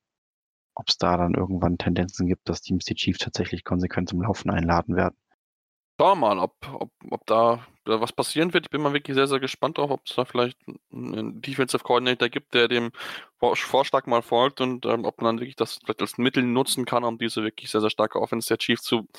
Ob 0.75 0.89
es 0.89 0.97
da 0.97 1.17
dann 1.17 1.35
irgendwann 1.35 1.77
Tendenzen 1.77 2.27
gibt, 2.27 2.49
dass 2.49 2.61
Teams 2.61 2.85
die 2.85 2.95
Chiefs 2.95 3.19
tatsächlich 3.19 3.63
konsequent 3.63 4.09
zum 4.09 4.21
Laufen 4.21 4.49
einladen 4.49 4.95
werden. 4.95 5.17
Schauen 5.99 6.17
wir 6.21 6.33
mal, 6.33 6.39
ob, 6.39 6.55
ob, 6.71 6.91
ob 7.09 7.25
da, 7.25 7.67
was 7.83 8.13
passieren 8.13 8.53
wird. 8.53 8.67
Ich 8.67 8.69
bin 8.69 8.81
mal 8.81 8.93
wirklich 8.93 9.15
sehr, 9.15 9.27
sehr 9.27 9.41
gespannt 9.41 9.77
drauf, 9.77 9.91
ob 9.91 10.05
es 10.05 10.15
da 10.15 10.23
vielleicht 10.23 10.57
einen 10.93 11.41
Defensive 11.41 11.83
Coordinator 11.83 12.29
gibt, 12.29 12.53
der 12.53 12.69
dem 12.69 12.91
Vorschlag 13.37 14.05
mal 14.05 14.21
folgt 14.21 14.61
und 14.61 14.85
ähm, 14.85 15.03
ob 15.03 15.21
man 15.21 15.35
dann 15.35 15.39
wirklich 15.41 15.57
das 15.57 15.79
vielleicht 15.83 15.99
als 15.99 16.17
Mittel 16.17 16.43
nutzen 16.43 16.85
kann, 16.85 17.03
um 17.03 17.17
diese 17.17 17.43
wirklich 17.43 17.69
sehr, 17.69 17.81
sehr 17.81 17.89
starke 17.89 18.21
Offense 18.21 18.47
der 18.47 18.59
Chiefs 18.59 18.83
zu 18.83 19.09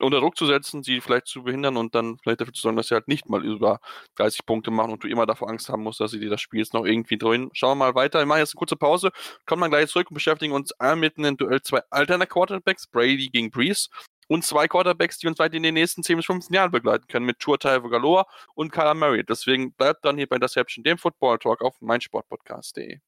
unter 0.00 0.20
Druck 0.20 0.36
zu 0.36 0.46
setzen, 0.46 0.82
sie 0.82 1.00
vielleicht 1.00 1.28
zu 1.28 1.44
behindern 1.44 1.76
und 1.76 1.94
dann 1.94 2.18
vielleicht 2.18 2.40
dafür 2.40 2.52
zu 2.52 2.62
sorgen, 2.62 2.76
dass 2.76 2.88
sie 2.88 2.94
halt 2.94 3.06
nicht 3.06 3.28
mal 3.28 3.44
über 3.44 3.78
30 4.16 4.44
Punkte 4.44 4.72
machen 4.72 4.92
und 4.92 5.04
du 5.04 5.08
immer 5.08 5.26
davor 5.26 5.48
Angst 5.48 5.68
haben 5.68 5.84
musst, 5.84 6.00
dass 6.00 6.10
sie 6.10 6.18
dir 6.18 6.30
das 6.30 6.40
Spiel 6.40 6.58
jetzt 6.58 6.74
noch 6.74 6.84
irgendwie 6.84 7.16
drehen. 7.16 7.50
Schauen 7.52 7.78
wir 7.78 7.86
mal 7.86 7.94
weiter. 7.94 8.18
Wir 8.18 8.26
machen 8.26 8.40
jetzt 8.40 8.54
eine 8.54 8.58
kurze 8.58 8.76
Pause, 8.76 9.10
kommen 9.46 9.62
dann 9.62 9.70
gleich 9.70 9.88
zurück 9.88 10.10
und 10.10 10.14
beschäftigen 10.14 10.52
uns 10.52 10.72
einmal 10.80 10.96
mit 10.96 11.18
einem 11.18 11.36
Duell 11.36 11.62
zwei 11.62 11.80
alterner 11.90 12.26
Quarterbacks, 12.26 12.88
Brady 12.88 13.28
gegen 13.28 13.50
Breeze 13.50 13.88
und 14.28 14.44
zwei 14.44 14.68
Quarterbacks, 14.68 15.18
die 15.18 15.26
uns 15.26 15.38
weit 15.38 15.54
in 15.54 15.62
den 15.62 15.74
nächsten 15.74 16.02
10 16.02 16.16
bis 16.16 16.26
15 16.26 16.54
Jahren 16.54 16.70
begleiten 16.70 17.06
können, 17.08 17.26
mit 17.26 17.38
Tour 17.38 17.58
Galore 17.58 18.26
und 18.54 18.72
Kyler 18.72 18.94
Murray. 18.94 19.24
Deswegen 19.24 19.72
bleibt 19.72 20.04
dann 20.04 20.16
hier 20.16 20.26
bei 20.26 20.36
Interception, 20.36 20.84
dem 20.84 20.98
Football 20.98 21.38
Talk 21.38 21.62
auf 21.62 21.80
meinsportpodcast.de. 21.80 22.98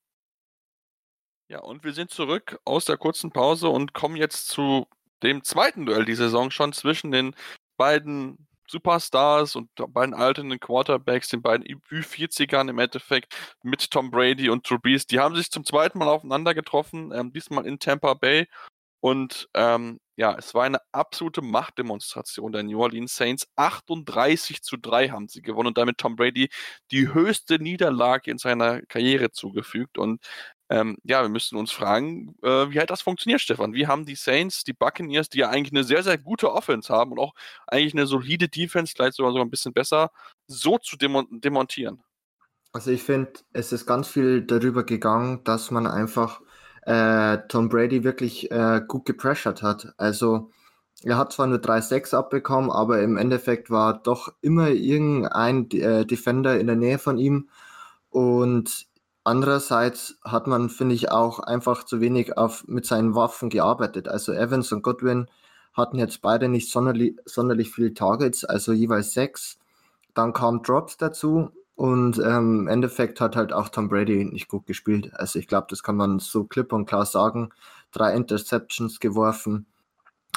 Ja, 1.48 1.61
und 1.61 1.85
wir 1.85 1.92
sind 1.92 2.11
zurück 2.11 2.59
aus 2.64 2.87
der 2.87 2.96
kurzen 2.96 3.31
Pause 3.31 3.68
und 3.68 3.92
kommen 3.92 4.16
jetzt 4.16 4.48
zu 4.48 4.87
dem 5.22 5.44
zweiten 5.44 5.87
Duell 5.87 6.05
die 6.05 6.14
Saison 6.14 6.50
schon 6.50 6.72
zwischen 6.72 7.12
den 7.12 7.35
beiden 7.76 8.46
Superstars 8.68 9.55
und 9.55 9.70
beiden 9.92 10.14
alternden 10.14 10.59
Quarterbacks, 10.59 11.29
den 11.29 11.42
beiden 11.42 11.64
Ü40ern 11.64 12.68
im 12.68 12.79
Endeffekt 12.79 13.37
mit 13.62 13.90
Tom 13.90 14.11
Brady 14.11 14.50
und 14.50 14.68
Drew 14.68 14.79
Brees. 14.79 15.07
Die 15.07 15.20
haben 15.20 15.37
sich 15.37 15.50
zum 15.50 15.64
zweiten 15.64 15.98
Mal 15.98 16.09
aufeinander 16.09 16.52
getroffen, 16.55 17.12
ähm, 17.14 17.33
diesmal 17.33 17.64
in 17.66 17.79
Tampa 17.79 18.14
Bay. 18.14 18.48
Und 19.00 19.48
ähm, 19.55 20.00
ja, 20.16 20.35
es 20.38 20.55
war 20.55 20.64
eine 20.64 20.79
absolute 20.92 21.42
Machtdemonstration 21.42 22.52
der 22.52 22.62
New 22.62 22.81
Orleans 22.81 23.14
Saints. 23.14 23.46
38 23.57 24.62
zu 24.62 24.79
3 24.79 25.11
haben 25.11 25.29
sie 25.29 25.42
gewonnen 25.42 25.68
und 25.68 25.79
damit 25.79 25.98
Tom 25.98 26.16
Brady 26.16 26.48
die 26.90 27.12
höchste 27.12 27.59
Niederlage 27.59 28.31
in 28.31 28.38
seiner 28.38 28.81
Karriere 28.83 29.31
zugefügt. 29.31 29.98
Und 29.98 30.20
ähm, 30.70 30.96
ja, 31.05 31.22
wir 31.22 31.29
müssen 31.29 31.57
uns 31.57 31.70
fragen, 31.70 32.35
äh, 32.42 32.70
wie 32.70 32.81
hat 32.81 32.90
das 32.90 33.02
funktioniert, 33.02 33.40
Stefan? 33.40 33.74
Wie 33.74 33.87
haben 33.87 34.07
die 34.07 34.16
Saints, 34.16 34.64
die 34.64 34.72
Buccaneers, 34.72 35.29
die 35.29 35.38
ja 35.38 35.50
eigentlich 35.50 35.72
eine 35.72 35.85
sehr, 35.85 36.02
sehr 36.02 36.18
gute 36.18 36.52
Offense 36.52 36.92
haben 36.92 37.12
und 37.12 37.20
auch 37.20 37.35
eigentlich 37.66 37.94
eine 37.94 38.07
solide 38.07 38.48
Defense, 38.48 38.92
vielleicht 38.96 39.14
sogar, 39.16 39.33
sogar 39.33 39.44
ein 39.44 39.50
bisschen 39.50 39.74
besser, 39.74 40.11
so 40.48 40.79
zu 40.79 40.96
demon 40.96 41.26
demontieren? 41.31 42.02
Also 42.72 42.90
ich 42.90 43.02
finde, 43.02 43.33
es 43.52 43.72
ist 43.72 43.87
ganz 43.87 44.09
viel 44.09 44.42
darüber 44.42 44.85
gegangen, 44.85 45.44
dass 45.44 45.70
man 45.70 45.87
einfach 45.87 46.40
äh, 46.87 47.38
Tom 47.49 47.68
Brady 47.68 48.05
wirklich 48.05 48.51
äh, 48.51 48.81
gut 48.87 49.05
gepressured 49.05 49.62
hat. 49.62 49.92
Also 49.99 50.51
er 51.03 51.18
hat 51.18 51.33
zwar 51.33 51.46
nur 51.49 51.59
3-6 51.59 52.14
abbekommen, 52.14 52.70
aber 52.70 53.03
im 53.03 53.16
Endeffekt 53.16 53.70
war 53.70 54.01
doch 54.03 54.33
immer 54.40 54.68
irgendein 54.68 55.70
äh, 55.72 56.07
Defender 56.07 56.59
in 56.59 56.68
der 56.68 56.77
Nähe 56.77 56.99
von 56.99 57.18
ihm. 57.18 57.49
Und 58.09 58.87
andererseits 59.25 60.18
hat 60.25 60.46
man, 60.46 60.70
finde 60.70 60.94
ich, 60.94 61.11
auch 61.11 61.40
einfach 61.40 61.85
zu 61.85 62.01
wenig 62.01 62.38
auf, 62.38 62.66
mit 62.68 62.87
seinen 62.87 63.14
Waffen 63.14 63.51
gearbeitet. 63.51 64.09
Also 64.09 64.33
Evans 64.33 64.72
und 64.72 64.83
Godwin 64.83 65.27
hatten 65.75 65.99
jetzt 65.99 66.22
beide 66.22 66.49
nicht 66.49 66.70
sonderlich, 66.70 67.16
sonderlich 67.25 67.72
viele 67.72 67.92
Targets, 67.94 68.44
also 68.44 68.72
jeweils 68.72 69.12
sechs. 69.12 69.59
Dann 70.14 70.33
kam 70.33 70.62
Drops 70.62 70.96
dazu 70.96 71.51
und 71.77 72.19
ähm, 72.19 72.61
im 72.61 72.69
Endeffekt 72.69 73.21
hat 73.21 73.37
halt 73.37 73.53
auch 73.53 73.69
Tom 73.69 73.89
Brady 73.89 74.25
nicht 74.25 74.49
gut 74.49 74.67
gespielt. 74.67 75.11
Also 75.15 75.39
ich 75.39 75.47
glaube, 75.47 75.67
das 75.69 75.83
kann 75.83 75.97
man 75.97 76.19
so 76.21 76.45
klipp 76.45 76.73
und 76.73 76.87
klar 76.87 77.05
sagen. 77.05 77.51
Drei 77.93 78.15
Interceptions 78.15 78.99
geworfen. 78.99 79.67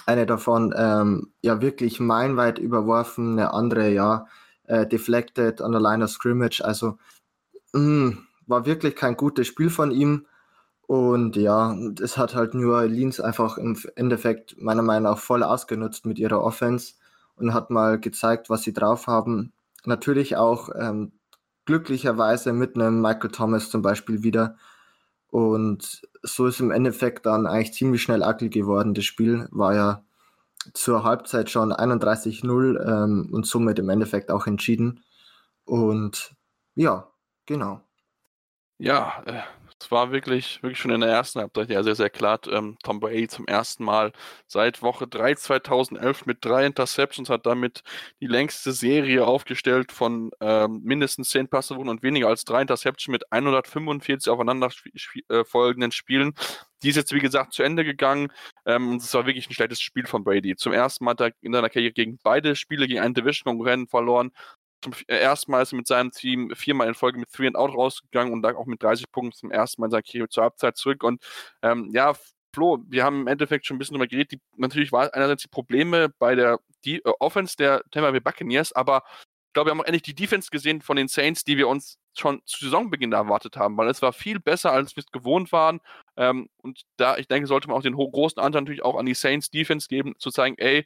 Eine 0.05 0.25
davon 0.25 0.73
ähm, 0.77 1.31
ja 1.41 1.61
wirklich 1.61 2.01
meilenweit 2.01 2.59
überworfen, 2.59 3.39
eine 3.39 3.53
andere 3.53 3.89
ja 3.89 4.27
äh, 4.65 4.85
deflected 4.85 5.61
an 5.61 5.71
der 5.71 5.81
Line 5.81 6.03
of 6.03 6.11
Scrimmage. 6.11 6.61
Also 6.61 6.97
mh, 7.73 7.81
mm, 7.81 8.27
war 8.47 8.65
wirklich 8.65 8.95
kein 8.97 9.15
gutes 9.15 9.47
Spiel 9.47 9.69
von 9.69 9.91
ihm. 9.91 10.25
Und 10.87 11.37
ja, 11.37 11.73
es 12.01 12.17
hat 12.17 12.35
halt 12.35 12.53
New 12.53 12.73
Orleans 12.73 13.21
einfach 13.21 13.57
im 13.57 13.77
Endeffekt 13.95 14.61
meiner 14.61 14.81
Meinung 14.81 15.11
nach 15.11 15.19
voll 15.19 15.43
ausgenutzt 15.43 16.05
mit 16.05 16.19
ihrer 16.19 16.43
Offense. 16.43 16.95
und 17.35 17.53
hat 17.53 17.69
mal 17.69 17.99
gezeigt, 17.99 18.49
was 18.49 18.63
sie 18.63 18.73
drauf 18.73 19.07
haben. 19.07 19.53
Natürlich 19.85 20.35
auch 20.35 20.69
ähm, 20.77 21.13
glücklicherweise 21.69 22.51
mit 22.51 22.75
einem 22.75 22.99
Michael 22.99 23.29
Thomas 23.29 23.69
zum 23.69 23.83
Beispiel 23.83 24.23
wieder. 24.23 24.57
Und 25.27 26.01
so 26.23 26.47
ist 26.47 26.59
im 26.59 26.71
Endeffekt 26.71 27.27
dann 27.27 27.45
eigentlich 27.45 27.73
ziemlich 27.73 28.01
schnell 28.01 28.23
ugly 28.23 28.49
geworden. 28.49 28.95
Das 28.95 29.05
Spiel 29.05 29.47
war 29.51 29.75
ja 29.75 30.03
zur 30.73 31.03
Halbzeit 31.03 31.51
schon 31.51 31.71
31-0 31.71 32.43
ähm, 32.83 33.29
und 33.31 33.45
somit 33.45 33.77
im 33.77 33.89
Endeffekt 33.89 34.31
auch 34.31 34.47
entschieden. 34.47 35.03
Und 35.63 36.35
ja, 36.73 37.07
genau. 37.45 37.81
Ja, 38.79 39.21
äh, 39.27 39.43
es 39.81 39.91
war 39.91 40.11
wirklich, 40.11 40.61
wirklich 40.61 40.79
schon 40.79 40.91
in 40.91 41.01
der 41.01 41.09
ersten 41.09 41.39
Halbzeit 41.39 41.69
ja 41.69 41.83
sehr, 41.83 41.95
sehr 41.95 42.09
klar. 42.09 42.39
Ähm, 42.51 42.77
Tom 42.83 42.99
Brady 42.99 43.27
zum 43.27 43.47
ersten 43.47 43.83
Mal 43.85 44.11
seit 44.47 44.81
Woche 44.81 45.07
3 45.07 45.35
2011 45.35 46.25
mit 46.25 46.43
drei 46.43 46.65
Interceptions 46.65 47.29
hat 47.29 47.45
damit 47.45 47.83
die 48.19 48.27
längste 48.27 48.73
Serie 48.73 49.25
aufgestellt 49.25 49.91
von 49.91 50.31
ähm, 50.41 50.81
mindestens 50.83 51.29
zehn 51.29 51.47
Passwurden 51.47 51.89
und 51.89 52.03
weniger 52.03 52.27
als 52.27 52.43
drei 52.43 52.61
Interceptions 52.61 53.11
mit 53.11 53.31
145 53.31 54.29
aufeinander 54.29 54.69
äh, 55.29 55.43
folgenden 55.45 55.91
Spielen. 55.91 56.33
Die 56.83 56.89
ist 56.89 56.95
jetzt, 56.95 57.13
wie 57.13 57.19
gesagt, 57.19 57.53
zu 57.53 57.63
Ende 57.63 57.83
gegangen. 57.83 58.31
Ähm, 58.65 58.95
es 58.95 59.13
war 59.13 59.25
wirklich 59.25 59.49
ein 59.49 59.53
schlechtes 59.53 59.81
Spiel 59.81 60.07
von 60.07 60.23
Brady. 60.23 60.55
Zum 60.55 60.73
ersten 60.73 61.05
Mal 61.05 61.11
hat 61.11 61.21
er 61.21 61.31
in 61.41 61.53
seiner 61.53 61.69
Karriere 61.69 61.93
gegen 61.93 62.19
beide 62.23 62.55
Spiele 62.55 62.87
gegen 62.87 63.01
einen 63.01 63.13
Division-Konkurrenten 63.13 63.87
verloren 63.87 64.31
zum 64.81 64.93
äh, 65.07 65.17
ersten 65.17 65.51
Mal 65.51 65.61
ist 65.61 65.73
er 65.73 65.77
mit 65.77 65.87
seinem 65.87 66.11
Team 66.11 66.51
viermal 66.55 66.87
in 66.87 66.93
Folge 66.93 67.19
mit 67.19 67.31
Three 67.31 67.47
and 67.47 67.55
Out 67.55 67.73
rausgegangen 67.73 68.33
und 68.33 68.41
lag 68.41 68.55
auch 68.55 68.65
mit 68.65 68.81
30 68.81 69.11
Punkten 69.11 69.37
zum 69.37 69.51
ersten 69.51 69.81
Mal 69.81 69.87
in 69.87 69.91
seiner 69.91 70.03
Karriere 70.03 70.29
zur 70.29 70.43
Halbzeit 70.43 70.77
zurück. 70.77 71.03
Und 71.03 71.21
ähm, 71.61 71.89
ja, 71.93 72.13
Flo, 72.53 72.79
wir 72.87 73.03
haben 73.03 73.21
im 73.21 73.27
Endeffekt 73.27 73.65
schon 73.65 73.75
ein 73.75 73.79
bisschen 73.79 73.93
darüber 73.95 74.07
geredet. 74.07 74.31
Die, 74.33 74.41
natürlich 74.57 74.91
war 74.91 75.13
einerseits 75.13 75.43
die 75.43 75.49
Probleme 75.49 76.09
bei 76.19 76.35
der 76.35 76.59
die, 76.85 76.97
äh, 76.97 77.13
Offense 77.19 77.55
der 77.57 77.83
Tampa 77.91 78.11
Bay 78.11 78.19
Buccaneers, 78.19 78.73
aber 78.73 79.03
ich 79.49 79.53
glaube, 79.53 79.69
wir 79.69 79.71
haben 79.71 79.81
auch 79.81 79.85
endlich 79.85 80.03
die 80.03 80.13
Defense 80.13 80.49
gesehen 80.51 80.81
von 80.81 80.95
den 80.95 81.07
Saints, 81.07 81.43
die 81.43 81.57
wir 81.57 81.67
uns 81.67 81.97
schon 82.15 82.41
zu 82.45 82.63
Saisonbeginn 82.65 83.13
erwartet 83.13 83.57
haben, 83.57 83.77
weil 83.77 83.89
es 83.89 84.01
war 84.01 84.13
viel 84.13 84.39
besser, 84.39 84.71
als 84.71 84.95
wir 84.95 85.01
es 85.01 85.11
gewohnt 85.11 85.51
waren. 85.51 85.79
Ähm, 86.17 86.49
und 86.57 86.83
da, 86.97 87.17
ich 87.17 87.27
denke, 87.27 87.47
sollte 87.47 87.67
man 87.67 87.77
auch 87.77 87.81
den 87.81 87.95
großen 87.95 88.41
Anteil 88.41 88.61
natürlich 88.61 88.83
auch 88.83 88.95
an 88.95 89.07
die 89.07 89.15
Saints 89.15 89.49
Defense 89.49 89.87
geben, 89.87 90.13
zu 90.19 90.29
zeigen, 90.29 90.55
ey, 90.59 90.85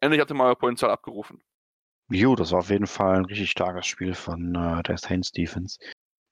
endlich 0.00 0.20
habt 0.20 0.30
ihr 0.30 0.34
mal 0.34 0.54
Potenzial 0.56 0.90
abgerufen. 0.90 1.42
Jo, 2.14 2.36
das 2.36 2.52
war 2.52 2.58
auf 2.58 2.68
jeden 2.68 2.86
Fall 2.86 3.16
ein 3.16 3.24
richtig 3.24 3.50
starkes 3.50 3.86
Spiel 3.86 4.12
von 4.14 4.54
äh, 4.54 4.82
der 4.82 4.98
Saints 4.98 5.32
Defense. 5.32 5.78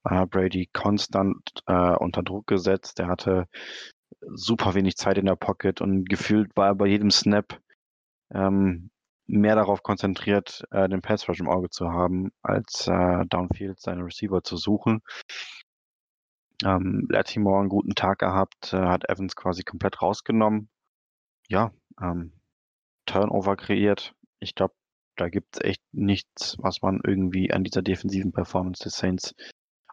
Äh, 0.03 0.27
Brady 0.27 0.69
konstant 0.71 1.41
äh, 1.65 1.95
unter 1.95 2.21
Druck 2.21 2.45
gesetzt. 2.45 2.99
Er 2.99 3.07
hatte 3.07 3.47
super 4.33 4.75
wenig 4.75 4.95
Zeit 4.97 5.17
in 5.17 5.25
der 5.25 5.35
Pocket 5.35 5.81
und 5.81 6.07
gefühlt 6.07 6.55
war 6.55 6.67
er 6.67 6.75
bei 6.75 6.85
jedem 6.85 7.09
Snap 7.09 7.59
ähm, 8.31 8.91
mehr 9.25 9.55
darauf 9.55 9.81
konzentriert, 9.81 10.63
äh, 10.69 10.87
den 10.87 11.01
Pass 11.01 11.27
Rush 11.27 11.39
im 11.39 11.49
Auge 11.49 11.69
zu 11.71 11.91
haben, 11.91 12.31
als 12.43 12.87
äh, 12.87 13.25
Downfield 13.25 13.79
seine 13.79 14.05
Receiver 14.05 14.43
zu 14.43 14.57
suchen. 14.57 15.01
Ähm, 16.63 17.07
Latimore 17.09 17.61
einen 17.61 17.69
guten 17.69 17.95
Tag 17.95 18.19
gehabt, 18.19 18.71
äh, 18.73 18.77
hat 18.77 19.09
Evans 19.09 19.35
quasi 19.35 19.63
komplett 19.63 20.01
rausgenommen. 20.01 20.69
Ja, 21.47 21.71
ähm, 21.99 22.33
Turnover 23.07 23.55
kreiert. 23.55 24.13
Ich 24.39 24.53
glaube, 24.53 24.75
da 25.15 25.29
gibt 25.29 25.55
es 25.55 25.63
echt 25.63 25.81
nichts, 25.91 26.57
was 26.59 26.81
man 26.81 27.01
irgendwie 27.05 27.51
an 27.51 27.63
dieser 27.63 27.81
defensiven 27.81 28.31
Performance 28.31 28.83
des 28.83 28.97
Saints 28.97 29.35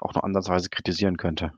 auch 0.00 0.14
noch 0.14 0.22
andersweise 0.22 0.68
kritisieren 0.68 1.16
könnte. 1.16 1.52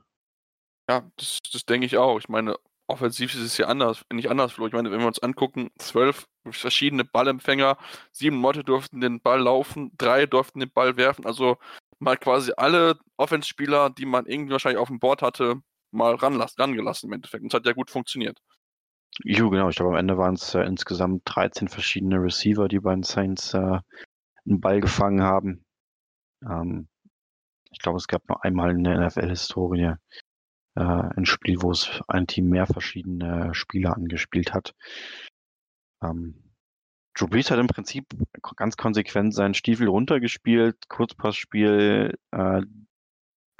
Ja, 0.89 1.09
das, 1.17 1.39
das 1.51 1.65
denke 1.65 1.85
ich 1.85 1.97
auch. 1.97 2.19
Ich 2.19 2.27
meine, 2.27 2.57
offensiv 2.87 3.33
ist 3.33 3.41
es 3.41 3.57
ja 3.57 3.67
anders, 3.67 4.03
nicht 4.11 4.29
anders, 4.29 4.53
Flo. 4.53 4.67
Ich 4.67 4.73
meine, 4.73 4.91
wenn 4.91 4.99
wir 4.99 5.07
uns 5.07 5.19
angucken, 5.19 5.69
zwölf 5.77 6.27
verschiedene 6.49 7.05
Ballempfänger, 7.05 7.77
sieben 8.11 8.41
Leute 8.41 8.63
durften 8.63 8.99
den 8.99 9.21
Ball 9.21 9.41
laufen, 9.41 9.91
drei 9.97 10.25
durften 10.25 10.59
den 10.59 10.71
Ball 10.71 10.97
werfen. 10.97 11.25
Also 11.25 11.57
mal 11.99 12.17
quasi 12.17 12.51
alle 12.57 12.99
Offenspieler, 13.17 13.89
die 13.89 14.05
man 14.05 14.25
irgendwie 14.25 14.51
wahrscheinlich 14.51 14.79
auf 14.79 14.89
dem 14.89 14.99
Board 14.99 15.21
hatte, 15.21 15.61
mal 15.91 16.15
ranlassen, 16.15 16.61
rangelassen 16.61 17.09
im 17.09 17.13
Endeffekt. 17.13 17.43
Und 17.43 17.53
es 17.53 17.55
hat 17.55 17.65
ja 17.65 17.73
gut 17.73 17.91
funktioniert. 17.91 18.39
Jo, 19.19 19.49
genau. 19.49 19.69
Ich 19.69 19.75
glaube, 19.75 19.91
am 19.91 19.97
Ende 19.97 20.17
waren 20.17 20.35
es 20.35 20.55
äh, 20.55 20.61
insgesamt 20.61 21.23
13 21.25 21.67
verschiedene 21.67 22.21
Receiver, 22.21 22.67
die 22.67 22.79
bei 22.79 22.93
den 22.93 23.03
Saints 23.03 23.53
äh, 23.53 23.79
einen 24.45 24.61
Ball 24.61 24.79
gefangen 24.79 25.21
haben. 25.21 25.65
Ähm, 26.43 26.87
ich 27.71 27.79
glaube, 27.79 27.97
es 27.97 28.07
gab 28.07 28.27
nur 28.27 28.43
einmal 28.43 28.71
in 28.71 28.83
der 28.83 28.99
NFL-Historie 28.99 29.95
äh, 30.75 30.81
ein 30.81 31.25
Spiel, 31.25 31.61
wo 31.61 31.71
es 31.71 32.01
ein 32.07 32.27
Team 32.27 32.49
mehr 32.49 32.67
verschiedene 32.67 33.53
Spieler 33.53 33.95
angespielt 33.95 34.53
hat. 34.53 34.73
Ähm, 36.01 36.51
Drew 37.13 37.27
Brees 37.27 37.51
hat 37.51 37.59
im 37.59 37.67
Prinzip 37.67 38.05
ganz 38.55 38.77
konsequent 38.77 39.33
seinen 39.33 39.53
Stiefel 39.53 39.87
runtergespielt, 39.87 40.87
Kurzpassspiel. 40.87 42.17
Äh, 42.31 42.61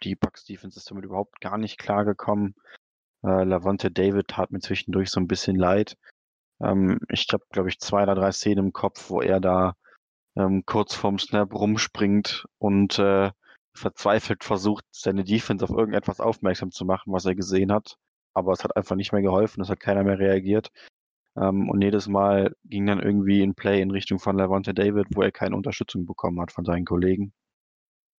die 0.03 0.15
Bucks 0.15 0.45
Defense 0.45 0.79
ist 0.79 0.89
damit 0.89 1.05
überhaupt 1.05 1.41
gar 1.41 1.57
nicht 1.57 1.77
klargekommen. 1.77 2.55
Äh, 3.23 3.43
Lavonte 3.43 3.91
David 3.91 4.27
tat 4.29 4.51
mir 4.51 4.60
zwischendurch 4.60 5.10
so 5.10 5.19
ein 5.19 5.27
bisschen 5.27 5.55
leid. 5.55 5.97
Ähm, 6.62 6.99
ich 7.10 7.27
habe, 7.31 7.43
glaube 7.51 7.69
ich, 7.69 7.79
zwei 7.79 8.03
oder 8.03 8.15
drei 8.15 8.31
Szenen 8.31 8.67
im 8.67 8.73
Kopf, 8.73 9.10
wo 9.10 9.21
er 9.21 9.39
da 9.39 9.75
ähm, 10.36 10.63
kurz 10.65 10.95
vorm 10.95 11.19
Snap 11.19 11.53
rumspringt 11.53 12.45
und 12.57 12.99
äh, 12.99 13.31
verzweifelt 13.75 14.43
versucht, 14.43 14.86
seine 14.91 15.23
Defense 15.23 15.63
auf 15.63 15.71
irgendetwas 15.71 16.19
aufmerksam 16.19 16.71
zu 16.71 16.86
machen, 16.86 17.13
was 17.13 17.25
er 17.25 17.36
gesehen 17.36 17.71
hat. 17.71 17.97
Aber 18.34 18.53
es 18.53 18.63
hat 18.63 18.75
einfach 18.77 18.95
nicht 18.95 19.12
mehr 19.12 19.21
geholfen, 19.21 19.62
es 19.62 19.69
hat 19.69 19.79
keiner 19.79 20.03
mehr 20.03 20.19
reagiert. 20.19 20.69
Ähm, 21.38 21.69
und 21.69 21.81
jedes 21.81 22.07
Mal 22.07 22.55
ging 22.65 22.86
dann 22.86 23.01
irgendwie 23.01 23.41
ein 23.41 23.55
Play 23.55 23.81
in 23.81 23.91
Richtung 23.91 24.19
von 24.19 24.38
Lavonte 24.38 24.73
David, 24.73 25.07
wo 25.15 25.21
er 25.21 25.31
keine 25.31 25.55
Unterstützung 25.55 26.05
bekommen 26.05 26.41
hat 26.41 26.51
von 26.51 26.65
seinen 26.65 26.86
Kollegen. 26.86 27.34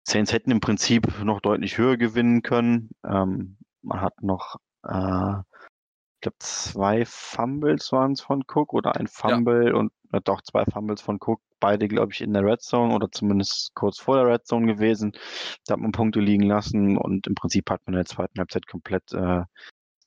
Saints 0.08 0.34
hätten 0.34 0.52
im 0.52 0.62
Prinzip 0.62 1.08
noch 1.24 1.42
deutlich 1.42 1.78
höher 1.78 1.98
gewinnen 1.98 2.42
können. 2.42 2.90
Ähm, 3.06 3.58
man 3.82 4.02
hat 4.02 4.22
noch 4.22 4.58
äh, 4.84 5.40
ich 6.22 6.22
glaube, 6.22 6.38
zwei 6.40 7.04
Fumbles 7.06 7.92
waren 7.92 8.12
es 8.12 8.22
von 8.22 8.44
Cook 8.48 8.74
oder 8.74 8.96
ein 8.96 9.08
Fumble 9.08 9.70
ja. 9.70 9.74
und 9.74 9.92
äh, 10.12 10.22
doch 10.24 10.42
zwei 10.42 10.66
Fumbles 10.66 11.02
von 11.02 11.18
Cook, 11.20 11.42
beide, 11.60 11.88
glaube 11.88 12.12
ich, 12.14 12.22
in 12.22 12.34
der 12.34 12.46
Red 12.46 12.62
Zone 12.62 12.94
oder 12.94 13.12
zumindest 13.12 13.74
kurz 13.74 14.00
vor 14.00 14.18
der 14.18 14.28
Red 14.28 14.46
Zone 14.46 14.68
gewesen. 14.68 15.14
Da 15.66 15.74
hat 15.74 15.80
man 15.80 15.92
Punkte 15.92 16.20
liegen 16.20 16.44
lassen 16.44 16.98
und 16.98 17.28
im 17.28 17.36
Prinzip 17.36 17.70
hat 17.70 17.82
man 17.86 17.94
in 17.96 18.00
der 18.00 18.06
zweiten 18.06 18.38
Halbzeit 18.38 18.68
komplett 18.68 19.12
äh, 19.14 19.44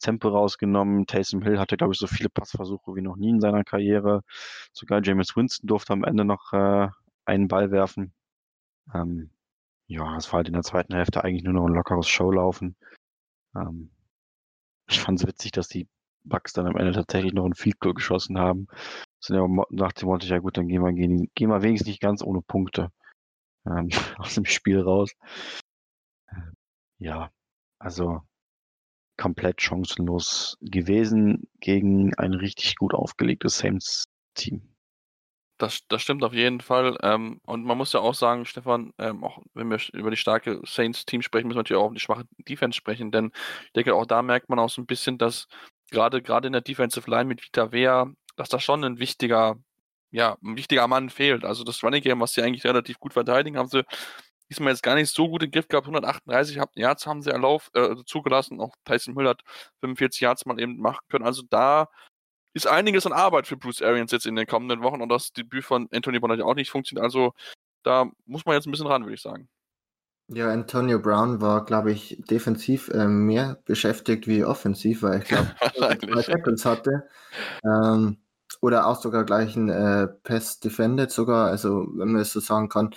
Tempo 0.00 0.28
rausgenommen. 0.28 1.06
Taysom 1.06 1.42
Hill 1.42 1.58
hatte, 1.58 1.76
glaube 1.76 1.94
ich, 1.94 1.98
so 1.98 2.06
viele 2.06 2.28
Passversuche 2.28 2.94
wie 2.94 3.02
noch 3.02 3.16
nie 3.16 3.30
in 3.30 3.40
seiner 3.40 3.64
Karriere. 3.64 4.22
Sogar 4.72 5.00
James 5.02 5.34
Winston 5.37 5.66
durfte 5.66 5.94
am 5.94 6.04
Ende 6.04 6.24
noch 6.24 6.52
äh, 6.52 6.88
einen 7.24 7.48
Ball 7.48 7.70
werfen. 7.70 8.12
Ähm, 8.94 9.30
ja, 9.87 10.16
es 10.16 10.32
war 10.32 10.38
halt 10.38 10.48
in 10.48 10.54
der 10.54 10.62
zweiten 10.62 10.94
Hälfte 10.94 11.24
eigentlich 11.24 11.44
nur 11.44 11.54
noch 11.54 11.66
ein 11.66 11.74
lockeres 11.74 12.08
Showlaufen. 12.08 12.76
Ähm, 13.56 13.90
ich 14.88 15.01
fand 15.01 15.20
es 15.20 15.27
witzig, 15.27 15.53
dass 15.53 15.68
die 15.68 15.88
Bucks 16.25 16.53
dann 16.53 16.66
am 16.66 16.77
Ende 16.77 16.92
tatsächlich 16.92 17.33
noch 17.33 17.44
ein 17.44 17.55
Field 17.55 17.79
Goal 17.81 17.94
geschossen 17.94 18.38
haben. 18.38 18.66
Sind 19.20 19.37
ja 19.37 19.47
nach 19.70 19.92
dem 19.92 20.09
Motto, 20.09 20.27
ja 20.27 20.38
gut, 20.38 20.57
dann 20.57 20.68
gehen 20.68 20.83
wir, 20.83 20.92
gehen, 20.92 21.31
gehen 21.35 21.51
wir 21.51 21.62
wenigstens 21.62 21.88
nicht 21.88 22.01
ganz 22.01 22.23
ohne 22.23 22.42
Punkte 22.42 22.90
ähm, 23.66 23.88
aus 24.18 24.35
dem 24.35 24.44
Spiel 24.44 24.81
raus. 24.81 25.12
Ja, 26.99 27.31
also 27.79 28.23
komplett 29.16 29.61
chancenlos 29.61 30.59
gewesen 30.61 31.49
gegen 31.61 32.14
ein 32.14 32.35
richtig 32.35 32.77
gut 32.77 32.94
aufgelegtes 32.94 33.59
Saints-Team. 33.59 34.73
Das, 35.59 35.81
das 35.88 36.03
stimmt 36.03 36.25
auf 36.25 36.33
jeden 36.33 36.61
Fall. 36.61 36.99
Ähm, 37.03 37.40
und 37.45 37.64
man 37.64 37.79
muss 37.79 37.93
ja 37.93 38.01
auch 38.01 38.14
sagen, 38.14 38.45
Stefan, 38.45 38.93
ähm, 38.99 39.23
auch 39.23 39.38
wenn 39.55 39.71
wir 39.71 39.79
über 39.93 40.11
die 40.11 40.17
starke 40.17 40.61
Saints-Team 40.64 41.23
sprechen, 41.23 41.47
müssen 41.47 41.57
wir 41.57 41.61
natürlich 41.61 41.81
auch 41.81 41.88
um 41.88 41.95
die 41.95 42.01
schwache 42.01 42.25
Defense 42.49 42.77
sprechen, 42.77 43.12
denn 43.12 43.31
ich 43.67 43.73
denke, 43.73 43.95
auch 43.95 44.07
da 44.07 44.23
merkt 44.23 44.49
man 44.49 44.59
auch 44.59 44.69
so 44.71 44.83
ein 44.83 44.87
bisschen, 44.87 45.17
dass 45.17 45.47
gerade 45.90 46.23
gerade 46.23 46.49
in 46.49 46.53
der 46.53 46.62
Defensive 46.62 47.09
Line 47.09 47.27
mit 47.27 47.43
Vita 47.45 47.71
Vea, 47.73 48.07
dass 48.37 48.49
da 48.49 48.59
schon 48.59 48.85
ein 48.85 48.99
wichtiger, 48.99 49.57
ja, 50.11 50.37
ein 50.43 50.57
wichtiger 50.57 50.88
Mann 50.88 51.11
fehlt. 51.11 51.45
Also 51.45 51.64
das 51.64 51.83
Running 51.85 52.03
Game, 52.03 52.21
was 52.21 52.33
sie 52.33 52.43
eigentlich 52.43 52.64
relativ 52.64 52.99
gut 52.99 53.12
verteidigen, 53.12 53.59
haben 53.59 53.69
sie 53.69 53.85
diesmal 54.51 54.73
jetzt 54.73 54.83
gar 54.83 54.95
nicht 54.97 55.11
so 55.14 55.29
gut 55.29 55.43
im 55.43 55.51
Griff 55.51 55.69
gehabt. 55.69 55.87
138 55.87 56.59
Yards 56.77 57.07
haben 57.07 57.23
sie 57.23 57.31
erlauf, 57.31 57.71
äh, 57.75 57.97
zugelassen. 58.07 58.61
Auch 58.61 58.75
Tyson 58.85 59.14
Müller 59.14 59.31
hat 59.31 59.43
45 59.81 60.21
Yards 60.21 60.47
mal 60.47 60.61
eben 60.61 60.79
machen 60.79 61.01
können. 61.09 61.25
Also 61.25 61.43
da 61.49 61.88
ist 62.55 62.67
einiges 62.67 63.05
an 63.05 63.12
Arbeit 63.12 63.47
für 63.47 63.57
Bruce 63.57 63.83
Arians 63.83 64.12
jetzt 64.12 64.27
in 64.27 64.37
den 64.37 64.47
kommenden 64.47 64.83
Wochen 64.83 65.03
und 65.03 65.09
das 65.09 65.33
Debüt 65.33 65.64
von 65.64 65.88
Anthony 65.93 66.21
Brown 66.21 66.33
hat 66.33 66.38
ja 66.38 66.45
auch 66.45 66.55
nicht 66.55 66.71
funktioniert. 66.71 67.05
Also 67.05 67.33
da 67.83 68.11
muss 68.27 68.47
man 68.47 68.55
jetzt 68.55 68.67
ein 68.67 68.71
bisschen 68.71 68.87
ran, 68.87 69.03
würde 69.03 69.14
ich 69.14 69.23
sagen. 69.23 69.49
Ja, 70.29 70.51
Antonio 70.51 70.99
Brown 70.99 71.43
war, 71.43 71.67
glaube 71.67 71.93
ich, 71.93 72.23
defensiv 72.31 72.88
äh, 72.88 73.07
mehr 73.07 73.61
beschäftigt 73.67 74.27
wie 74.27 74.43
offensiv, 74.43 75.03
weil 75.03 75.21
ich 75.21 75.29
glaube, 75.29 75.55
zwei 75.77 76.23
Tackles 76.23 76.64
hatte. 76.64 77.09
Ähm, 77.62 78.17
oder 78.62 78.87
auch 78.87 79.01
sogar 79.03 79.25
gleich 79.25 79.55
ein 79.55 79.69
äh, 79.69 80.07
Pass 80.07 80.61
defended 80.61 81.11
sogar, 81.11 81.49
also 81.49 81.87
wenn 81.97 82.12
man 82.12 82.23
es 82.23 82.33
so 82.33 82.40
sagen 82.40 82.71
kann. 82.71 82.95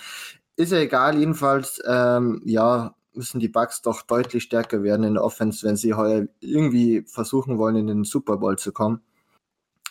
Ist 0.55 0.71
ja 0.71 0.77
egal, 0.77 1.17
jedenfalls, 1.17 1.81
ähm, 1.85 2.41
ja, 2.45 2.95
müssen 3.13 3.39
die 3.39 3.49
Bucks 3.49 3.81
doch 3.81 4.03
deutlich 4.03 4.43
stärker 4.43 4.81
werden 4.83 5.03
in 5.03 5.15
der 5.15 5.23
Offense, 5.23 5.67
wenn 5.67 5.75
sie 5.75 5.95
heuer 5.95 6.27
irgendwie 6.39 7.03
versuchen 7.07 7.57
wollen, 7.57 7.75
in 7.75 7.87
den 7.87 8.03
Super 8.05 8.37
Bowl 8.37 8.57
zu 8.57 8.71
kommen. 8.71 9.01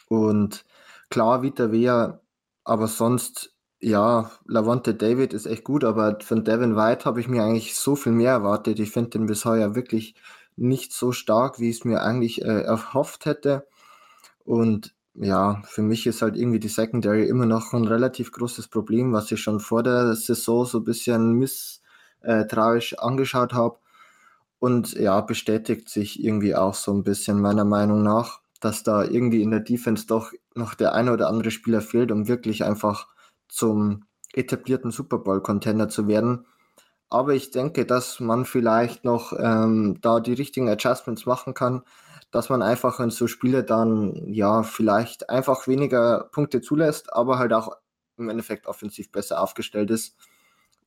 Und 0.09 0.65
klar, 1.11 1.43
Vita 1.43 1.73
Vea 1.73 2.21
aber 2.67 2.89
sonst, 2.89 3.55
ja, 3.79 4.33
Lavonte 4.45 4.95
David 4.95 5.33
ist 5.33 5.47
echt 5.47 5.63
gut, 5.63 5.85
aber 5.85 6.19
von 6.21 6.45
Devin 6.45 6.75
White 6.75 7.05
habe 7.05 7.21
ich 7.21 7.29
mir 7.29 7.45
eigentlich 7.45 7.77
so 7.77 7.95
viel 7.95 8.11
mehr 8.11 8.33
erwartet. 8.33 8.81
Ich 8.81 8.91
finde 8.91 9.11
den 9.11 9.27
bisher 9.27 9.77
wirklich 9.77 10.17
nicht 10.57 10.93
so 10.93 11.13
stark, 11.13 11.61
wie 11.61 11.71
ich 11.71 11.79
es 11.79 11.85
mir 11.85 12.03
eigentlich 12.03 12.43
äh, 12.43 12.63
erhofft 12.63 13.25
hätte. 13.25 13.69
Und 14.45 14.95
ja, 15.15 15.63
für 15.67 15.83
mich 15.83 16.07
ist 16.09 16.23
halt 16.23 16.37
irgendwie 16.37 16.59
die 16.59 16.69
Secondary 16.69 17.29
immer 17.29 17.47
noch 17.47 17.73
ein 17.73 17.87
relativ 17.87 18.33
großes 18.33 18.67
Problem, 18.69 19.13
was 19.13 19.31
ich 19.31 19.41
schon 19.41 19.61
vor 19.61 19.85
der 19.85 20.17
Saison 20.17 20.67
so 20.67 20.79
ein 20.79 20.85
bisschen 20.85 21.35
misstrauisch 21.35 22.95
angeschaut 22.99 23.53
habe. 23.53 23.79
Und 24.59 24.95
ja, 24.95 25.21
bestätigt 25.21 25.89
sich 25.89 26.23
irgendwie 26.25 26.57
auch 26.57 26.75
so 26.75 26.93
ein 26.93 27.05
bisschen 27.05 27.41
meiner 27.41 27.65
Meinung 27.65 28.03
nach, 28.03 28.41
dass 28.67 28.83
da 28.83 29.05
irgendwie 29.05 29.43
in 29.43 29.53
der 29.53 29.61
Defense 29.61 30.09
doch 30.09 30.33
noch 30.57 30.75
der 30.75 30.93
eine 30.93 31.13
oder 31.13 31.29
andere 31.29 31.53
Spieler 31.53 31.81
fehlt, 31.81 32.11
um 32.11 32.27
wirklich 32.27 32.65
einfach 32.65 33.07
zum 33.47 34.07
etablierten 34.33 34.91
Super 34.91 35.19
Bowl-Contender 35.19 35.89
zu 35.89 36.09
werden. 36.09 36.47
Aber 37.09 37.35
ich 37.35 37.53
denke, 37.53 37.87
dass 37.87 38.19
man 38.19 38.45
vielleicht 38.45 39.05
noch 39.05 39.33
ähm, 39.39 39.99
da 40.01 40.19
die 40.19 40.33
richtigen 40.33 40.69
Adjustments 40.69 41.27
machen 41.27 41.55
kann, 41.55 41.83
dass 42.33 42.49
man 42.49 42.61
einfach 42.61 42.99
in 42.99 43.11
so 43.11 43.29
Spiele 43.29 43.63
dann 43.63 44.33
ja 44.33 44.65
vielleicht 44.65 45.31
einfach 45.31 45.69
weniger 45.69 46.29
Punkte 46.33 46.61
zulässt, 46.61 47.13
aber 47.13 47.39
halt 47.39 47.53
auch 47.53 47.77
im 48.17 48.29
Endeffekt 48.29 48.67
offensiv 48.67 49.13
besser 49.13 49.41
aufgestellt 49.41 49.93
ist 49.93 50.17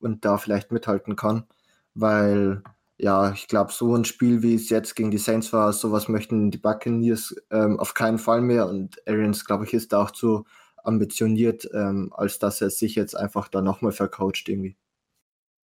und 0.00 0.26
da 0.26 0.36
vielleicht 0.36 0.70
mithalten 0.70 1.16
kann, 1.16 1.44
weil 1.94 2.62
ja, 3.02 3.32
ich 3.32 3.48
glaube, 3.48 3.72
so 3.72 3.94
ein 3.94 4.04
Spiel, 4.04 4.42
wie 4.42 4.54
es 4.54 4.68
jetzt 4.68 4.94
gegen 4.94 5.10
die 5.10 5.18
Saints 5.18 5.52
war, 5.52 5.72
sowas 5.72 6.08
möchten 6.08 6.50
die 6.50 6.58
Buccaneers 6.58 7.34
ähm, 7.50 7.78
auf 7.80 7.94
keinen 7.94 8.18
Fall 8.18 8.42
mehr. 8.42 8.68
Und 8.68 9.00
Arians, 9.06 9.44
glaube 9.44 9.64
ich, 9.64 9.74
ist 9.74 9.92
da 9.92 10.02
auch 10.02 10.10
zu 10.10 10.44
ambitioniert, 10.84 11.68
ähm, 11.72 12.12
als 12.14 12.38
dass 12.38 12.60
er 12.60 12.70
sich 12.70 12.94
jetzt 12.94 13.16
einfach 13.16 13.48
da 13.48 13.62
nochmal 13.62 13.92
vercoacht 13.92 14.48
irgendwie 14.48 14.76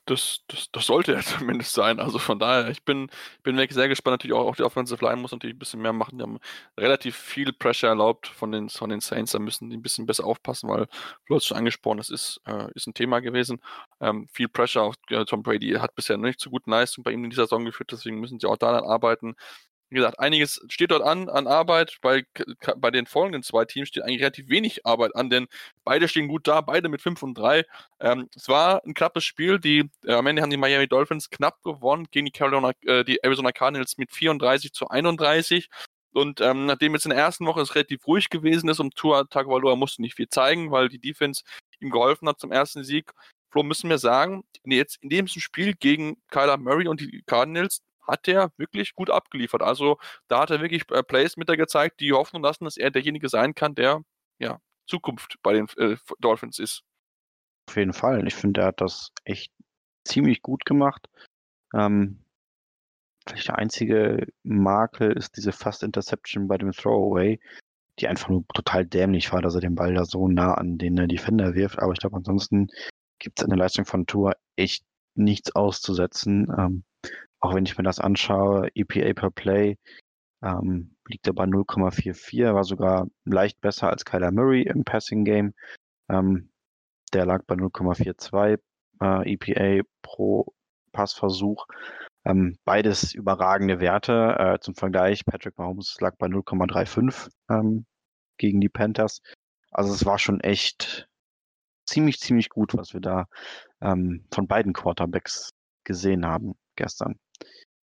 das, 0.05 0.41
das, 0.47 0.71
das 0.71 0.85
sollte 0.85 1.13
ja 1.13 1.21
zumindest 1.21 1.73
sein. 1.73 1.99
Also 1.99 2.19
von 2.19 2.39
daher, 2.39 2.69
ich 2.69 2.83
bin, 2.83 3.09
bin 3.43 3.57
wirklich 3.57 3.75
sehr 3.75 3.87
gespannt. 3.87 4.13
Natürlich 4.13 4.35
auch, 4.35 4.47
auch 4.47 4.55
die 4.55 4.63
Offensive 4.63 5.03
Line 5.05 5.21
muss 5.21 5.31
natürlich 5.31 5.55
ein 5.55 5.59
bisschen 5.59 5.81
mehr 5.81 5.93
machen. 5.93 6.17
Die 6.17 6.23
haben 6.23 6.39
relativ 6.77 7.15
viel 7.15 7.53
Pressure 7.53 7.89
erlaubt 7.89 8.27
von 8.27 8.51
den, 8.51 8.69
von 8.69 8.89
den 8.89 8.99
Saints. 9.01 9.31
Da 9.31 9.39
müssen 9.39 9.69
die 9.69 9.77
ein 9.77 9.81
bisschen 9.81 10.05
besser 10.05 10.25
aufpassen, 10.25 10.69
weil 10.69 10.87
du 11.27 11.35
hast 11.35 11.45
schon 11.45 11.57
angesprochen, 11.57 11.97
das 11.97 12.09
ist, 12.09 12.41
äh, 12.45 12.67
ist 12.75 12.87
ein 12.87 12.93
Thema 12.93 13.19
gewesen. 13.21 13.61
Ähm, 13.99 14.27
viel 14.31 14.47
Pressure 14.49 14.83
auf 14.83 14.95
äh, 15.09 15.25
Tom 15.25 15.43
Brady 15.43 15.73
hat 15.73 15.95
bisher 15.95 16.17
noch 16.17 16.25
nicht 16.25 16.39
zu 16.39 16.49
guten 16.49 16.71
Leistungen 16.71 17.03
bei 17.03 17.11
ihm 17.11 17.23
in 17.23 17.29
dieser 17.29 17.43
Saison 17.43 17.65
geführt, 17.65 17.91
deswegen 17.91 18.19
müssen 18.19 18.39
sie 18.39 18.47
auch 18.47 18.57
daran 18.57 18.83
arbeiten 18.83 19.35
wie 19.91 19.95
gesagt, 19.97 20.19
einiges 20.19 20.65
steht 20.69 20.91
dort 20.91 21.03
an, 21.03 21.29
an 21.29 21.47
Arbeit. 21.47 21.97
Bei, 22.01 22.23
bei 22.77 22.91
den 22.91 23.05
folgenden 23.05 23.43
zwei 23.43 23.65
Teams 23.65 23.89
steht 23.89 24.03
eigentlich 24.03 24.21
relativ 24.21 24.47
wenig 24.47 24.85
Arbeit 24.85 25.15
an, 25.15 25.29
denn 25.29 25.47
beide 25.83 26.07
stehen 26.07 26.29
gut 26.29 26.47
da, 26.47 26.61
beide 26.61 26.87
mit 26.87 27.01
5 27.01 27.21
und 27.21 27.37
3. 27.37 27.65
Ähm, 27.99 28.29
es 28.33 28.47
war 28.47 28.81
ein 28.85 28.93
knappes 28.93 29.25
Spiel. 29.25 29.59
Die, 29.59 29.89
äh, 30.05 30.13
am 30.13 30.27
Ende 30.27 30.41
haben 30.41 30.49
die 30.49 30.57
Miami 30.57 30.87
Dolphins 30.87 31.29
knapp 31.29 31.61
gewonnen 31.63 32.07
gegen 32.09 32.25
die, 32.25 32.31
Carolina, 32.31 32.71
äh, 32.85 33.03
die 33.03 33.21
Arizona 33.21 33.51
Cardinals 33.51 33.97
mit 33.97 34.11
34 34.13 34.71
zu 34.71 34.87
31. 34.87 35.69
Und 36.13 36.39
ähm, 36.39 36.65
nachdem 36.65 36.93
jetzt 36.93 37.05
in 37.05 37.11
der 37.11 37.19
ersten 37.19 37.45
Woche 37.45 37.61
es 37.61 37.75
relativ 37.75 38.07
ruhig 38.07 38.29
gewesen 38.29 38.69
ist 38.69 38.79
um 38.79 38.91
Tua 38.91 39.25
Tagovailoa 39.25 39.75
musste 39.75 40.01
nicht 40.01 40.15
viel 40.15 40.29
zeigen, 40.29 40.71
weil 40.71 40.89
die 40.89 40.99
Defense 40.99 41.43
ihm 41.81 41.89
geholfen 41.89 42.27
hat 42.29 42.39
zum 42.39 42.51
ersten 42.51 42.83
Sieg. 42.83 43.11
Flo, 43.49 43.63
müssen 43.63 43.89
wir 43.89 43.97
sagen, 43.97 44.43
jetzt 44.63 44.97
in 45.01 45.09
dem 45.09 45.27
Spiel 45.27 45.73
gegen 45.73 46.17
Kyler 46.29 46.57
Murray 46.57 46.87
und 46.87 47.01
die 47.01 47.23
Cardinals, 47.25 47.81
hat 48.07 48.27
er 48.27 48.51
wirklich 48.57 48.95
gut 48.95 49.09
abgeliefert. 49.09 49.61
Also 49.61 49.97
da 50.27 50.41
hat 50.41 50.51
er 50.51 50.61
wirklich 50.61 50.89
äh, 50.91 51.03
Plays 51.03 51.37
mit 51.37 51.49
der 51.49 51.57
gezeigt, 51.57 51.99
die 51.99 52.13
Hoffnung 52.13 52.43
lassen, 52.43 52.65
dass 52.65 52.77
er 52.77 52.91
derjenige 52.91 53.29
sein 53.29 53.55
kann, 53.55 53.75
der 53.75 54.03
ja 54.39 54.59
Zukunft 54.87 55.37
bei 55.43 55.53
den 55.53 55.67
äh, 55.77 55.97
Dolphins 56.19 56.59
ist. 56.59 56.83
Auf 57.69 57.77
jeden 57.77 57.93
Fall. 57.93 58.27
Ich 58.27 58.35
finde, 58.35 58.61
er 58.61 58.67
hat 58.67 58.81
das 58.81 59.11
echt 59.23 59.51
ziemlich 60.05 60.41
gut 60.41 60.65
gemacht. 60.65 61.07
Ähm, 61.73 62.23
vielleicht 63.27 63.47
der 63.47 63.57
einzige 63.57 64.27
Makel 64.43 65.13
ist 65.13 65.37
diese 65.37 65.51
Fast 65.51 65.83
Interception 65.83 66.47
bei 66.47 66.57
dem 66.57 66.71
Throwaway, 66.71 67.39
die 67.99 68.07
einfach 68.07 68.29
nur 68.29 68.45
total 68.53 68.85
dämlich 68.85 69.31
war, 69.31 69.41
dass 69.41 69.55
er 69.55 69.61
den 69.61 69.75
Ball 69.75 69.93
da 69.93 70.05
so 70.05 70.27
nah 70.27 70.55
an 70.55 70.77
den 70.77 70.97
äh, 70.97 71.07
Defender 71.07 71.53
wirft. 71.53 71.79
Aber 71.79 71.93
ich 71.93 71.99
glaube, 71.99 72.17
ansonsten 72.17 72.67
gibt 73.19 73.39
es 73.39 73.43
in 73.43 73.49
der 73.49 73.59
Leistung 73.59 73.85
von 73.85 74.05
Tour 74.07 74.35
echt 74.55 74.83
nichts 75.15 75.55
auszusetzen. 75.55 76.47
Ähm, 76.57 76.83
auch 77.41 77.55
wenn 77.55 77.65
ich 77.65 77.77
mir 77.77 77.83
das 77.83 77.99
anschaue, 77.99 78.69
EPA 78.75 79.13
per 79.13 79.31
Play 79.31 79.77
ähm, 80.43 80.95
liegt 81.07 81.27
er 81.27 81.33
bei 81.33 81.43
0,44, 81.45 82.53
war 82.53 82.63
sogar 82.63 83.07
leicht 83.25 83.59
besser 83.61 83.89
als 83.89 84.05
Kyler 84.05 84.31
Murray 84.31 84.63
im 84.63 84.83
Passing 84.83 85.25
Game. 85.25 85.53
Ähm, 86.09 86.51
der 87.13 87.25
lag 87.25 87.43
bei 87.45 87.55
0,42 87.55 88.59
äh, 89.01 89.33
EPA 89.33 89.87
pro 90.01 90.53
Passversuch. 90.91 91.65
Ähm, 92.25 92.57
beides 92.63 93.13
überragende 93.13 93.79
Werte. 93.79 94.35
Äh, 94.37 94.59
zum 94.59 94.75
Vergleich, 94.75 95.25
Patrick 95.25 95.57
Mahomes 95.57 95.97
lag 95.99 96.15
bei 96.17 96.27
0,35 96.27 97.29
ähm, 97.49 97.85
gegen 98.37 98.61
die 98.61 98.69
Panthers. 98.69 99.21
Also 99.71 99.93
es 99.93 100.05
war 100.05 100.19
schon 100.19 100.39
echt 100.41 101.07
ziemlich, 101.85 102.19
ziemlich 102.19 102.49
gut, 102.49 102.75
was 102.75 102.93
wir 102.93 103.01
da 103.01 103.25
ähm, 103.81 104.27
von 104.31 104.47
beiden 104.47 104.73
Quarterbacks 104.73 105.51
gesehen 105.83 106.25
haben 106.25 106.53
gestern 106.75 107.19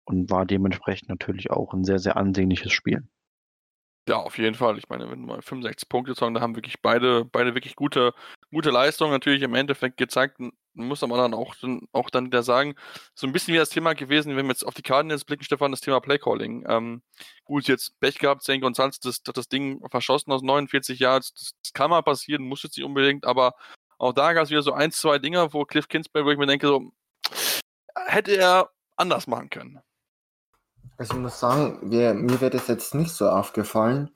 und 0.06 0.30
war 0.30 0.46
dementsprechend 0.46 1.10
natürlich 1.10 1.52
auch 1.52 1.74
ein 1.74 1.84
sehr, 1.84 2.00
sehr 2.00 2.18
ansehnliches 2.18 2.72
Spiel. 2.72 3.04
Ja, 4.08 4.18
auf 4.18 4.38
jeden 4.38 4.54
Fall. 4.54 4.78
Ich 4.78 4.88
meine, 4.88 5.10
wenn 5.10 5.22
du 5.22 5.28
mal 5.28 5.42
65 5.42 5.90
Punkte 5.90 6.14
sagen, 6.14 6.36
da 6.36 6.42
haben 6.42 6.56
wirklich 6.56 6.80
beide, 6.82 7.26
beide 7.26 7.56
wirklich 7.56 7.76
gute, 7.76 8.14
gute 8.52 8.70
Leistungen 8.70 9.12
natürlich 9.12 9.42
im 9.42 9.56
Endeffekt 9.56 9.98
gezeigt. 9.98 10.38
Muss 10.76 11.02
aber 11.02 11.18
dann 11.18 11.34
auch, 11.34 11.56
auch 11.92 12.10
dann 12.12 12.28
wieder 12.28 12.44
sagen, 12.44 12.76
so 13.16 13.26
ein 13.26 13.34
bisschen 13.34 13.56
wie 13.56 13.58
das 13.58 13.70
Thema 13.70 13.94
gewesen, 13.94 14.36
wenn 14.36 14.46
wir 14.46 14.52
jetzt 14.52 14.66
auf 14.66 14.76
die 14.76 14.84
Cardinals 14.84 15.26
blicken, 15.26 15.44
Stefan, 15.44 15.72
das 15.72 15.82
Thema 15.82 16.02
Playcalling. 16.02 16.66
Ähm, 16.68 17.02
gut, 17.46 17.68
jetzt 17.68 18.00
Pech 18.00 18.20
gehabt, 18.20 18.44
Zane 18.44 18.60
Gonzalez, 18.60 19.00
das, 19.00 19.24
das, 19.24 19.48
Ding 19.48 19.82
verschossen 19.90 20.32
aus 20.32 20.44
49 20.44 21.00
Jahren, 21.00 21.22
das, 21.22 21.56
das, 21.64 21.74
kann 21.74 21.90
mal 21.90 22.04
passieren, 22.04 22.44
muss 22.44 22.62
jetzt 22.62 22.78
nicht 22.78 22.86
unbedingt, 22.86 23.26
aber 23.26 23.56
auch 23.98 24.14
da 24.14 24.34
gab 24.34 24.44
es 24.44 24.50
wieder 24.50 24.62
so 24.62 24.74
ein, 24.74 24.92
zwei 24.92 25.18
Dinger, 25.18 25.54
wo 25.54 25.66
Cliff 25.66 25.88
Kinsbury, 25.88 26.26
wo 26.26 26.32
ich 26.32 26.38
mir 26.38 26.46
denke, 26.46 26.68
so, 26.68 26.92
hätte 28.08 28.36
er 28.36 28.70
anders 28.98 29.28
machen 29.28 29.50
können. 29.50 29.82
Also 30.98 31.14
ich 31.16 31.20
muss 31.20 31.40
sagen, 31.40 31.80
wir, 31.92 32.14
mir 32.14 32.40
wäre 32.40 32.52
das 32.52 32.68
jetzt 32.68 32.96
nicht 32.96 33.12
so 33.12 33.28
aufgefallen. 33.30 34.12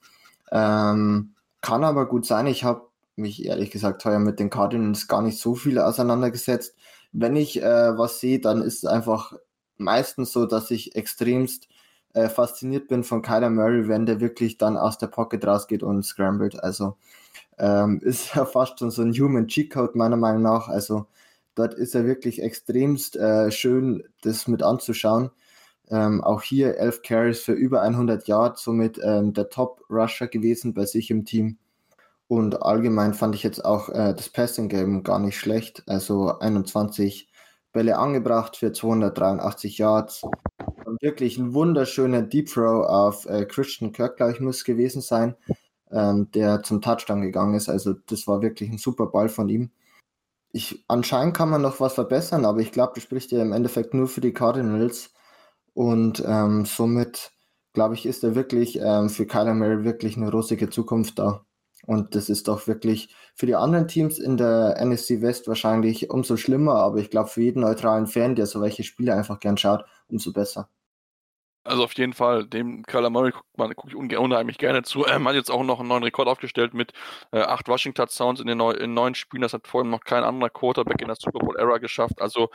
Ähm, 0.51 1.33
kann 1.61 1.83
aber 1.83 2.07
gut 2.07 2.25
sein. 2.25 2.47
Ich 2.47 2.63
habe 2.63 2.87
mich 3.15 3.45
ehrlich 3.45 3.71
gesagt 3.71 4.05
heuer 4.05 4.19
mit 4.19 4.39
den 4.39 4.49
Cardinals 4.49 5.07
gar 5.07 5.21
nicht 5.21 5.39
so 5.39 5.55
viel 5.55 5.79
auseinandergesetzt. 5.79 6.75
Wenn 7.11 7.35
ich 7.35 7.61
äh, 7.61 7.97
was 7.97 8.19
sehe, 8.19 8.39
dann 8.39 8.61
ist 8.61 8.83
es 8.83 8.85
einfach 8.85 9.33
meistens 9.77 10.31
so, 10.31 10.45
dass 10.45 10.71
ich 10.71 10.95
extremst 10.95 11.67
äh, 12.13 12.29
fasziniert 12.29 12.87
bin 12.87 13.03
von 13.03 13.21
Kyler 13.21 13.49
Murray, 13.49 13.87
wenn 13.87 14.05
der 14.05 14.19
wirklich 14.21 14.57
dann 14.57 14.77
aus 14.77 14.97
der 14.97 15.07
Pocket 15.07 15.45
rausgeht 15.45 15.83
und 15.83 16.03
scrambled. 16.03 16.63
Also 16.63 16.97
ähm, 17.57 17.99
ist 18.03 18.35
ja 18.35 18.45
fast 18.45 18.79
schon 18.79 18.91
so 18.91 19.01
ein 19.01 19.13
Human 19.13 19.47
Cheat 19.47 19.71
Code 19.71 19.97
meiner 19.97 20.17
Meinung 20.17 20.43
nach. 20.43 20.69
Also 20.69 21.07
dort 21.55 21.73
ist 21.73 21.95
er 21.95 22.05
wirklich 22.05 22.41
extremst 22.41 23.17
äh, 23.17 23.51
schön, 23.51 24.03
das 24.21 24.47
mit 24.47 24.63
anzuschauen. 24.63 25.31
Ähm, 25.89 26.23
auch 26.23 26.41
hier 26.43 26.77
11 26.77 27.01
Carries 27.01 27.39
für 27.39 27.53
über 27.53 27.81
100 27.81 28.27
Yards, 28.27 28.63
somit 28.63 28.99
ähm, 29.03 29.33
der 29.33 29.49
Top-Rusher 29.49 30.27
gewesen 30.27 30.73
bei 30.73 30.85
sich 30.85 31.09
im 31.09 31.25
Team. 31.25 31.57
Und 32.27 32.61
allgemein 32.61 33.15
fand 33.15 33.33
ich 33.33 33.41
jetzt 33.41 33.65
auch 33.65 33.89
äh, 33.89 34.13
das 34.13 34.29
Passing-Game 34.29 35.01
gar 35.01 35.17
nicht 35.17 35.37
schlecht. 35.37 35.81
Also 35.87 36.37
21 36.37 37.27
Bälle 37.71 37.97
angebracht 37.97 38.55
für 38.57 38.71
283 38.71 39.79
Yards. 39.79 40.23
Und 40.85 41.01
wirklich 41.01 41.37
ein 41.39 41.53
wunderschöner 41.53 42.21
Deep 42.21 42.49
Throw 42.49 42.85
auf 42.85 43.25
äh, 43.25 43.45
Christian 43.45 43.91
Kirk, 43.91 44.17
glaube 44.17 44.33
ich, 44.33 44.39
muss 44.39 44.63
gewesen 44.63 45.01
sein, 45.01 45.35
ähm, 45.91 46.29
der 46.31 46.61
zum 46.61 46.81
Touchdown 46.81 47.21
gegangen 47.21 47.55
ist. 47.55 47.67
Also 47.67 47.93
das 47.93 48.27
war 48.27 48.43
wirklich 48.43 48.69
ein 48.69 48.77
super 48.77 49.07
Ball 49.07 49.29
von 49.29 49.49
ihm. 49.49 49.71
Ich, 50.51 50.83
anscheinend 50.87 51.35
kann 51.35 51.49
man 51.49 51.61
noch 51.61 51.79
was 51.79 51.93
verbessern, 51.93 52.45
aber 52.45 52.59
ich 52.59 52.71
glaube, 52.71 52.93
das 52.95 53.03
spricht 53.03 53.31
ja 53.31 53.41
im 53.41 53.53
Endeffekt 53.53 53.93
nur 53.93 54.07
für 54.07 54.21
die 54.21 54.33
Cardinals. 54.33 55.13
Und 55.79 56.21
ähm, 56.27 56.65
somit, 56.65 57.31
glaube 57.71 57.93
ich, 57.93 58.05
ist 58.05 58.21
er 58.25 58.35
wirklich 58.35 58.77
ähm, 58.81 59.07
für 59.07 59.25
Kyler 59.25 59.53
Murray 59.53 59.85
wirklich 59.85 60.17
eine 60.17 60.29
rosige 60.29 60.69
Zukunft 60.69 61.17
da. 61.17 61.45
Und 61.85 62.15
das 62.15 62.27
ist 62.27 62.49
doch 62.49 62.67
wirklich 62.67 63.15
für 63.33 63.45
die 63.45 63.55
anderen 63.55 63.87
Teams 63.87 64.19
in 64.19 64.35
der 64.35 64.75
NSC 64.75 65.21
West 65.21 65.47
wahrscheinlich 65.47 66.09
umso 66.09 66.35
schlimmer, 66.35 66.75
aber 66.75 66.97
ich 66.97 67.09
glaube 67.09 67.29
für 67.29 67.43
jeden 67.43 67.61
neutralen 67.61 68.07
Fan, 68.07 68.35
der 68.35 68.45
so 68.45 68.59
welche 68.59 68.83
Spiele 68.83 69.15
einfach 69.15 69.39
gern 69.39 69.55
schaut, 69.55 69.85
umso 70.09 70.33
besser. 70.33 70.67
Also 71.63 71.85
auf 71.85 71.93
jeden 71.93 72.11
Fall, 72.11 72.45
dem 72.45 72.83
Kyler 72.83 73.09
Murray 73.09 73.31
gucke 73.31 73.75
guck 73.75 73.89
ich 73.89 74.17
unheimlich 74.17 74.57
gerne 74.57 74.83
zu. 74.83 75.05
Er 75.05 75.23
hat 75.23 75.35
jetzt 75.35 75.49
auch 75.49 75.63
noch 75.63 75.79
einen 75.79 75.87
neuen 75.87 76.03
Rekord 76.03 76.27
aufgestellt 76.27 76.73
mit 76.73 76.91
äh, 77.31 77.39
acht 77.39 77.69
Washington 77.69 78.09
Sounds 78.09 78.41
in 78.41 78.47
den 78.47 78.57
neu, 78.57 78.71
in 78.71 78.93
neun 78.93 79.15
Spielen. 79.15 79.43
Das 79.43 79.53
hat 79.53 79.65
vorhin 79.65 79.91
noch 79.91 80.01
kein 80.01 80.25
anderer 80.25 80.49
Quarterback 80.49 81.01
in 81.01 81.07
der 81.07 81.15
Super 81.15 81.39
Bowl 81.39 81.57
Era 81.57 81.77
geschafft. 81.77 82.21
Also 82.21 82.49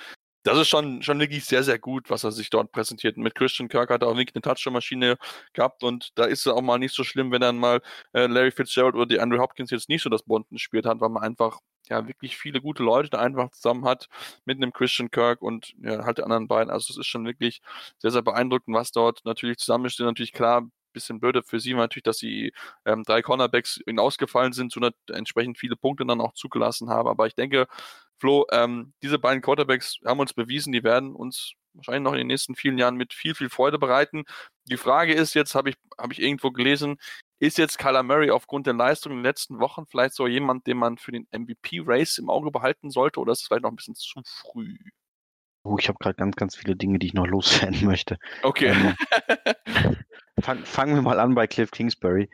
das 0.44 0.58
ist 0.58 0.68
schon, 0.68 1.02
schon 1.02 1.18
wirklich 1.18 1.44
sehr, 1.46 1.64
sehr 1.64 1.78
gut, 1.78 2.10
was 2.10 2.22
er 2.22 2.30
sich 2.30 2.50
dort 2.50 2.70
präsentiert. 2.70 3.16
Mit 3.16 3.34
Christian 3.34 3.68
Kirk 3.68 3.90
hat 3.90 4.02
er 4.02 4.08
auch 4.08 4.16
wirklich 4.16 4.34
eine 4.34 4.42
Touchdown-Maschine 4.42 5.16
gehabt 5.54 5.82
und 5.82 6.10
da 6.16 6.24
ist 6.26 6.40
es 6.40 6.46
auch 6.48 6.60
mal 6.62 6.78
nicht 6.78 6.94
so 6.94 7.02
schlimm, 7.02 7.32
wenn 7.32 7.40
dann 7.40 7.58
mal 7.58 7.80
äh, 8.12 8.26
Larry 8.26 8.50
Fitzgerald 8.50 8.94
oder 8.94 9.06
die 9.06 9.20
Andrew 9.20 9.38
Hopkins 9.38 9.70
jetzt 9.70 9.88
nicht 9.88 10.02
so 10.02 10.10
das 10.10 10.22
Bonden 10.22 10.56
gespielt 10.56 10.86
hat, 10.86 11.00
weil 11.00 11.08
man 11.08 11.22
einfach 11.22 11.60
ja 11.88 12.06
wirklich 12.06 12.36
viele 12.36 12.60
gute 12.60 12.82
Leute 12.82 13.10
da 13.10 13.18
einfach 13.20 13.50
zusammen 13.52 13.86
hat 13.86 14.08
mit 14.44 14.58
einem 14.58 14.72
Christian 14.72 15.10
Kirk 15.10 15.42
und 15.42 15.74
ja, 15.82 16.04
halt 16.04 16.18
die 16.18 16.22
anderen 16.22 16.46
beiden. 16.46 16.70
Also 16.70 16.92
es 16.92 16.98
ist 16.98 17.06
schon 17.06 17.24
wirklich 17.24 17.62
sehr, 17.98 18.10
sehr 18.10 18.22
beeindruckend, 18.22 18.76
was 18.76 18.92
dort 18.92 19.24
natürlich 19.24 19.58
zusammen 19.58 19.86
ist. 19.86 19.98
Natürlich 19.98 20.32
klar, 20.32 20.68
bisschen 20.94 21.20
blöde 21.20 21.42
für 21.42 21.60
sie 21.60 21.74
war 21.74 21.80
natürlich, 21.82 22.04
dass 22.04 22.18
sie 22.18 22.52
ähm, 22.86 23.02
drei 23.02 23.20
Cornerbacks 23.20 23.80
ausgefallen 23.98 24.54
sind, 24.54 24.72
so 24.72 24.80
entsprechend 25.12 25.58
viele 25.58 25.76
Punkte 25.76 26.06
dann 26.06 26.20
auch 26.22 26.32
zugelassen 26.32 26.88
haben. 26.88 27.08
Aber 27.08 27.26
ich 27.26 27.34
denke, 27.34 27.66
Flo, 28.18 28.46
ähm, 28.52 28.94
diese 29.02 29.18
beiden 29.18 29.42
Quarterbacks 29.42 29.98
haben 30.04 30.20
uns 30.20 30.32
bewiesen, 30.32 30.72
die 30.72 30.84
werden 30.84 31.14
uns 31.14 31.54
wahrscheinlich 31.74 32.02
noch 32.02 32.12
in 32.12 32.18
den 32.18 32.26
nächsten 32.28 32.54
vielen 32.54 32.78
Jahren 32.78 32.96
mit 32.96 33.12
viel, 33.12 33.34
viel 33.34 33.50
Freude 33.50 33.78
bereiten. 33.78 34.24
Die 34.66 34.76
Frage 34.76 35.12
ist 35.12 35.34
jetzt, 35.34 35.54
habe 35.54 35.70
ich, 35.70 35.76
hab 35.98 36.12
ich 36.12 36.22
irgendwo 36.22 36.50
gelesen, 36.50 36.96
ist 37.40 37.58
jetzt 37.58 37.78
Kyler 37.78 38.02
Murray 38.02 38.30
aufgrund 38.30 38.66
der 38.66 38.74
Leistung 38.74 39.12
in 39.12 39.18
den 39.18 39.24
letzten 39.24 39.58
Wochen 39.58 39.86
vielleicht 39.86 40.14
so 40.14 40.26
jemand, 40.26 40.66
den 40.66 40.78
man 40.78 40.98
für 40.98 41.12
den 41.12 41.26
MVP-Race 41.32 42.18
im 42.18 42.30
Auge 42.30 42.50
behalten 42.50 42.90
sollte 42.90 43.20
oder 43.20 43.32
ist 43.32 43.42
es 43.42 43.48
vielleicht 43.48 43.64
noch 43.64 43.70
ein 43.70 43.76
bisschen 43.76 43.96
zu 43.96 44.20
früh? 44.24 44.76
Oh, 45.64 45.76
ich 45.78 45.88
habe 45.88 45.98
gerade 45.98 46.16
ganz, 46.16 46.36
ganz 46.36 46.56
viele 46.56 46.76
Dinge, 46.76 46.98
die 46.98 47.08
ich 47.08 47.14
noch 47.14 47.26
loswerden 47.26 47.84
möchte. 47.84 48.18
Okay. 48.42 48.68
Ähm, 48.68 49.96
fang, 50.40 50.64
fangen 50.64 50.94
wir 50.94 51.02
mal 51.02 51.20
an 51.20 51.34
bei 51.34 51.46
Cliff 51.46 51.70
Kingsbury. 51.70 52.30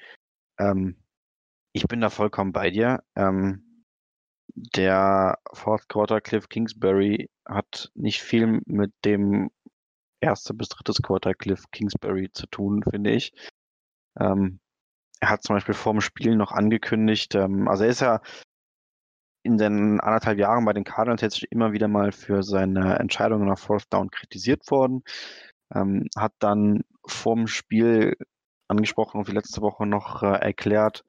Ähm, 0.59 0.97
ich 1.73 1.87
bin 1.87 2.01
da 2.01 2.11
vollkommen 2.11 2.53
bei 2.53 2.71
dir. 2.71 3.03
Ähm, 3.17 3.70
der 4.55 5.39
Fourth 5.53 5.89
Quarter 5.89 6.21
Cliff 6.21 6.49
Kingsbury 6.49 7.29
hat 7.47 7.91
nicht 7.95 8.23
viel 8.23 8.61
mit 8.67 8.93
dem 9.05 9.51
erste 10.21 10.55
bis 10.55 10.69
drittes 10.69 11.03
Quarter 11.03 11.35
Cliff 11.35 11.65
Kingsbury 11.73 12.31
zu 12.33 12.47
tun, 12.47 12.83
finde 12.83 13.11
ich. 13.11 13.33
Ähm, 14.19 14.61
er 15.21 15.31
hat 15.31 15.43
zum 15.43 15.57
Beispiel 15.57 15.75
vor 15.75 15.93
dem 15.93 16.01
Spiel 16.01 16.37
noch 16.37 16.53
angekündigt, 16.53 17.35
ähm, 17.35 17.69
also 17.69 17.85
er 17.85 17.91
ist 17.91 18.01
ja 18.01 18.21
in 19.43 19.57
den 19.57 20.01
anderthalb 20.01 20.39
Jahren 20.39 20.65
bei 20.65 20.73
den 20.73 20.85
Cardinals 20.85 21.23
jetzt 21.23 21.43
immer 21.45 21.73
wieder 21.73 21.89
mal 21.89 22.13
für 22.13 22.43
seine 22.43 22.99
Entscheidungen 22.99 23.47
nach 23.47 23.59
Fourth 23.59 23.93
Down 23.93 24.11
kritisiert 24.11 24.71
worden. 24.71 25.03
Ähm, 25.75 26.09
hat 26.17 26.35
dann 26.41 26.83
vorm 27.07 27.47
Spiel 27.47 28.17
angesprochen 28.69 29.19
und 29.19 29.29
wie 29.29 29.33
letzte 29.33 29.63
Woche 29.63 29.87
noch 29.87 30.23
äh, 30.23 30.27
erklärt, 30.27 31.05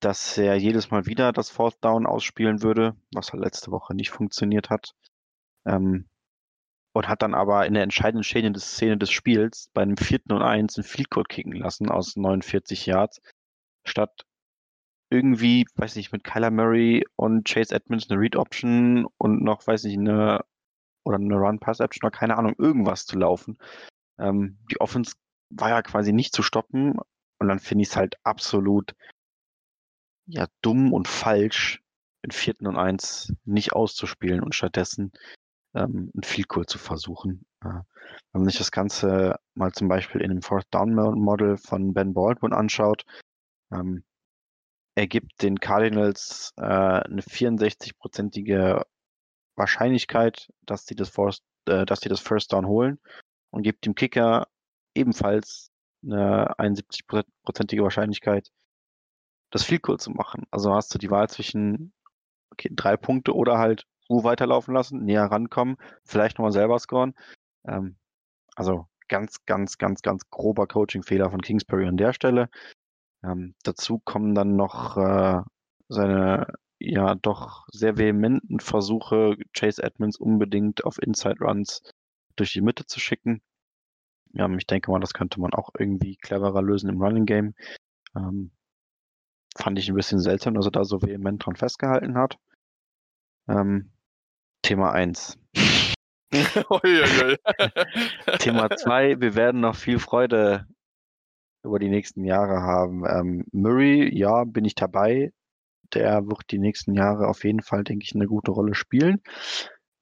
dass 0.00 0.36
er 0.38 0.56
jedes 0.56 0.90
Mal 0.90 1.06
wieder 1.06 1.32
das 1.32 1.50
Fourth 1.50 1.82
Down 1.82 2.06
ausspielen 2.06 2.62
würde, 2.62 2.96
was 3.12 3.32
halt 3.32 3.42
letzte 3.42 3.70
Woche 3.70 3.94
nicht 3.94 4.10
funktioniert 4.10 4.70
hat. 4.70 4.94
Ähm, 5.66 6.08
und 6.92 7.08
hat 7.08 7.20
dann 7.20 7.34
aber 7.34 7.66
in 7.66 7.74
der 7.74 7.82
entscheidenden 7.82 8.24
Szene 8.24 8.52
des, 8.52 8.72
Szene 8.72 8.96
des 8.96 9.10
Spiels 9.10 9.70
bei 9.74 9.82
einem 9.82 9.98
vierten 9.98 10.32
und 10.32 10.40
eins 10.40 10.76
einen 10.76 10.84
Field 10.84 11.10
Goal 11.10 11.24
kicken 11.24 11.52
lassen 11.52 11.90
aus 11.90 12.16
49 12.16 12.86
Yards, 12.86 13.20
statt 13.84 14.24
irgendwie, 15.10 15.66
weiß 15.74 15.96
nicht, 15.96 16.12
mit 16.12 16.24
Kyler 16.24 16.50
Murray 16.50 17.04
und 17.16 17.46
Chase 17.46 17.74
Edmonds 17.74 18.10
eine 18.10 18.18
Read 18.18 18.36
Option 18.36 19.06
und 19.18 19.42
noch, 19.42 19.66
weiß 19.66 19.84
nicht, 19.84 19.98
eine 19.98 20.44
oder 21.04 21.16
eine 21.16 21.36
Run 21.36 21.60
Pass 21.60 21.80
Option 21.80 22.08
oder 22.08 22.18
keine 22.18 22.36
Ahnung, 22.36 22.54
irgendwas 22.58 23.06
zu 23.06 23.18
laufen. 23.18 23.58
Ähm, 24.18 24.58
die 24.70 24.80
Offense 24.80 25.14
war 25.50 25.68
ja 25.68 25.82
quasi 25.82 26.12
nicht 26.12 26.34
zu 26.34 26.42
stoppen 26.42 26.98
und 27.38 27.48
dann 27.48 27.60
finde 27.60 27.82
ich 27.82 27.88
es 27.90 27.96
halt 27.96 28.16
absolut 28.24 28.94
ja 30.26 30.46
dumm 30.62 30.92
und 30.92 31.08
falsch, 31.08 31.82
in 32.22 32.30
vierten 32.30 32.66
und 32.66 32.76
eins 32.76 33.32
nicht 33.44 33.72
auszuspielen 33.72 34.42
und 34.42 34.54
stattdessen 34.54 35.12
ähm, 35.74 36.10
ein 36.16 36.22
Field 36.22 36.48
zu 36.68 36.78
versuchen. 36.78 37.46
Äh, 37.62 37.68
wenn 38.32 38.42
man 38.42 38.46
sich 38.46 38.58
das 38.58 38.72
Ganze 38.72 39.38
mal 39.54 39.72
zum 39.72 39.88
Beispiel 39.88 40.20
in 40.20 40.30
dem 40.30 40.42
Fourth 40.42 40.66
Down 40.70 40.94
Model 40.94 41.56
von 41.56 41.94
Ben 41.94 42.14
Baldwin 42.14 42.52
anschaut, 42.52 43.04
ähm, 43.72 44.04
er 44.96 45.06
gibt 45.06 45.42
den 45.42 45.60
Cardinals 45.60 46.52
äh, 46.56 46.62
eine 46.62 47.20
64-prozentige 47.20 48.82
Wahrscheinlichkeit, 49.54 50.48
dass 50.62 50.86
sie 50.86 50.94
das, 50.94 51.10
Force, 51.10 51.42
äh, 51.66 51.84
dass 51.84 52.00
sie 52.00 52.08
das 52.08 52.20
First 52.20 52.52
Down 52.52 52.66
holen 52.66 52.98
und 53.50 53.62
gibt 53.62 53.84
dem 53.84 53.94
Kicker 53.94 54.48
ebenfalls 54.94 55.70
eine 56.02 56.58
71-prozentige 56.58 57.82
Wahrscheinlichkeit, 57.82 58.50
das 59.50 59.64
Field 59.64 59.82
Goal 59.82 59.98
zu 59.98 60.10
machen. 60.10 60.44
Also 60.50 60.74
hast 60.74 60.94
du 60.94 60.98
die 60.98 61.10
Wahl 61.10 61.28
zwischen 61.28 61.92
okay, 62.50 62.70
drei 62.72 62.96
Punkte 62.96 63.34
oder 63.34 63.58
halt 63.58 63.86
Ruhe 64.08 64.24
weiterlaufen 64.24 64.74
lassen, 64.74 65.04
näher 65.04 65.24
rankommen, 65.24 65.76
vielleicht 66.04 66.38
nochmal 66.38 66.52
selber 66.52 66.78
scoren. 66.78 67.14
Ähm, 67.66 67.96
also 68.54 68.86
ganz, 69.08 69.44
ganz, 69.46 69.78
ganz, 69.78 70.02
ganz 70.02 70.28
grober 70.30 70.66
Coaching-Fehler 70.66 71.30
von 71.30 71.40
Kingsbury 71.40 71.86
an 71.86 71.96
der 71.96 72.12
Stelle. 72.12 72.48
Ähm, 73.22 73.54
dazu 73.62 74.00
kommen 74.04 74.34
dann 74.34 74.56
noch 74.56 74.96
äh, 74.96 75.42
seine 75.88 76.46
ja 76.78 77.14
doch 77.14 77.66
sehr 77.72 77.96
vehementen 77.96 78.60
Versuche, 78.60 79.36
Chase 79.54 79.82
Edmonds 79.82 80.18
unbedingt 80.18 80.84
auf 80.84 81.00
Inside 81.02 81.40
Runs 81.40 81.82
durch 82.36 82.52
die 82.52 82.60
Mitte 82.60 82.86
zu 82.86 83.00
schicken. 83.00 83.42
Ja, 84.32 84.48
ich 84.50 84.66
denke 84.66 84.90
mal, 84.90 85.00
das 85.00 85.14
könnte 85.14 85.40
man 85.40 85.54
auch 85.54 85.70
irgendwie 85.78 86.16
cleverer 86.16 86.62
lösen 86.62 86.90
im 86.90 87.00
Running 87.00 87.24
Game. 87.24 87.54
Ähm, 88.14 88.50
fand 89.56 89.78
ich 89.78 89.88
ein 89.88 89.94
bisschen 89.94 90.20
seltsam, 90.20 90.54
dass 90.54 90.66
er 90.66 90.72
da 90.72 90.84
so 90.84 91.02
vehement 91.02 91.44
dran 91.44 91.56
festgehalten 91.56 92.16
hat. 92.16 92.38
Ähm, 93.48 93.92
Thema 94.62 94.92
1. 94.92 95.38
Thema 98.38 98.70
2, 98.70 99.20
wir 99.20 99.34
werden 99.34 99.60
noch 99.60 99.76
viel 99.76 99.98
Freude 99.98 100.66
über 101.64 101.78
die 101.78 101.88
nächsten 101.88 102.24
Jahre 102.24 102.62
haben. 102.62 103.04
Ähm, 103.06 103.44
Murray, 103.52 104.16
ja, 104.16 104.44
bin 104.44 104.64
ich 104.64 104.74
dabei. 104.74 105.32
Der 105.94 106.26
wird 106.26 106.50
die 106.50 106.58
nächsten 106.58 106.94
Jahre 106.94 107.28
auf 107.28 107.44
jeden 107.44 107.62
Fall, 107.62 107.84
denke 107.84 108.04
ich, 108.04 108.14
eine 108.14 108.26
gute 108.26 108.50
Rolle 108.50 108.74
spielen. 108.74 109.22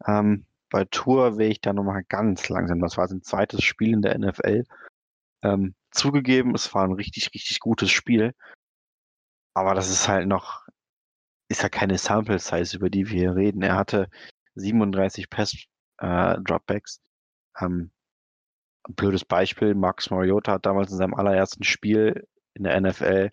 Ähm, 0.06 0.46
bei 0.70 0.84
Tour 0.90 1.38
wäre 1.38 1.50
ich 1.50 1.60
da 1.60 1.72
nochmal 1.72 2.02
ganz 2.08 2.48
langsam. 2.48 2.80
Das 2.80 2.96
war 2.96 3.06
sein 3.06 3.22
zweites 3.22 3.62
Spiel 3.62 3.92
in 3.92 4.02
der 4.02 4.18
NFL. 4.18 4.64
Ähm, 5.42 5.74
zugegeben, 5.90 6.54
es 6.54 6.74
war 6.74 6.84
ein 6.84 6.92
richtig, 6.92 7.30
richtig 7.34 7.60
gutes 7.60 7.90
Spiel. 7.90 8.32
Aber 9.54 9.74
das 9.74 9.90
ist 9.90 10.08
halt 10.08 10.26
noch, 10.28 10.66
ist 11.48 11.62
ja 11.62 11.68
keine 11.68 11.98
Sample 11.98 12.38
Size, 12.38 12.76
über 12.76 12.90
die 12.90 13.08
wir 13.08 13.18
hier 13.18 13.36
reden. 13.36 13.62
Er 13.62 13.76
hatte 13.76 14.08
37 14.56 15.30
Pass 15.30 15.54
äh, 15.98 16.36
Dropbacks. 16.40 17.00
Ähm, 17.60 17.92
blödes 18.88 19.24
Beispiel, 19.24 19.74
Max 19.74 20.10
Mariota 20.10 20.52
hat 20.52 20.66
damals 20.66 20.90
in 20.90 20.98
seinem 20.98 21.14
allerersten 21.14 21.64
Spiel 21.64 22.26
in 22.54 22.64
der 22.64 22.80
NFL 22.80 23.30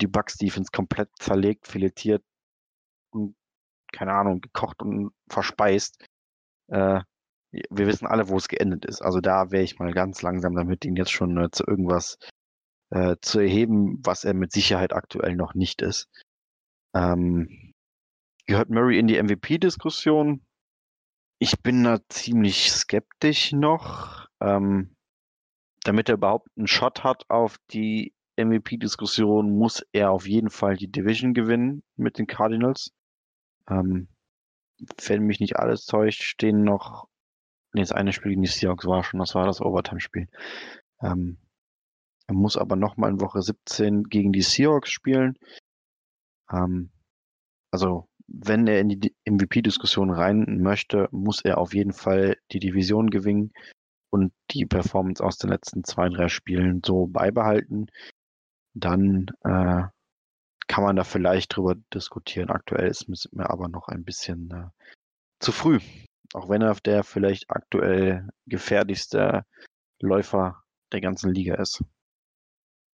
die 0.00 0.06
Bucks 0.06 0.36
Defense 0.36 0.70
komplett 0.72 1.10
zerlegt, 1.18 1.66
filetiert 1.66 2.24
und 3.10 3.36
keine 3.92 4.12
Ahnung, 4.12 4.40
gekocht 4.40 4.82
und 4.82 5.12
verspeist. 5.28 6.02
Äh, 6.68 7.00
wir 7.52 7.86
wissen 7.86 8.06
alle, 8.06 8.28
wo 8.28 8.36
es 8.36 8.48
geendet 8.48 8.84
ist. 8.84 9.02
Also 9.02 9.20
da 9.20 9.50
wäre 9.50 9.64
ich 9.64 9.78
mal 9.78 9.92
ganz 9.92 10.22
langsam 10.22 10.54
damit, 10.54 10.84
ihn 10.84 10.96
jetzt 10.96 11.10
schon 11.10 11.36
äh, 11.36 11.50
zu 11.50 11.64
irgendwas 11.66 12.18
äh, 12.90 13.16
zu 13.20 13.40
erheben, 13.40 14.00
was 14.04 14.24
er 14.24 14.34
mit 14.34 14.52
Sicherheit 14.52 14.92
aktuell 14.92 15.36
noch 15.36 15.54
nicht 15.54 15.82
ist. 15.82 16.08
Ähm, 16.94 17.72
gehört 18.46 18.70
Murray 18.70 18.98
in 18.98 19.06
die 19.06 19.22
MVP-Diskussion? 19.22 20.44
Ich 21.38 21.62
bin 21.62 21.84
da 21.84 21.98
ziemlich 22.08 22.70
skeptisch 22.70 23.52
noch. 23.52 24.28
Ähm, 24.40 24.96
damit 25.84 26.08
er 26.08 26.16
überhaupt 26.16 26.48
einen 26.56 26.66
Shot 26.66 27.04
hat 27.04 27.24
auf 27.28 27.56
die 27.70 28.12
MVP-Diskussion, 28.36 29.56
muss 29.56 29.84
er 29.92 30.10
auf 30.10 30.26
jeden 30.26 30.50
Fall 30.50 30.76
die 30.76 30.90
Division 30.90 31.34
gewinnen 31.34 31.82
mit 31.96 32.18
den 32.18 32.26
Cardinals. 32.26 32.92
Ähm, 33.68 34.08
wenn 35.06 35.22
mich 35.24 35.40
nicht 35.40 35.56
alles 35.56 35.84
täuscht, 35.84 36.22
stehen 36.22 36.64
noch, 36.64 37.08
nee, 37.72 37.82
das 37.82 37.92
eine 37.92 38.12
Spiel 38.12 38.30
gegen 38.30 38.42
die 38.42 38.48
Seahawks 38.48 38.86
war 38.86 39.04
schon, 39.04 39.20
das 39.20 39.34
war 39.34 39.46
das 39.46 39.60
Overtime-Spiel. 39.60 40.28
Ähm, 41.02 41.38
er 42.30 42.34
muss 42.34 42.56
aber 42.56 42.76
nochmal 42.76 43.10
in 43.10 43.20
Woche 43.20 43.42
17 43.42 44.04
gegen 44.04 44.32
die 44.32 44.42
Seahawks 44.42 44.90
spielen. 44.90 45.36
Ähm, 46.48 46.90
also 47.72 48.08
wenn 48.28 48.68
er 48.68 48.78
in 48.78 48.88
die 48.88 49.16
MVP-Diskussion 49.28 50.10
rein 50.10 50.60
möchte, 50.62 51.08
muss 51.10 51.44
er 51.44 51.58
auf 51.58 51.74
jeden 51.74 51.92
Fall 51.92 52.36
die 52.52 52.60
Division 52.60 53.10
gewinnen 53.10 53.52
und 54.10 54.32
die 54.52 54.64
Performance 54.64 55.24
aus 55.24 55.38
den 55.38 55.50
letzten 55.50 55.82
zwei, 55.82 56.08
drei 56.08 56.28
Spielen 56.28 56.82
so 56.86 57.08
beibehalten. 57.08 57.90
Dann 58.74 59.26
äh, 59.42 59.82
kann 60.68 60.84
man 60.84 60.94
da 60.94 61.02
vielleicht 61.02 61.56
drüber 61.56 61.74
diskutieren. 61.92 62.50
Aktuell 62.50 62.86
ist 62.86 63.08
mir 63.32 63.50
aber 63.50 63.68
noch 63.68 63.88
ein 63.88 64.04
bisschen 64.04 64.52
äh, 64.52 64.86
zu 65.40 65.50
früh. 65.50 65.80
Auch 66.32 66.48
wenn 66.48 66.62
er 66.62 66.76
der 66.76 67.02
vielleicht 67.02 67.50
aktuell 67.50 68.28
gefährlichste 68.46 69.44
Läufer 70.00 70.62
der 70.92 71.00
ganzen 71.00 71.34
Liga 71.34 71.56
ist. 71.56 71.82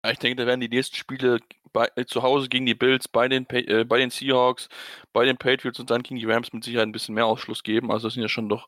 Ich 0.05 0.19
denke, 0.19 0.35
da 0.41 0.47
werden 0.47 0.59
die 0.59 0.69
nächsten 0.69 0.95
Spiele 0.97 1.39
bei, 1.71 1.89
äh, 1.95 2.05
zu 2.05 2.23
Hause 2.23 2.49
gegen 2.49 2.65
die 2.65 2.75
Bills, 2.75 3.07
bei 3.07 3.27
den, 3.29 3.49
äh, 3.49 3.85
bei 3.85 3.97
den 3.97 4.09
Seahawks, 4.09 4.67
bei 5.13 5.25
den 5.25 5.37
Patriots 5.37 5.79
und 5.79 5.89
dann 5.89 6.03
gegen 6.03 6.19
die 6.19 6.25
Rams 6.25 6.51
mit 6.53 6.63
Sicherheit 6.63 6.87
ein 6.87 6.91
bisschen 6.91 7.15
mehr 7.15 7.25
Ausschluss 7.25 7.63
geben. 7.63 7.91
Also 7.91 8.07
das 8.07 8.13
sind 8.15 8.21
ja 8.23 8.29
schon 8.29 8.49
doch 8.49 8.67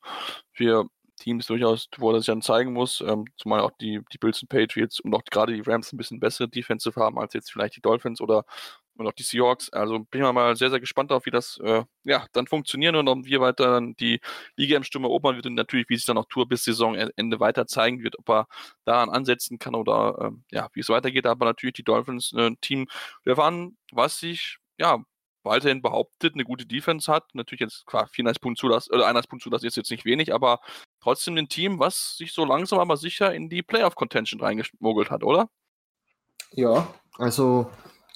vier 0.53 0.85
Teams 1.17 1.47
durchaus, 1.47 1.89
wo 1.97 2.11
er 2.11 2.19
sich 2.19 2.27
dann 2.27 2.41
zeigen 2.41 2.73
muss, 2.73 3.01
ähm, 3.01 3.25
zumal 3.37 3.61
auch 3.61 3.71
die, 3.79 4.01
die 4.13 4.17
Bills 4.17 4.41
und 4.41 4.49
Patriots 4.49 4.99
und 4.99 5.13
auch 5.13 5.23
gerade 5.29 5.53
die 5.53 5.61
Rams 5.61 5.91
ein 5.93 5.97
bisschen 5.97 6.19
bessere 6.19 6.49
Defensive 6.49 6.99
haben 6.99 7.19
als 7.19 7.33
jetzt 7.33 7.51
vielleicht 7.51 7.75
die 7.77 7.81
Dolphins 7.81 8.21
oder 8.21 8.45
und 8.97 9.07
auch 9.07 9.13
die 9.13 9.23
Seahawks. 9.23 9.71
Also 9.71 9.99
bin 9.99 10.23
ich 10.23 10.31
mal 10.31 10.55
sehr, 10.55 10.69
sehr 10.69 10.79
gespannt 10.79 11.11
auf, 11.11 11.25
wie 11.25 11.31
das 11.31 11.59
äh, 11.63 11.83
ja, 12.03 12.25
dann 12.33 12.47
funktionieren 12.47 12.95
und 12.95 13.07
ob 13.07 13.25
wir 13.25 13.41
weiter 13.41 13.71
dann 13.73 13.95
die 13.95 14.19
Liga 14.55 14.77
im 14.77 14.83
Sturm 14.83 15.03
erobern 15.03 15.35
wird 15.35 15.45
und 15.45 15.55
natürlich, 15.55 15.89
wie 15.89 15.95
sich 15.95 16.05
dann 16.05 16.17
auch 16.17 16.25
Tour 16.29 16.47
bis 16.47 16.63
Saisonende 16.63 17.39
weiter 17.39 17.67
zeigen 17.67 18.03
wird, 18.03 18.17
ob 18.19 18.29
er 18.29 18.47
daran 18.85 19.09
ansetzen 19.09 19.59
kann 19.59 19.75
oder 19.75 20.31
äh, 20.33 20.55
ja, 20.55 20.69
wie 20.73 20.79
es 20.79 20.89
weitergeht. 20.89 21.25
Aber 21.25 21.45
natürlich 21.45 21.75
die 21.75 21.83
Dolphins, 21.83 22.33
äh, 22.33 22.51
Team, 22.61 22.87
wir 23.23 23.37
waren, 23.37 23.77
was 23.91 24.19
sich 24.19 24.57
ja 24.77 25.03
weiterhin 25.45 25.81
behauptet, 25.81 26.33
eine 26.33 26.43
gute 26.43 26.65
Defense 26.65 27.11
hat. 27.11 27.33
Natürlich 27.33 27.61
jetzt 27.61 27.85
klar, 27.85 28.07
34 28.07 28.41
Punkte 28.41 28.61
Zulass, 28.61 28.89
oder 28.89 29.05
31 29.05 29.29
Punkte 29.29 29.43
Zulass 29.45 29.63
ist 29.63 29.77
jetzt 29.77 29.91
nicht 29.91 30.05
wenig, 30.05 30.33
aber 30.33 30.59
trotzdem 31.01 31.37
ein 31.37 31.47
Team, 31.47 31.79
was 31.79 32.17
sich 32.17 32.33
so 32.33 32.43
langsam 32.43 32.79
aber 32.79 32.97
sicher 32.97 33.33
in 33.33 33.49
die 33.49 33.61
Playoff-Contention 33.61 34.41
reingemogelt 34.41 35.11
hat, 35.11 35.23
oder? 35.23 35.49
Ja, 36.51 36.87
also 37.17 37.69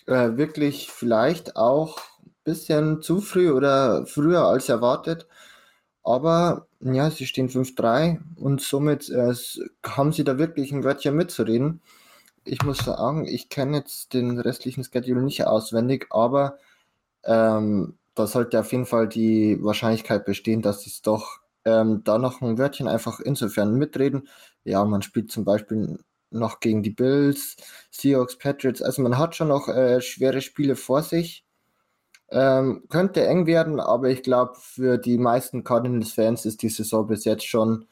äh, 0.09 0.37
wirklich 0.37 0.89
vielleicht 0.91 1.55
auch 1.55 1.99
ein 2.25 2.33
bisschen 2.43 3.01
zu 3.01 3.21
früh 3.21 3.51
oder 3.51 4.05
früher 4.05 4.45
als 4.45 4.69
erwartet. 4.69 5.27
Aber 6.03 6.67
ja, 6.81 7.11
sie 7.11 7.27
stehen 7.27 7.49
5-3 7.49 8.19
und 8.35 8.61
somit 8.61 9.09
äh, 9.09 9.33
haben 9.85 10.13
sie 10.13 10.23
da 10.23 10.37
wirklich 10.39 10.71
ein 10.71 10.83
Wörtchen 10.83 11.15
mitzureden. 11.15 11.81
Ich 12.45 12.63
muss 12.63 12.79
sagen, 12.79 13.27
ich 13.27 13.49
kenne 13.49 13.77
jetzt 13.77 14.13
den 14.13 14.39
restlichen 14.39 14.83
Schedule 14.83 15.21
nicht 15.21 15.45
auswendig, 15.45 16.07
aber 16.11 16.57
ähm, 17.23 17.97
da 18.15 18.27
sollte 18.27 18.59
auf 18.59 18.71
jeden 18.71 18.85
Fall 18.85 19.07
die 19.07 19.59
Wahrscheinlichkeit 19.63 20.25
bestehen, 20.25 20.61
dass 20.61 20.81
sie 20.81 20.89
es 20.89 21.01
doch 21.01 21.39
ähm, 21.65 22.03
da 22.03 22.17
noch 22.17 22.41
ein 22.41 22.57
Wörtchen 22.57 22.87
einfach 22.87 23.19
insofern 23.19 23.75
mitreden. 23.75 24.27
Ja, 24.63 24.83
man 24.85 25.01
spielt 25.01 25.31
zum 25.31 25.45
Beispiel 25.45 25.99
noch 26.31 26.59
gegen 26.59 26.83
die 26.83 26.91
Bills, 26.91 27.57
Seahawks, 27.91 28.37
Patriots. 28.37 28.81
Also 28.81 29.01
man 29.01 29.17
hat 29.17 29.35
schon 29.35 29.49
noch 29.49 29.67
äh, 29.67 30.01
schwere 30.01 30.41
Spiele 30.41 30.75
vor 30.75 31.03
sich. 31.03 31.45
Ähm, 32.31 32.83
könnte 32.89 33.25
eng 33.25 33.47
werden, 33.47 33.79
aber 33.79 34.09
ich 34.09 34.21
glaube, 34.21 34.53
für 34.59 34.97
die 34.99 35.17
meisten 35.17 35.63
Cardinals-Fans 35.63 36.45
ist 36.45 36.61
die 36.61 36.69
Saison 36.69 37.07
bis 37.07 37.25
jetzt 37.25 37.47
schon 37.47 37.87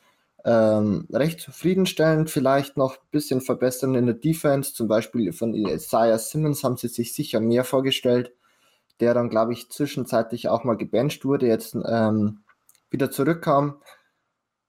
ähm, 0.45 1.07
recht 1.11 1.41
zufriedenstellend. 1.41 2.29
Vielleicht 2.29 2.77
noch 2.77 2.97
ein 2.97 3.09
bisschen 3.11 3.41
verbessern 3.41 3.95
in 3.95 4.05
der 4.05 4.15
Defense. 4.15 4.73
Zum 4.73 4.87
Beispiel 4.87 5.33
von 5.33 5.55
Isaiah 5.55 6.19
Simmons 6.19 6.63
haben 6.63 6.77
sie 6.77 6.87
sich 6.87 7.13
sicher 7.15 7.39
mehr 7.39 7.63
vorgestellt, 7.63 8.31
der 8.99 9.15
dann, 9.15 9.29
glaube 9.29 9.53
ich, 9.53 9.69
zwischenzeitlich 9.71 10.49
auch 10.49 10.63
mal 10.63 10.77
gebencht 10.77 11.25
wurde, 11.25 11.47
jetzt 11.47 11.75
ähm, 11.75 12.41
wieder 12.91 13.09
zurückkam. 13.09 13.81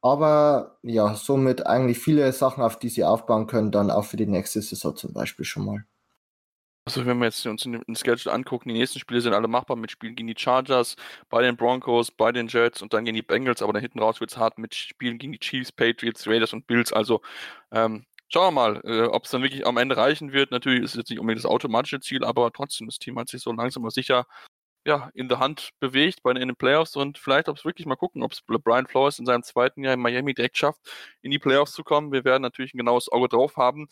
Aber 0.00 0.78
ja, 0.82 1.14
somit 1.14 1.66
eigentlich 1.66 1.98
viele 1.98 2.32
Sachen, 2.32 2.62
auf 2.62 2.78
die 2.78 2.88
sie 2.88 3.04
aufbauen 3.04 3.46
können, 3.46 3.72
dann 3.72 3.90
auch 3.90 4.04
für 4.04 4.16
die 4.16 4.26
nächste 4.26 4.62
Saison 4.62 4.94
zum 4.96 5.12
Beispiel 5.12 5.44
schon 5.44 5.64
mal. 5.64 5.84
Also 6.86 7.04
wenn 7.04 7.18
wir 7.18 7.26
jetzt 7.26 7.44
uns 7.44 7.64
den 7.64 7.84
Schedule 7.94 8.34
angucken, 8.34 8.70
die 8.70 8.74
nächsten 8.78 8.98
Spiele 8.98 9.20
sind 9.20 9.34
alle 9.34 9.46
machbar 9.46 9.76
mit 9.76 9.90
Spielen 9.90 10.16
gegen 10.16 10.28
die 10.28 10.34
Chargers, 10.38 10.96
bei 11.28 11.42
den 11.42 11.54
Broncos, 11.54 12.10
bei 12.10 12.32
den 12.32 12.48
Jets 12.48 12.80
und 12.80 12.94
dann 12.94 13.04
gegen 13.04 13.14
die 13.14 13.22
Bengals, 13.22 13.60
aber 13.60 13.74
dann 13.74 13.82
hinten 13.82 13.98
raus 13.98 14.20
wird 14.20 14.30
es 14.30 14.38
hart 14.38 14.56
mit 14.56 14.74
Spielen 14.74 15.18
gegen 15.18 15.32
die 15.32 15.38
Chiefs, 15.38 15.70
Patriots, 15.70 16.26
Raiders 16.26 16.54
und 16.54 16.66
Bills. 16.66 16.92
Also 16.94 17.20
ähm, 17.72 18.06
schauen 18.28 18.46
wir 18.46 18.50
mal, 18.52 18.80
äh, 18.84 19.02
ob 19.02 19.24
es 19.24 19.30
dann 19.30 19.42
wirklich 19.42 19.66
am 19.66 19.76
Ende 19.76 19.98
reichen 19.98 20.32
wird. 20.32 20.50
Natürlich 20.50 20.82
ist 20.82 20.92
es 20.92 20.96
jetzt 20.96 21.10
nicht 21.10 21.18
unbedingt 21.18 21.44
das 21.44 21.50
automatische 21.50 22.00
Ziel, 22.00 22.24
aber 22.24 22.50
trotzdem, 22.52 22.86
das 22.86 22.98
Team 22.98 23.18
hat 23.18 23.28
sich 23.28 23.42
so 23.42 23.52
langsam 23.52 23.82
aber 23.82 23.90
sicher 23.90 24.24
ja, 24.86 25.10
in 25.14 25.28
der 25.28 25.38
Hand 25.38 25.70
bewegt 25.80 26.22
bei 26.22 26.30
in 26.30 26.48
den 26.48 26.56
Playoffs 26.56 26.96
und 26.96 27.18
vielleicht, 27.18 27.48
ob 27.48 27.56
es 27.58 27.64
wirklich 27.64 27.86
mal 27.86 27.96
gucken, 27.96 28.22
ob 28.22 28.32
es 28.32 28.42
Brian 28.42 28.86
Flores 28.86 29.18
in 29.18 29.26
seinem 29.26 29.42
zweiten 29.42 29.84
Jahr 29.84 29.94
in 29.94 30.00
Miami 30.00 30.34
direkt 30.34 30.56
schafft, 30.58 30.80
in 31.22 31.30
die 31.30 31.38
Playoffs 31.38 31.72
zu 31.72 31.84
kommen. 31.84 32.12
Wir 32.12 32.24
werden 32.24 32.42
natürlich 32.42 32.74
ein 32.74 32.78
genaues 32.78 33.10
Auge 33.10 33.28
drauf 33.28 33.56
haben. 33.56 33.88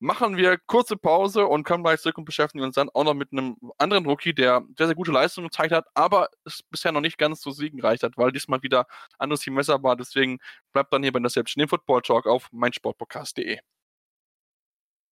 Machen 0.00 0.36
wir 0.36 0.58
kurze 0.66 0.96
Pause 0.96 1.46
und 1.46 1.64
kommen 1.64 1.84
gleich 1.84 2.00
zurück 2.00 2.18
und 2.18 2.24
beschäftigen 2.24 2.64
uns 2.64 2.74
dann 2.74 2.88
auch 2.90 3.04
noch 3.04 3.14
mit 3.14 3.32
einem 3.32 3.56
anderen 3.78 4.06
Rookie, 4.06 4.34
der 4.34 4.64
sehr, 4.76 4.86
sehr 4.86 4.96
gute 4.96 5.12
Leistungen 5.12 5.48
gezeigt 5.48 5.72
hat, 5.72 5.86
aber 5.94 6.30
es 6.44 6.62
bisher 6.70 6.90
noch 6.92 7.02
nicht 7.02 7.18
ganz 7.18 7.42
so 7.42 7.50
siegenreich 7.50 8.02
hat, 8.02 8.16
weil 8.16 8.32
diesmal 8.32 8.62
wieder 8.62 8.86
anderes 9.18 9.40
Team 9.42 9.56
besser 9.56 9.82
war. 9.82 9.96
Deswegen 9.96 10.38
bleibt 10.72 10.92
dann 10.92 11.02
hier 11.02 11.12
bei 11.12 11.20
der 11.20 11.30
Selbst 11.30 11.56
den 11.56 11.68
Football 11.68 12.02
Talk 12.02 12.26
auf 12.26 12.48
meinsportpodcast.de. 12.52 13.60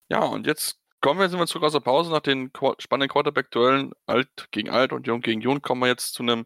Ja, 0.09 0.23
und 0.25 0.47
jetzt 0.47 0.79
Kommen 1.01 1.19
wir, 1.21 1.29
sind 1.29 1.39
wir 1.39 1.47
zurück 1.47 1.63
aus 1.63 1.71
der 1.71 1.79
Pause 1.79 2.11
nach 2.11 2.19
den 2.19 2.51
spannenden 2.77 3.09
Quarterback-Duellen 3.09 3.93
Alt 4.05 4.49
gegen 4.51 4.69
Alt 4.69 4.91
und 4.91 5.07
Jung 5.07 5.21
gegen 5.21 5.39
Jung. 5.39 5.61
Kommen 5.61 5.81
wir 5.81 5.87
jetzt 5.87 6.13
zu 6.13 6.23
einem 6.23 6.45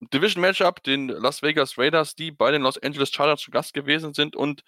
Division-Matchup, 0.00 0.82
den 0.82 1.08
Las 1.08 1.40
Vegas 1.42 1.78
Raiders, 1.78 2.14
die 2.14 2.30
bei 2.30 2.50
den 2.50 2.60
Los 2.62 2.76
Angeles 2.76 3.10
Chargers 3.10 3.40
zu 3.40 3.50
Gast 3.50 3.72
gewesen 3.72 4.12
sind. 4.12 4.36
Und 4.36 4.62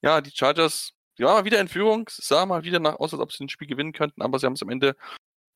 ja, 0.00 0.22
die 0.22 0.30
Chargers, 0.30 0.94
ja, 1.18 1.44
wieder 1.44 1.60
in 1.60 1.68
Führung. 1.68 2.06
Es 2.08 2.16
sah 2.16 2.46
mal 2.46 2.64
wieder 2.64 2.80
nach 2.80 2.94
aus, 2.98 3.12
als 3.12 3.20
ob 3.20 3.30
sie 3.32 3.44
ein 3.44 3.50
Spiel 3.50 3.68
gewinnen 3.68 3.92
könnten, 3.92 4.22
aber 4.22 4.38
sie 4.38 4.46
haben 4.46 4.54
es 4.54 4.62
am 4.62 4.70
Ende 4.70 4.96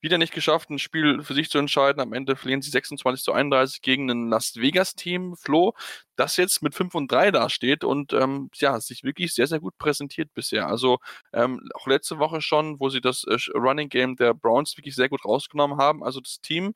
wieder 0.03 0.19
nicht 0.19 0.35
geschafft, 0.35 0.69
ein 0.71 0.79
Spiel 0.79 1.23
für 1.23 1.35
sich 1.35 1.49
zu 1.49 1.59
entscheiden. 1.59 2.01
Am 2.01 2.13
Ende 2.13 2.37
verlieren 2.37 2.61
sie 2.61 2.71
26 2.71 3.25
zu 3.25 3.33
31 3.33 3.83
gegen 3.83 4.11
ein 4.11 4.29
Las 4.29 4.57
Vegas-Team, 4.57 5.37
Flo, 5.37 5.75
das 6.17 6.37
jetzt 6.37 6.63
mit 6.63 6.75
5 6.75 6.95
und 6.95 7.11
3 7.11 7.31
dasteht 7.31 7.85
und 7.85 8.13
ähm, 8.13 8.51
ja, 8.55 8.79
sich 8.81 9.05
wirklich 9.05 9.33
sehr, 9.33 9.47
sehr 9.47 9.61
gut 9.61 9.79
präsentiert 9.79 10.35
bisher. 10.35 10.67
Also 10.67 10.99
ähm, 11.33 11.69
auch 11.75 11.87
letzte 11.87 12.19
Woche 12.19 12.41
schon, 12.41 12.81
wo 12.81 12.89
sie 12.89 13.01
das 13.01 13.25
äh, 13.25 13.39
Running 13.55 13.89
Game 13.89 14.17
der 14.17 14.35
Browns 14.35 14.77
wirklich 14.77 14.97
sehr 14.97 15.09
gut 15.09 15.25
rausgenommen 15.25 15.79
haben. 15.79 16.03
Also 16.03 16.21
das 16.21 16.41
Team, 16.41 16.75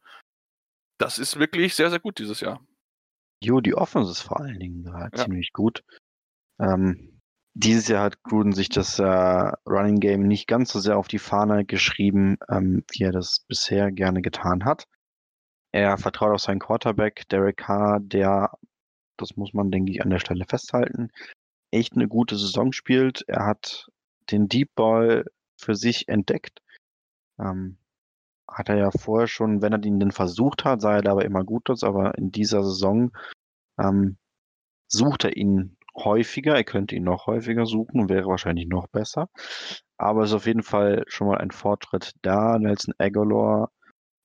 das 0.98 1.18
ist 1.18 1.38
wirklich 1.38 1.74
sehr, 1.74 1.90
sehr 1.90 2.00
gut 2.00 2.18
dieses 2.18 2.40
Jahr. 2.40 2.60
Jo, 3.42 3.60
die 3.60 3.74
Offense 3.74 4.12
ist 4.12 4.22
vor 4.22 4.40
allen 4.40 4.58
Dingen 4.58 4.84
ja. 4.84 5.10
ziemlich 5.12 5.52
gut. 5.52 5.82
Ähm, 6.58 7.15
dieses 7.58 7.88
Jahr 7.88 8.04
hat 8.04 8.22
Gruden 8.22 8.52
sich 8.52 8.68
das 8.68 8.98
äh, 8.98 9.02
Running 9.66 9.98
Game 9.98 10.28
nicht 10.28 10.46
ganz 10.46 10.72
so 10.72 10.78
sehr 10.78 10.98
auf 10.98 11.08
die 11.08 11.18
Fahne 11.18 11.64
geschrieben, 11.64 12.36
ähm, 12.50 12.84
wie 12.90 13.04
er 13.04 13.12
das 13.12 13.46
bisher 13.48 13.90
gerne 13.92 14.20
getan 14.20 14.66
hat. 14.66 14.86
Er 15.72 15.96
vertraut 15.96 16.34
auf 16.34 16.42
seinen 16.42 16.58
Quarterback, 16.58 17.26
Derek 17.30 17.56
Carr, 17.56 18.00
der, 18.00 18.50
das 19.16 19.38
muss 19.38 19.54
man, 19.54 19.70
denke 19.70 19.90
ich, 19.90 20.02
an 20.02 20.10
der 20.10 20.18
Stelle 20.18 20.44
festhalten, 20.44 21.10
echt 21.70 21.94
eine 21.94 22.08
gute 22.08 22.36
Saison 22.36 22.72
spielt. 22.72 23.24
Er 23.26 23.46
hat 23.46 23.88
den 24.30 24.48
Deep 24.48 24.74
Ball 24.74 25.24
für 25.56 25.74
sich 25.74 26.08
entdeckt. 26.08 26.60
Ähm, 27.38 27.78
hat 28.46 28.68
er 28.68 28.76
ja 28.76 28.90
vorher 28.90 29.28
schon, 29.28 29.62
wenn 29.62 29.72
er 29.72 29.82
ihn 29.82 29.98
denn 29.98 30.12
versucht 30.12 30.66
hat, 30.66 30.82
sah 30.82 30.96
er 30.96 31.02
dabei 31.02 31.22
immer 31.22 31.42
gut 31.42 31.70
aus, 31.70 31.84
aber 31.84 32.18
in 32.18 32.32
dieser 32.32 32.62
Saison 32.62 33.12
ähm, 33.78 34.18
sucht 34.88 35.24
er 35.24 35.36
ihn 35.38 35.76
häufiger. 35.96 36.54
Er 36.54 36.64
könnte 36.64 36.94
ihn 36.94 37.04
noch 37.04 37.26
häufiger 37.26 37.66
suchen 37.66 38.00
und 38.00 38.08
wäre 38.08 38.28
wahrscheinlich 38.28 38.66
noch 38.68 38.88
besser. 38.88 39.28
Aber 39.96 40.22
es 40.22 40.30
ist 40.30 40.36
auf 40.36 40.46
jeden 40.46 40.62
Fall 40.62 41.04
schon 41.08 41.28
mal 41.28 41.38
ein 41.38 41.50
Fortschritt 41.50 42.12
da. 42.22 42.58
Nelson 42.58 42.94
Aguilar 42.98 43.70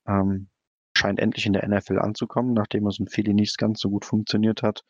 ähm, 0.07 0.49
scheint 0.95 1.19
endlich 1.19 1.45
in 1.45 1.53
der 1.53 1.67
NFL 1.67 1.99
anzukommen, 1.99 2.53
nachdem 2.53 2.87
es 2.87 2.99
in 2.99 3.07
Philly 3.07 3.33
nicht 3.33 3.57
ganz 3.57 3.79
so 3.79 3.89
gut 3.89 4.05
funktioniert 4.05 4.63
hat. 4.63 4.83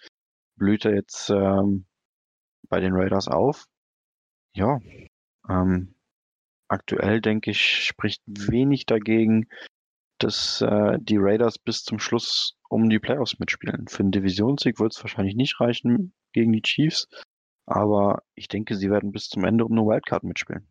Blüht 0.57 0.85
er 0.85 0.95
jetzt 0.95 1.29
ähm, 1.29 1.85
bei 2.69 2.79
den 2.79 2.93
Raiders 2.93 3.27
auf. 3.27 3.65
Ja, 4.53 4.79
ähm, 5.47 5.95
aktuell 6.67 7.21
denke 7.21 7.51
ich, 7.51 7.85
spricht 7.85 8.21
wenig 8.25 8.85
dagegen, 8.85 9.47
dass 10.17 10.61
äh, 10.61 10.97
die 10.99 11.17
Raiders 11.17 11.57
bis 11.57 11.83
zum 11.83 11.99
Schluss 11.99 12.57
um 12.69 12.89
die 12.89 12.99
Playoffs 12.99 13.39
mitspielen. 13.39 13.87
Für 13.87 14.03
einen 14.03 14.11
Divisionssieg 14.11 14.79
wird 14.79 14.93
es 14.93 15.03
wahrscheinlich 15.03 15.35
nicht 15.35 15.59
reichen 15.59 16.13
gegen 16.33 16.53
die 16.53 16.61
Chiefs, 16.61 17.07
aber 17.65 18.23
ich 18.35 18.47
denke, 18.47 18.75
sie 18.75 18.89
werden 18.89 19.11
bis 19.11 19.29
zum 19.29 19.45
Ende 19.45 19.65
um 19.65 19.71
eine 19.73 19.81
Wildcard 19.81 20.23
mitspielen. 20.23 20.70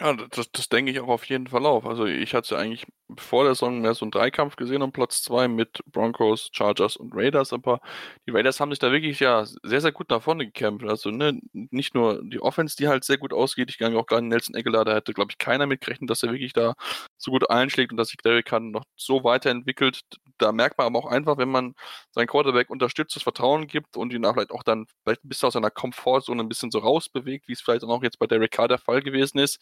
Ja, 0.00 0.14
das, 0.14 0.50
das 0.50 0.68
denke 0.70 0.90
ich 0.92 1.00
auch 1.00 1.08
auf 1.08 1.24
jeden 1.26 1.46
Fall 1.48 1.66
auf. 1.66 1.84
Also 1.84 2.06
ich 2.06 2.32
hatte 2.34 2.56
eigentlich 2.56 2.86
vor 3.18 3.44
der 3.44 3.54
Saison 3.54 3.80
mehr 3.82 3.92
so 3.92 4.06
einen 4.06 4.10
Dreikampf 4.12 4.56
gesehen 4.56 4.80
um 4.80 4.92
Platz 4.92 5.22
zwei 5.22 5.46
mit 5.46 5.82
Broncos, 5.86 6.48
Chargers 6.52 6.96
und 6.96 7.14
Raiders, 7.14 7.52
aber 7.52 7.80
die 8.26 8.30
Raiders 8.30 8.60
haben 8.60 8.70
sich 8.72 8.78
da 8.78 8.92
wirklich 8.92 9.20
ja 9.20 9.44
sehr, 9.44 9.80
sehr 9.82 9.92
gut 9.92 10.08
nach 10.08 10.22
vorne 10.22 10.46
gekämpft. 10.46 10.86
Also 10.88 11.10
ne, 11.10 11.38
nicht 11.52 11.94
nur 11.94 12.22
die 12.24 12.40
Offense, 12.40 12.76
die 12.78 12.88
halt 12.88 13.04
sehr 13.04 13.18
gut 13.18 13.34
ausgeht, 13.34 13.68
ich 13.68 13.76
denke 13.76 13.98
auch 13.98 14.06
gerade 14.06 14.24
Nelson 14.26 14.56
Aguilar, 14.56 14.86
da 14.86 14.94
hätte, 14.94 15.12
glaube 15.12 15.32
ich, 15.32 15.38
keiner 15.38 15.66
mitgerechnet, 15.66 16.08
dass 16.08 16.22
er 16.22 16.30
wirklich 16.32 16.54
da 16.54 16.72
so 17.18 17.30
gut 17.30 17.50
einschlägt 17.50 17.90
und 17.92 17.98
dass 17.98 18.08
sich 18.08 18.16
Derrick 18.18 18.46
Kahn 18.46 18.70
noch 18.70 18.84
so 18.96 19.22
weiterentwickelt. 19.22 20.00
Da 20.38 20.52
merkt 20.52 20.78
man 20.78 20.86
aber 20.86 20.98
auch 21.00 21.10
einfach, 21.10 21.36
wenn 21.36 21.50
man 21.50 21.74
seinen 22.12 22.26
Quarterback 22.26 22.70
unterstützt, 22.70 23.16
das 23.16 23.22
Vertrauen 23.24 23.66
gibt 23.66 23.98
und 23.98 24.14
ihn 24.14 24.24
auch 24.24 24.32
vielleicht 24.32 24.52
auch 24.52 24.62
dann 24.62 24.86
vielleicht 25.04 25.24
ein 25.24 25.28
bisschen 25.28 25.48
aus 25.48 25.52
seiner 25.52 25.70
Komfortzone 25.70 26.42
ein 26.42 26.48
bisschen 26.48 26.70
so 26.70 26.78
rausbewegt, 26.78 27.48
wie 27.48 27.52
es 27.52 27.60
vielleicht 27.60 27.84
auch 27.84 28.02
jetzt 28.02 28.18
bei 28.18 28.26
Derrick 28.26 28.52
Carr 28.52 28.68
der 28.68 28.78
Fall 28.78 29.02
gewesen 29.02 29.38
ist, 29.38 29.58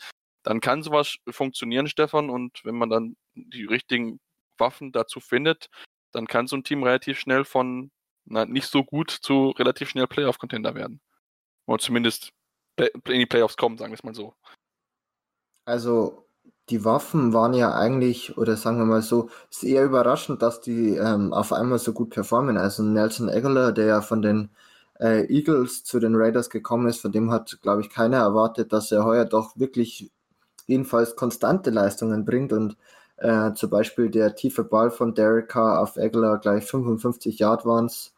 dann 0.48 0.60
kann 0.60 0.82
sowas 0.82 1.18
funktionieren, 1.28 1.88
Stefan. 1.88 2.30
Und 2.30 2.64
wenn 2.64 2.74
man 2.74 2.88
dann 2.88 3.16
die 3.34 3.66
richtigen 3.66 4.18
Waffen 4.56 4.92
dazu 4.92 5.20
findet, 5.20 5.68
dann 6.10 6.26
kann 6.26 6.46
so 6.46 6.56
ein 6.56 6.64
Team 6.64 6.82
relativ 6.82 7.18
schnell 7.18 7.44
von 7.44 7.90
na, 8.24 8.46
nicht 8.46 8.66
so 8.66 8.82
gut 8.82 9.10
zu 9.10 9.50
relativ 9.50 9.90
schnell 9.90 10.06
Playoff-Contender 10.06 10.74
werden. 10.74 11.02
Oder 11.66 11.80
zumindest 11.80 12.30
in 12.78 13.18
die 13.18 13.26
Playoffs 13.26 13.58
kommen, 13.58 13.76
sagen 13.76 13.92
wir 13.92 13.96
es 13.96 14.04
mal 14.04 14.14
so. 14.14 14.32
Also 15.66 16.26
die 16.70 16.82
Waffen 16.82 17.34
waren 17.34 17.52
ja 17.52 17.74
eigentlich, 17.74 18.38
oder 18.38 18.56
sagen 18.56 18.78
wir 18.78 18.86
mal 18.86 19.02
so, 19.02 19.28
ist 19.50 19.64
eher 19.64 19.84
überraschend, 19.84 20.40
dass 20.40 20.62
die 20.62 20.96
ähm, 20.96 21.34
auf 21.34 21.52
einmal 21.52 21.78
so 21.78 21.92
gut 21.92 22.08
performen. 22.08 22.56
Also 22.56 22.82
Nelson 22.82 23.28
Aguilar, 23.28 23.72
der 23.72 23.84
ja 23.84 24.00
von 24.00 24.22
den 24.22 24.48
äh, 24.98 25.26
Eagles 25.30 25.84
zu 25.84 26.00
den 26.00 26.14
Raiders 26.14 26.48
gekommen 26.48 26.88
ist, 26.88 27.02
von 27.02 27.12
dem 27.12 27.30
hat, 27.30 27.58
glaube 27.60 27.82
ich, 27.82 27.90
keiner 27.90 28.16
erwartet, 28.16 28.72
dass 28.72 28.90
er 28.90 29.04
heuer 29.04 29.26
doch 29.26 29.58
wirklich 29.58 30.10
jedenfalls 30.68 31.16
konstante 31.16 31.70
Leistungen 31.70 32.24
bringt 32.24 32.52
und 32.52 32.76
äh, 33.16 33.52
zum 33.54 33.70
Beispiel 33.70 34.10
der 34.10 34.36
tiefe 34.36 34.62
Ball 34.62 34.92
von 34.92 35.14
Derek 35.14 35.48
Carr 35.48 35.80
auf 35.80 35.98
Aguilar 35.98 36.38
gleich 36.38 36.64
55 36.64 37.40
Yard 37.40 37.66
waren 37.66 37.86
es, 37.86 38.14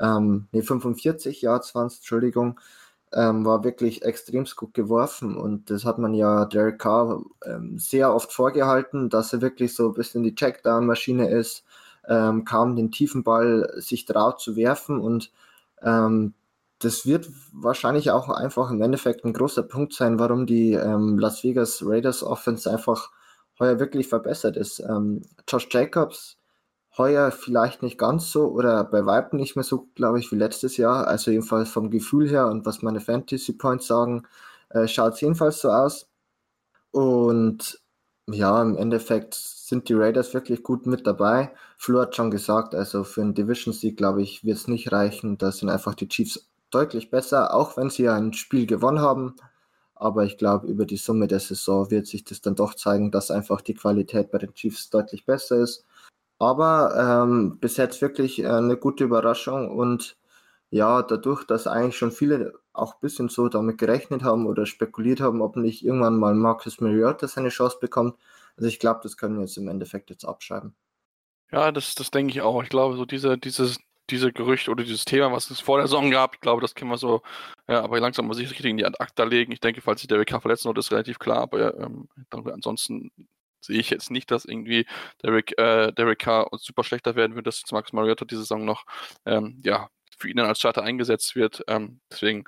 ähm, 0.00 0.48
ne 0.50 0.62
45 0.62 1.42
Yards 1.42 1.74
waren 1.76 1.86
es, 1.86 1.96
Entschuldigung, 1.98 2.58
ähm, 3.12 3.44
war 3.44 3.64
wirklich 3.64 4.02
extrem 4.02 4.44
gut 4.56 4.74
geworfen 4.74 5.36
und 5.36 5.70
das 5.70 5.84
hat 5.84 5.98
man 5.98 6.14
ja 6.14 6.46
Derek 6.46 6.78
Carr 6.80 7.22
ähm, 7.44 7.78
sehr 7.78 8.14
oft 8.14 8.32
vorgehalten, 8.32 9.08
dass 9.08 9.32
er 9.32 9.40
wirklich 9.40 9.74
so 9.74 9.88
ein 9.88 9.94
bisschen 9.94 10.22
die 10.22 10.34
Checkdown-Maschine 10.34 11.28
ist, 11.28 11.64
ähm, 12.08 12.44
kaum 12.44 12.76
den 12.76 12.90
tiefen 12.90 13.22
Ball 13.22 13.72
sich 13.76 14.04
traut 14.04 14.40
zu 14.40 14.56
werfen 14.56 15.00
und 15.00 15.30
ähm, 15.82 16.34
das 16.80 17.06
wird 17.06 17.28
wahrscheinlich 17.52 18.10
auch 18.10 18.28
einfach 18.28 18.70
im 18.70 18.82
Endeffekt 18.82 19.24
ein 19.24 19.32
großer 19.32 19.62
Punkt 19.62 19.92
sein, 19.94 20.18
warum 20.18 20.46
die 20.46 20.72
ähm, 20.72 21.18
Las 21.18 21.44
Vegas 21.44 21.82
Raiders 21.84 22.22
Offense 22.22 22.70
einfach 22.70 23.10
heuer 23.58 23.78
wirklich 23.78 24.08
verbessert 24.08 24.56
ist. 24.56 24.80
Ähm, 24.80 25.22
Josh 25.48 25.68
Jacobs 25.70 26.38
heuer 26.98 27.30
vielleicht 27.30 27.82
nicht 27.82 27.98
ganz 27.98 28.32
so 28.32 28.48
oder 28.48 28.84
bei 28.84 29.06
Weitem 29.06 29.38
nicht 29.38 29.56
mehr 29.56 29.64
so, 29.64 29.88
glaube 29.94 30.18
ich, 30.18 30.32
wie 30.32 30.36
letztes 30.36 30.76
Jahr. 30.76 31.06
Also 31.06 31.30
jedenfalls 31.30 31.70
vom 31.70 31.90
Gefühl 31.90 32.28
her 32.28 32.48
und 32.48 32.66
was 32.66 32.82
meine 32.82 33.00
Fantasy 33.00 33.52
Points 33.52 33.86
sagen, 33.86 34.24
äh, 34.70 34.88
schaut 34.88 35.14
es 35.14 35.20
jedenfalls 35.20 35.60
so 35.60 35.70
aus. 35.70 36.08
Und 36.92 37.80
ja, 38.26 38.62
im 38.62 38.76
Endeffekt 38.76 39.34
sind 39.34 39.88
die 39.88 39.94
Raiders 39.94 40.34
wirklich 40.34 40.62
gut 40.62 40.86
mit 40.86 41.06
dabei. 41.06 41.52
Flo 41.76 42.00
hat 42.00 42.16
schon 42.16 42.30
gesagt, 42.30 42.74
also 42.74 43.04
für 43.04 43.22
einen 43.22 43.34
Division-Sieg, 43.34 43.96
glaube 43.96 44.22
ich, 44.22 44.44
wird 44.44 44.58
es 44.58 44.68
nicht 44.68 44.92
reichen. 44.92 45.38
Da 45.38 45.52
sind 45.52 45.68
einfach 45.68 45.94
die 45.94 46.08
Chiefs 46.08 46.49
deutlich 46.70 47.10
besser, 47.10 47.54
auch 47.54 47.76
wenn 47.76 47.90
sie 47.90 48.08
ein 48.08 48.32
Spiel 48.32 48.66
gewonnen 48.66 49.00
haben. 49.00 49.36
Aber 49.94 50.24
ich 50.24 50.38
glaube, 50.38 50.66
über 50.66 50.86
die 50.86 50.96
Summe 50.96 51.26
der 51.26 51.40
Saison 51.40 51.90
wird 51.90 52.06
sich 52.06 52.24
das 52.24 52.40
dann 52.40 52.54
doch 52.54 52.74
zeigen, 52.74 53.10
dass 53.10 53.30
einfach 53.30 53.60
die 53.60 53.74
Qualität 53.74 54.30
bei 54.30 54.38
den 54.38 54.54
Chiefs 54.54 54.90
deutlich 54.90 55.26
besser 55.26 55.56
ist. 55.56 55.84
Aber 56.38 57.22
ähm, 57.24 57.58
bis 57.60 57.76
jetzt 57.76 58.00
wirklich 58.00 58.38
äh, 58.38 58.46
eine 58.46 58.78
gute 58.78 59.04
Überraschung 59.04 59.70
und 59.76 60.16
ja, 60.70 61.02
dadurch, 61.02 61.44
dass 61.44 61.66
eigentlich 61.66 61.98
schon 61.98 62.12
viele 62.12 62.54
auch 62.72 62.94
ein 62.94 63.00
bisschen 63.00 63.28
so 63.28 63.48
damit 63.48 63.78
gerechnet 63.78 64.22
haben 64.22 64.46
oder 64.46 64.66
spekuliert 64.66 65.20
haben, 65.20 65.42
ob 65.42 65.56
nicht 65.56 65.84
irgendwann 65.84 66.18
mal 66.18 66.34
Marcus 66.34 66.80
Mariota 66.80 67.28
seine 67.28 67.48
Chance 67.50 67.78
bekommt. 67.80 68.16
Also 68.56 68.68
ich 68.68 68.78
glaube, 68.78 69.00
das 69.02 69.16
können 69.16 69.34
wir 69.36 69.42
jetzt 69.42 69.58
im 69.58 69.68
Endeffekt 69.68 70.10
jetzt 70.10 70.24
abschreiben. 70.24 70.74
Ja, 71.52 71.72
das, 71.72 71.94
das 71.94 72.10
denke 72.10 72.32
ich 72.32 72.42
auch. 72.42 72.62
Ich 72.62 72.68
glaube, 72.68 72.96
so 72.96 73.04
diese, 73.04 73.36
dieses, 73.36 73.78
diese 74.10 74.32
Gerüchte 74.32 74.70
oder 74.70 74.84
dieses 74.84 75.04
Thema, 75.04 75.32
was 75.32 75.50
es 75.50 75.60
vor 75.60 75.78
der 75.78 75.86
Saison 75.86 76.10
gab, 76.10 76.34
ich 76.34 76.40
glaube, 76.40 76.60
das 76.60 76.74
können 76.74 76.90
wir 76.90 76.98
so, 76.98 77.22
ja, 77.68 77.82
aber 77.82 78.00
langsam 78.00 78.26
mal 78.26 78.36
richtig 78.36 78.64
in 78.64 78.76
die 78.76 78.84
Akta 78.84 79.24
legen. 79.24 79.52
Ich 79.52 79.60
denke, 79.60 79.80
falls 79.80 80.00
sich 80.00 80.08
der 80.08 80.20
WK 80.20 80.40
verletzen 80.40 80.68
wird, 80.68 80.78
ist 80.78 80.92
relativ 80.92 81.18
klar, 81.18 81.38
aber 81.38 81.78
ähm, 81.78 82.08
ansonsten 82.30 83.10
sehe 83.60 83.78
ich 83.78 83.90
jetzt 83.90 84.10
nicht, 84.10 84.30
dass 84.30 84.44
irgendwie 84.44 84.86
Derek, 85.22 85.56
äh, 85.58 85.92
Derek 85.92 86.18
Carr 86.20 86.48
super 86.52 86.84
schlechter 86.84 87.14
werden 87.14 87.36
wird, 87.36 87.46
dass 87.46 87.62
Max 87.72 87.92
Mariota 87.92 88.24
diese 88.24 88.42
Saison 88.42 88.64
noch 88.64 88.84
ähm, 89.26 89.60
ja, 89.64 89.88
für 90.20 90.28
ihn 90.28 90.36
dann 90.36 90.46
als 90.46 90.58
Starter 90.58 90.82
eingesetzt 90.82 91.34
wird. 91.34 91.64
Ähm, 91.66 92.00
deswegen, 92.10 92.44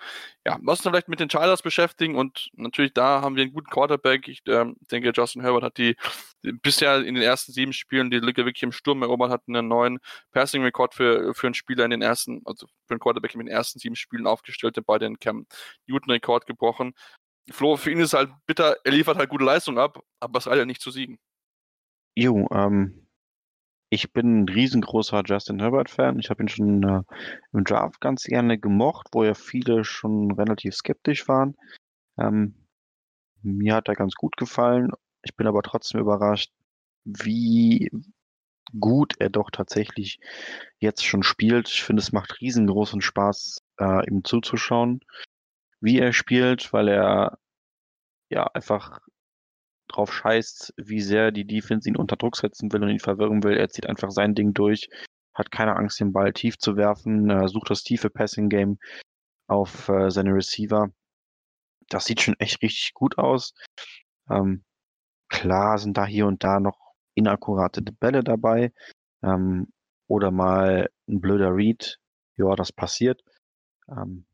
ja, 0.47 0.59
lass 0.62 0.81
uns 0.81 0.83
vielleicht 0.83 1.09
mit 1.09 1.20
den 1.20 1.31
Chargers 1.31 1.62
beschäftigen 1.62 2.16
und 2.16 2.51
natürlich 2.55 2.93
da 2.93 3.23
haben 3.23 3.37
wir 3.37 3.43
einen 3.43 3.53
guten 3.53 3.70
Quarterback. 3.70 4.29
Ich 4.29 4.43
ähm, 4.47 4.77
denke, 4.91 5.12
Justin 5.14 5.43
Herbert 5.43 5.62
hat 5.62 5.79
die, 5.79 5.97
die, 6.45 6.53
bisher 6.53 6.99
in 6.99 7.14
den 7.14 7.23
ersten 7.23 7.53
sieben 7.53 7.73
Spielen 7.73 8.11
die 8.11 8.18
Lücke 8.18 8.45
wirklich 8.45 8.62
im 8.62 8.73
Sturm 8.73 9.03
erobert, 9.03 9.31
hat 9.31 9.43
einen 9.49 9.68
neuen 9.68 9.99
Passing-Rekord 10.33 10.95
für, 10.95 11.35
für 11.35 11.47
einen 11.47 11.55
Spieler 11.55 11.85
in 11.85 11.91
den 11.91 12.03
ersten, 12.03 12.43
also 12.45 12.66
für 12.87 12.95
einen 12.95 13.01
Quarterback 13.01 13.35
in 13.35 13.41
den 13.41 13.49
ersten 13.49 13.79
sieben 13.79 13.97
Spielen 13.97 14.27
aufgestellt, 14.27 14.77
bei 14.87 14.99
den 14.99 15.18
Cam 15.18 15.47
Newton-Rekord 15.87 16.47
gebrochen. 16.47 16.93
Flo, 17.51 17.77
für 17.77 17.91
ihn 17.91 18.01
ist 18.01 18.14
halt 18.14 18.31
bitter, 18.47 18.77
er 18.85 18.93
liefert 18.93 19.16
halt 19.16 19.31
gute 19.31 19.45
Leistung 19.45 19.79
ab, 19.79 19.99
aber 20.20 20.39
es 20.39 20.47
reicht 20.47 20.59
ja 20.59 20.64
nicht 20.64 20.81
zu 20.81 20.91
siegen. 20.91 21.18
Jo, 22.14 22.47
ähm, 22.53 23.02
ich 23.93 24.12
bin 24.12 24.43
ein 24.43 24.49
riesengroßer 24.49 25.22
Justin 25.24 25.61
Herbert-Fan. 25.61 26.18
Ich 26.18 26.30
habe 26.30 26.43
ihn 26.43 26.49
schon 26.49 26.82
äh, 26.82 27.03
im 27.53 27.64
Draft 27.64 28.01
ganz 28.01 28.24
gerne 28.24 28.59
gemocht, 28.59 29.09
wo 29.12 29.24
ja 29.24 29.34
viele 29.34 29.84
schon 29.84 30.32
relativ 30.32 30.74
skeptisch 30.74 31.28
waren. 31.28 31.57
Ähm, 32.18 32.55
mir 33.43 33.74
hat 33.74 33.88
er 33.88 33.95
ganz 33.95 34.14
gut 34.14 34.36
gefallen. 34.36 34.93
Ich 35.22 35.36
bin 35.36 35.47
aber 35.47 35.62
trotzdem 35.62 36.01
überrascht, 36.01 36.53
wie 37.05 37.90
gut 38.78 39.14
er 39.18 39.30
doch 39.30 39.51
tatsächlich 39.51 40.20
jetzt 40.78 41.05
schon 41.05 41.22
spielt. 41.22 41.68
Ich 41.68 41.82
finde, 41.82 42.01
es 42.01 42.12
macht 42.12 42.40
riesengroßen 42.40 43.03
Spaß, 43.03 43.62
äh, 43.78 44.09
ihm 44.09 44.24
zuzuschauen 44.24 45.01
wie 45.82 45.99
er 45.99 46.12
spielt, 46.12 46.72
weil 46.72 46.88
er 46.88 47.38
ja 48.30 48.45
einfach 48.55 49.01
drauf 49.93 50.12
scheißt, 50.12 50.74
wie 50.76 51.01
sehr 51.01 51.30
die 51.30 51.47
Defense 51.47 51.88
ihn 51.88 51.97
unter 51.97 52.16
Druck 52.16 52.36
setzen 52.36 52.72
will 52.72 52.82
und 52.82 52.90
ihn 52.90 52.99
verwirren 52.99 53.43
will. 53.43 53.57
Er 53.57 53.68
zieht 53.68 53.86
einfach 53.86 54.11
sein 54.11 54.34
Ding 54.34 54.55
durch, 54.55 54.88
hat 55.34 55.51
keine 55.51 55.76
Angst, 55.76 56.01
den 56.01 56.12
Ball 56.12 56.32
tief 56.32 56.59
zu 56.59 56.76
werfen, 56.76 57.30
äh, 57.30 57.49
sucht 57.49 57.70
das 57.70 57.82
tiefe 57.82 58.11
Passing-Game 58.11 58.78
auf 59.49 59.88
äh, 59.88 60.11
seine 60.11 60.34
Receiver. 60.34 60.90
Das 61.88 62.05
sieht 62.07 62.20
schon 62.22 62.34
echt 62.38 62.62
richtig 62.62 62.95
gut 62.95 63.18
aus. 63.18 63.55
Ähm, 64.30 64.64
klar 65.28 65.78
sind 65.78 65.97
da 65.97 66.07
hier 66.07 66.26
und 66.26 66.45
da 66.45 66.61
noch 66.61 66.78
inakkurate 67.14 67.82
Bälle 67.82 68.24
dabei 68.24 68.72
ähm, 69.22 69.72
oder 70.07 70.30
mal 70.30 70.90
ein 71.09 71.20
blöder 71.20 71.55
Read. 71.55 71.99
Ja, 72.36 72.55
das 72.57 72.72
passiert. 72.72 73.22
Ähm, 73.88 74.26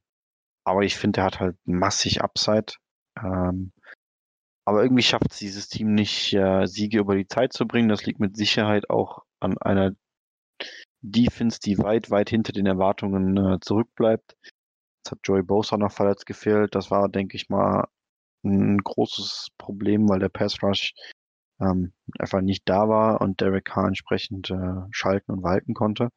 aber 0.65 0.83
ich 0.83 0.97
finde, 0.97 1.21
er 1.21 1.27
hat 1.27 1.41
halt 1.41 1.57
massig 1.65 2.23
Upside. 2.23 2.75
Ähm, 3.17 3.73
aber 4.69 4.83
irgendwie 4.83 5.03
schafft 5.03 5.33
es 5.33 5.39
dieses 5.39 5.69
Team 5.71 5.95
nicht, 5.95 6.35
äh, 6.35 6.67
Siege 6.67 6.99
über 6.99 7.17
die 7.17 7.27
Zeit 7.27 7.55
zu 7.55 7.67
bringen. 7.67 7.89
Das 7.89 8.05
liegt 8.05 8.21
mit 8.21 8.37
Sicherheit 8.37 8.91
auch 8.91 9.25
an 9.41 9.57
einer 9.57 9.93
Defense, 11.01 11.59
die 11.59 11.79
weit, 11.79 12.11
weit 12.11 12.29
hinter 12.29 12.53
den 12.53 12.67
Erwartungen 12.67 13.39
äh, 13.39 13.61
zurückbleibt. 13.61 14.37
Jetzt 14.43 15.13
hat 15.13 15.21
Joey 15.25 15.43
Bosa 15.43 15.79
noch 15.79 15.91
verletzt 15.93 16.27
gefehlt. 16.27 16.75
Das 16.75 16.91
war, 16.91 17.09
denke 17.09 17.37
ich 17.37 17.49
mal, 17.49 17.89
ein 18.45 18.77
großes 18.77 19.49
Problem, 19.57 20.07
weil 20.07 20.19
der 20.19 20.29
Pass 20.29 20.63
Rush 20.63 20.93
ähm, 21.63 21.95
einfach 22.19 22.43
nicht 22.43 22.69
da 22.69 22.91
war 22.91 23.23
und 23.23 23.41
Derek 23.41 23.65
Carr 23.65 23.89
entsprechend 23.89 24.51
äh, 24.51 24.83
schalten 24.91 25.33
und 25.33 25.43
walten 25.43 25.73
konnte. 25.73 26.11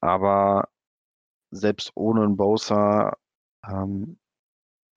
Aber 0.00 0.68
selbst 1.52 1.92
ohne 1.94 2.22
einen 2.24 2.36
Bowser 2.36 3.18
ähm, 3.64 4.18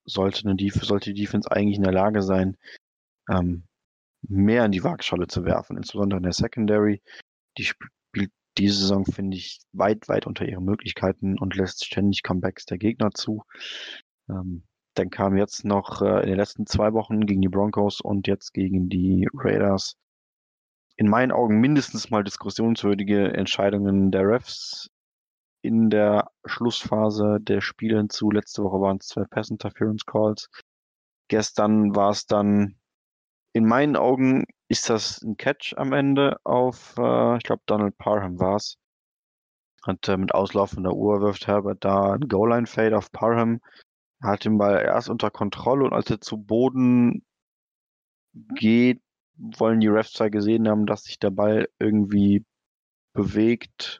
sollte, 0.06 0.46
eine 0.46 0.56
Def 0.56 0.76
sollte 0.76 1.14
die 1.14 1.22
Defense 1.22 1.52
eigentlich 1.52 1.78
in 1.78 1.84
der 1.84 1.94
Lage 1.94 2.22
sein, 2.22 2.58
ähm, 3.30 3.64
mehr 4.28 4.66
in 4.66 4.72
die 4.72 4.84
Waagschale 4.84 5.28
zu 5.28 5.46
werfen, 5.46 5.78
insbesondere 5.78 6.18
in 6.18 6.24
der 6.24 6.34
Secondary. 6.34 7.02
Die 7.58 7.66
spielt 7.66 8.32
diese 8.58 8.80
Saison, 8.80 9.06
finde 9.06 9.38
ich, 9.38 9.60
weit, 9.74 10.08
weit 10.08 10.28
unter 10.28 10.46
ihren 10.46 10.66
Möglichkeiten 10.66 11.38
und 11.38 11.56
lässt 11.56 11.86
ständig 11.86 12.24
Comebacks 12.24 12.66
der 12.66 12.78
Gegner 12.78 13.12
zu. 13.12 13.44
Ähm, 14.30 14.64
dann 14.96 15.10
kam 15.10 15.36
jetzt 15.36 15.66
noch 15.66 16.02
äh, 16.02 16.22
in 16.22 16.30
den 16.30 16.38
letzten 16.38 16.66
zwei 16.66 16.94
Wochen 16.94 17.26
gegen 17.26 17.42
die 17.42 17.50
Broncos 17.50 18.00
und 18.02 18.28
jetzt 18.28 18.54
gegen 18.54 18.90
die 18.90 19.28
Raiders 19.34 19.98
in 20.98 21.10
meinen 21.10 21.34
Augen 21.34 21.60
mindestens 21.60 22.10
mal 22.10 22.24
diskussionswürdige 22.24 23.34
Entscheidungen 23.34 24.12
der 24.12 24.26
Refs 24.28 24.90
in 25.66 25.90
der 25.90 26.32
Schlussphase 26.46 27.40
der 27.42 27.62
Spiele 27.62 27.98
hinzu. 27.98 28.32
Letzte 28.32 28.64
Woche 28.64 28.82
waren 28.82 28.98
es 28.98 29.08
zwei 29.08 29.26
Pass 29.26 29.50
Interference 29.50 30.06
Calls. 30.06 30.50
Gestern 31.28 31.96
war 31.96 32.12
es 32.12 32.26
dann, 32.28 32.78
in 33.54 33.66
meinen 33.66 33.96
Augen 33.96 34.46
ist 34.68 34.90
das 34.90 35.22
ein 35.22 35.38
Catch 35.38 35.74
am 35.78 35.94
Ende 35.94 36.38
auf, 36.44 36.96
äh, 36.98 37.38
ich 37.38 37.44
glaube, 37.44 37.64
Donald 37.66 37.98
Parham 37.98 38.40
war 38.40 38.58
es. 38.58 38.78
Hat 39.84 40.08
äh, 40.08 40.18
mit 40.18 40.34
auslaufender 40.34 40.94
Uhr 40.94 41.22
wirft 41.22 41.48
Herbert 41.48 41.84
da 41.84 42.14
ein 42.14 42.28
Goal-Line-Fade 42.28 42.98
auf 42.98 43.12
Parham. 43.12 43.60
Er 44.22 44.30
hat 44.30 44.46
den 44.46 44.58
Ball 44.58 44.82
erst 44.84 45.10
unter 45.10 45.32
Kontrolle 45.32 45.86
und 45.86 45.94
als 45.94 46.10
er 46.10 46.22
zu 46.22 46.38
Boden 46.38 47.26
geht, 48.56 49.02
wollen 49.38 49.80
die 49.80 49.88
Refs 49.88 50.14
zwar 50.14 50.30
gesehen 50.30 50.68
haben, 50.68 50.86
dass 50.86 51.04
sich 51.04 51.20
der 51.20 51.32
Ball 51.32 51.68
irgendwie 51.80 52.46
bewegt 53.14 54.00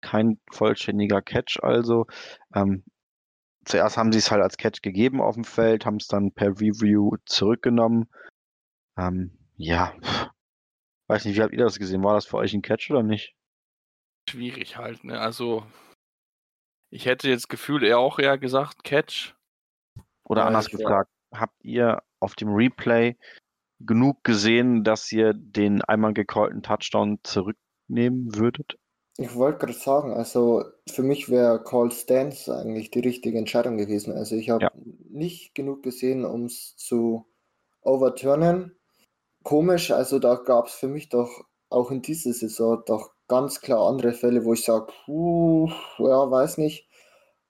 kein 0.00 0.40
vollständiger 0.50 1.22
Catch 1.22 1.60
also. 1.62 2.06
Ähm, 2.54 2.84
zuerst 3.64 3.96
haben 3.96 4.12
sie 4.12 4.18
es 4.18 4.30
halt 4.30 4.42
als 4.42 4.56
Catch 4.56 4.82
gegeben 4.82 5.20
auf 5.20 5.34
dem 5.34 5.44
Feld, 5.44 5.86
haben 5.86 5.96
es 5.96 6.06
dann 6.06 6.32
per 6.32 6.60
Review 6.60 7.16
zurückgenommen. 7.26 8.08
Ähm, 8.96 9.38
ja, 9.56 9.94
weiß 11.08 11.24
nicht, 11.24 11.36
wie 11.36 11.42
habt 11.42 11.52
ihr 11.52 11.58
das 11.58 11.78
gesehen? 11.78 12.02
War 12.04 12.14
das 12.14 12.26
für 12.26 12.36
euch 12.36 12.54
ein 12.54 12.62
Catch 12.62 12.90
oder 12.90 13.02
nicht? 13.02 13.34
Schwierig 14.28 14.76
halt, 14.76 15.04
ne? 15.04 15.20
Also, 15.20 15.66
ich 16.90 17.06
hätte 17.06 17.28
jetzt 17.28 17.48
Gefühl, 17.48 17.84
er 17.84 17.98
auch 17.98 18.18
eher 18.18 18.38
gesagt 18.38 18.84
Catch. 18.84 19.34
Oder 20.24 20.42
ja, 20.42 20.46
anders 20.48 20.68
gefragt, 20.68 21.10
habt 21.32 21.64
ihr 21.64 22.02
auf 22.20 22.34
dem 22.34 22.48
Replay 22.48 23.16
genug 23.80 24.24
gesehen, 24.24 24.84
dass 24.84 25.10
ihr 25.12 25.32
den 25.34 25.82
einmal 25.82 26.12
gecallten 26.12 26.62
Touchdown 26.62 27.18
zurücknehmen 27.22 28.34
würdet? 28.34 28.78
Ich 29.20 29.34
wollte 29.34 29.58
gerade 29.58 29.72
sagen, 29.78 30.12
also 30.12 30.64
für 30.88 31.02
mich 31.02 31.28
wäre 31.28 31.62
Call 31.64 31.90
Stance 31.90 32.54
eigentlich 32.56 32.90
die 32.92 33.00
richtige 33.00 33.36
Entscheidung 33.38 33.76
gewesen. 33.76 34.12
Also 34.12 34.36
ich 34.36 34.48
habe 34.50 34.64
Ja. 34.64 34.70
nicht 35.10 35.54
genug 35.56 35.82
gesehen, 35.82 36.24
um 36.24 36.44
es 36.44 36.76
zu 36.76 37.26
overturnen. 37.82 38.76
Komisch, 39.44 39.90
also 39.92 40.18
da 40.20 40.36
gab 40.36 40.68
es 40.68 40.74
für 40.74 40.88
mich 40.88 41.08
doch 41.10 41.44
auch 41.70 41.90
in 41.90 42.02
dieser 42.02 42.32
Saison 42.32 42.82
doch 42.86 43.12
ganz 43.28 43.60
klar 43.60 43.88
andere 43.88 44.12
Fälle, 44.12 44.44
wo 44.44 44.54
ich 44.54 44.64
sage, 44.64 44.92
ja, 45.08 46.30
weiß 46.30 46.58
nicht. 46.58 46.88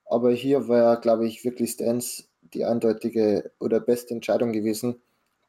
Aber 0.06 0.32
hier 0.32 0.68
war, 0.68 1.00
glaube 1.00 1.26
ich, 1.26 1.44
wirklich 1.44 1.72
Stance 1.72 2.24
die 2.54 2.64
eindeutige 2.64 3.52
oder 3.60 3.80
beste 3.80 4.14
Entscheidung 4.14 4.52
gewesen, 4.52 5.02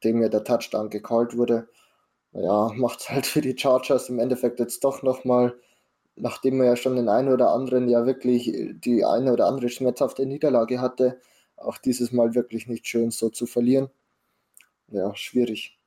dem 0.04 0.20
mir 0.20 0.30
der 0.30 0.44
Touchdown 0.44 0.90
gecallt 0.90 1.38
wurde. 1.38 1.70
Ja, 2.34 2.72
macht 2.76 3.02
es 3.02 3.10
halt 3.10 3.26
für 3.28 3.42
die 3.42 3.58
Chargers 3.58 4.10
im 4.10 4.20
Endeffekt 4.20 4.60
jetzt 4.60 4.84
doch 4.84 5.04
nochmal, 5.04 5.56
nachdem 6.20 6.58
man 6.58 6.68
ja 6.68 6.76
schon 6.76 6.96
den 6.96 7.10
einen 7.10 7.32
oder 7.32 7.52
anderen 7.52 7.90
ja 7.90 8.06
wirklich 8.06 8.52
die 8.74 9.06
eine 9.06 9.34
oder 9.34 9.48
andere 9.48 9.70
schmerzhafte 9.70 10.26
Niederlage 10.26 10.82
hatte, 10.82 11.20
auch 11.56 11.78
dieses 11.78 12.12
Mal 12.12 12.36
wirklich 12.36 12.68
nicht 12.68 12.88
schön 12.88 13.12
so 13.12 13.30
zu 13.30 13.46
verlieren. 13.46 13.90
Ja, 14.88 15.16
schwierig. 15.16 15.78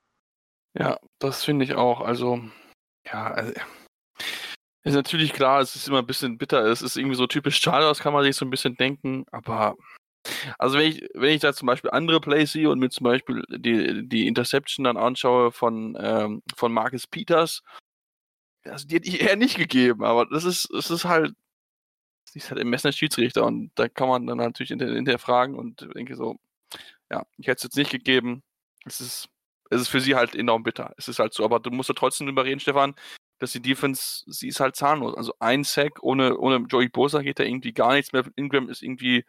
Ja, 0.79 0.99
das 1.19 1.45
finde 1.45 1.65
ich 1.65 1.75
auch. 1.75 2.01
Also, 2.01 2.41
ja, 3.07 3.31
also, 3.33 3.53
ist 4.85 4.95
natürlich 4.95 5.33
klar, 5.33 5.61
es 5.61 5.77
ist 5.77 5.89
immer 5.89 5.99
ein 5.99 6.07
bisschen 6.07 6.39
bitter. 6.39 6.65
Es 6.67 6.83
ist 6.83 6.97
irgendwie 6.97 7.17
so 7.17 7.27
typisch 7.27 7.61
Chargers, 7.61 8.01
kann 8.01 8.13
man 8.13 8.25
sich 8.25 8.37
so 8.37 8.45
ein 8.45 8.51
bisschen 8.51 8.77
denken. 8.77 9.25
Aber, 9.31 9.77
also 10.59 10.79
wenn 10.79 10.89
ich, 10.91 11.09
wenn 11.15 11.31
ich 11.31 11.41
da 11.41 11.53
zum 11.53 11.67
Beispiel 11.67 11.91
andere 11.91 12.21
Plays 12.21 12.53
sehe 12.53 12.69
und 12.69 12.79
mir 12.79 12.91
zum 12.91 13.05
Beispiel 13.05 13.45
die, 13.49 14.09
die 14.09 14.27
Interception 14.27 14.85
dann 14.85 14.97
anschaue 14.97 15.53
von, 15.53 15.97
ähm, 16.01 16.43
von 16.57 16.73
Marcus 16.73 17.07
Peters, 17.07 17.63
also 18.65 18.87
die 18.87 18.97
hätte 18.97 19.09
ich 19.09 19.21
eher 19.21 19.37
nicht 19.37 19.57
gegeben. 19.57 20.05
Aber 20.05 20.27
das 20.27 20.45
ist, 20.45 20.71
es 20.71 20.91
ist 20.91 21.05
halt, 21.05 21.35
sie 22.25 22.39
ist 22.39 22.51
halt 22.51 22.61
im 22.61 22.71
Messer 22.71 22.93
Schiedsrichter 22.93 23.45
und 23.47 23.71
da 23.75 23.89
kann 23.89 24.09
man 24.09 24.27
dann 24.27 24.39
natürlich 24.39 24.69
hinter- 24.71 24.93
hinterfragen 24.93 25.57
und 25.57 25.89
denke 25.95 26.17
so, 26.17 26.37
ja, 27.11 27.25
ich 27.39 27.47
hätte 27.47 27.59
es 27.59 27.65
jetzt 27.65 27.77
nicht 27.77 27.91
gegeben. 27.91 28.43
Es 28.85 29.01
ist 29.01 29.29
es 29.73 29.83
ist 29.83 29.89
für 29.89 30.01
sie 30.01 30.15
halt 30.15 30.35
enorm 30.35 30.63
bitter. 30.63 30.93
Es 30.99 31.09
ist 31.09 31.19
halt 31.19 31.33
so, 31.33 31.45
aber 31.45 31.59
du 31.59 31.71
musst 31.71 31.89
ja 31.89 31.95
trotzdem 31.95 32.27
drüber 32.27 32.45
reden, 32.45 32.61
Stefan, 32.61 32.95
dass 33.39 33.53
die 33.53 33.63
Defense, 33.63 34.23
sie 34.27 34.49
ist 34.49 34.61
halt 34.61 34.77
zahnlos. 34.77 35.17
Also 35.17 35.35
ein 35.41 35.65
Sack 35.65 36.03
ohne, 36.03 36.37
ohne 36.39 36.67
Joey 36.69 36.89
Bosa 36.89 37.23
geht 37.23 37.39
da 37.39 37.45
irgendwie 37.45 37.73
gar 37.73 37.95
nichts 37.95 38.13
mehr. 38.13 38.25
Ingram 38.37 38.69
ist 38.69 38.83
irgendwie 38.83 39.25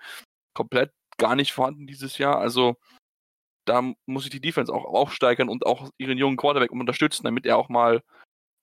komplett 0.54 0.92
gar 1.18 1.36
nicht 1.36 1.54
vorhanden 1.54 1.88
dieses 1.88 2.18
Jahr. 2.18 2.40
Also 2.40 2.76
da 3.66 3.82
muss 4.06 4.24
sich 4.24 4.32
die 4.32 4.42
Defense 4.42 4.74
auch 4.74 4.84
aufsteigern 4.84 5.48
und 5.48 5.66
auch 5.66 5.90
ihren 5.98 6.18
jungen 6.18 6.36
Quarterback 6.36 6.72
unterstützen, 6.72 7.24
damit 7.24 7.46
er 7.46 7.58
auch 7.58 7.70
mal 7.70 8.04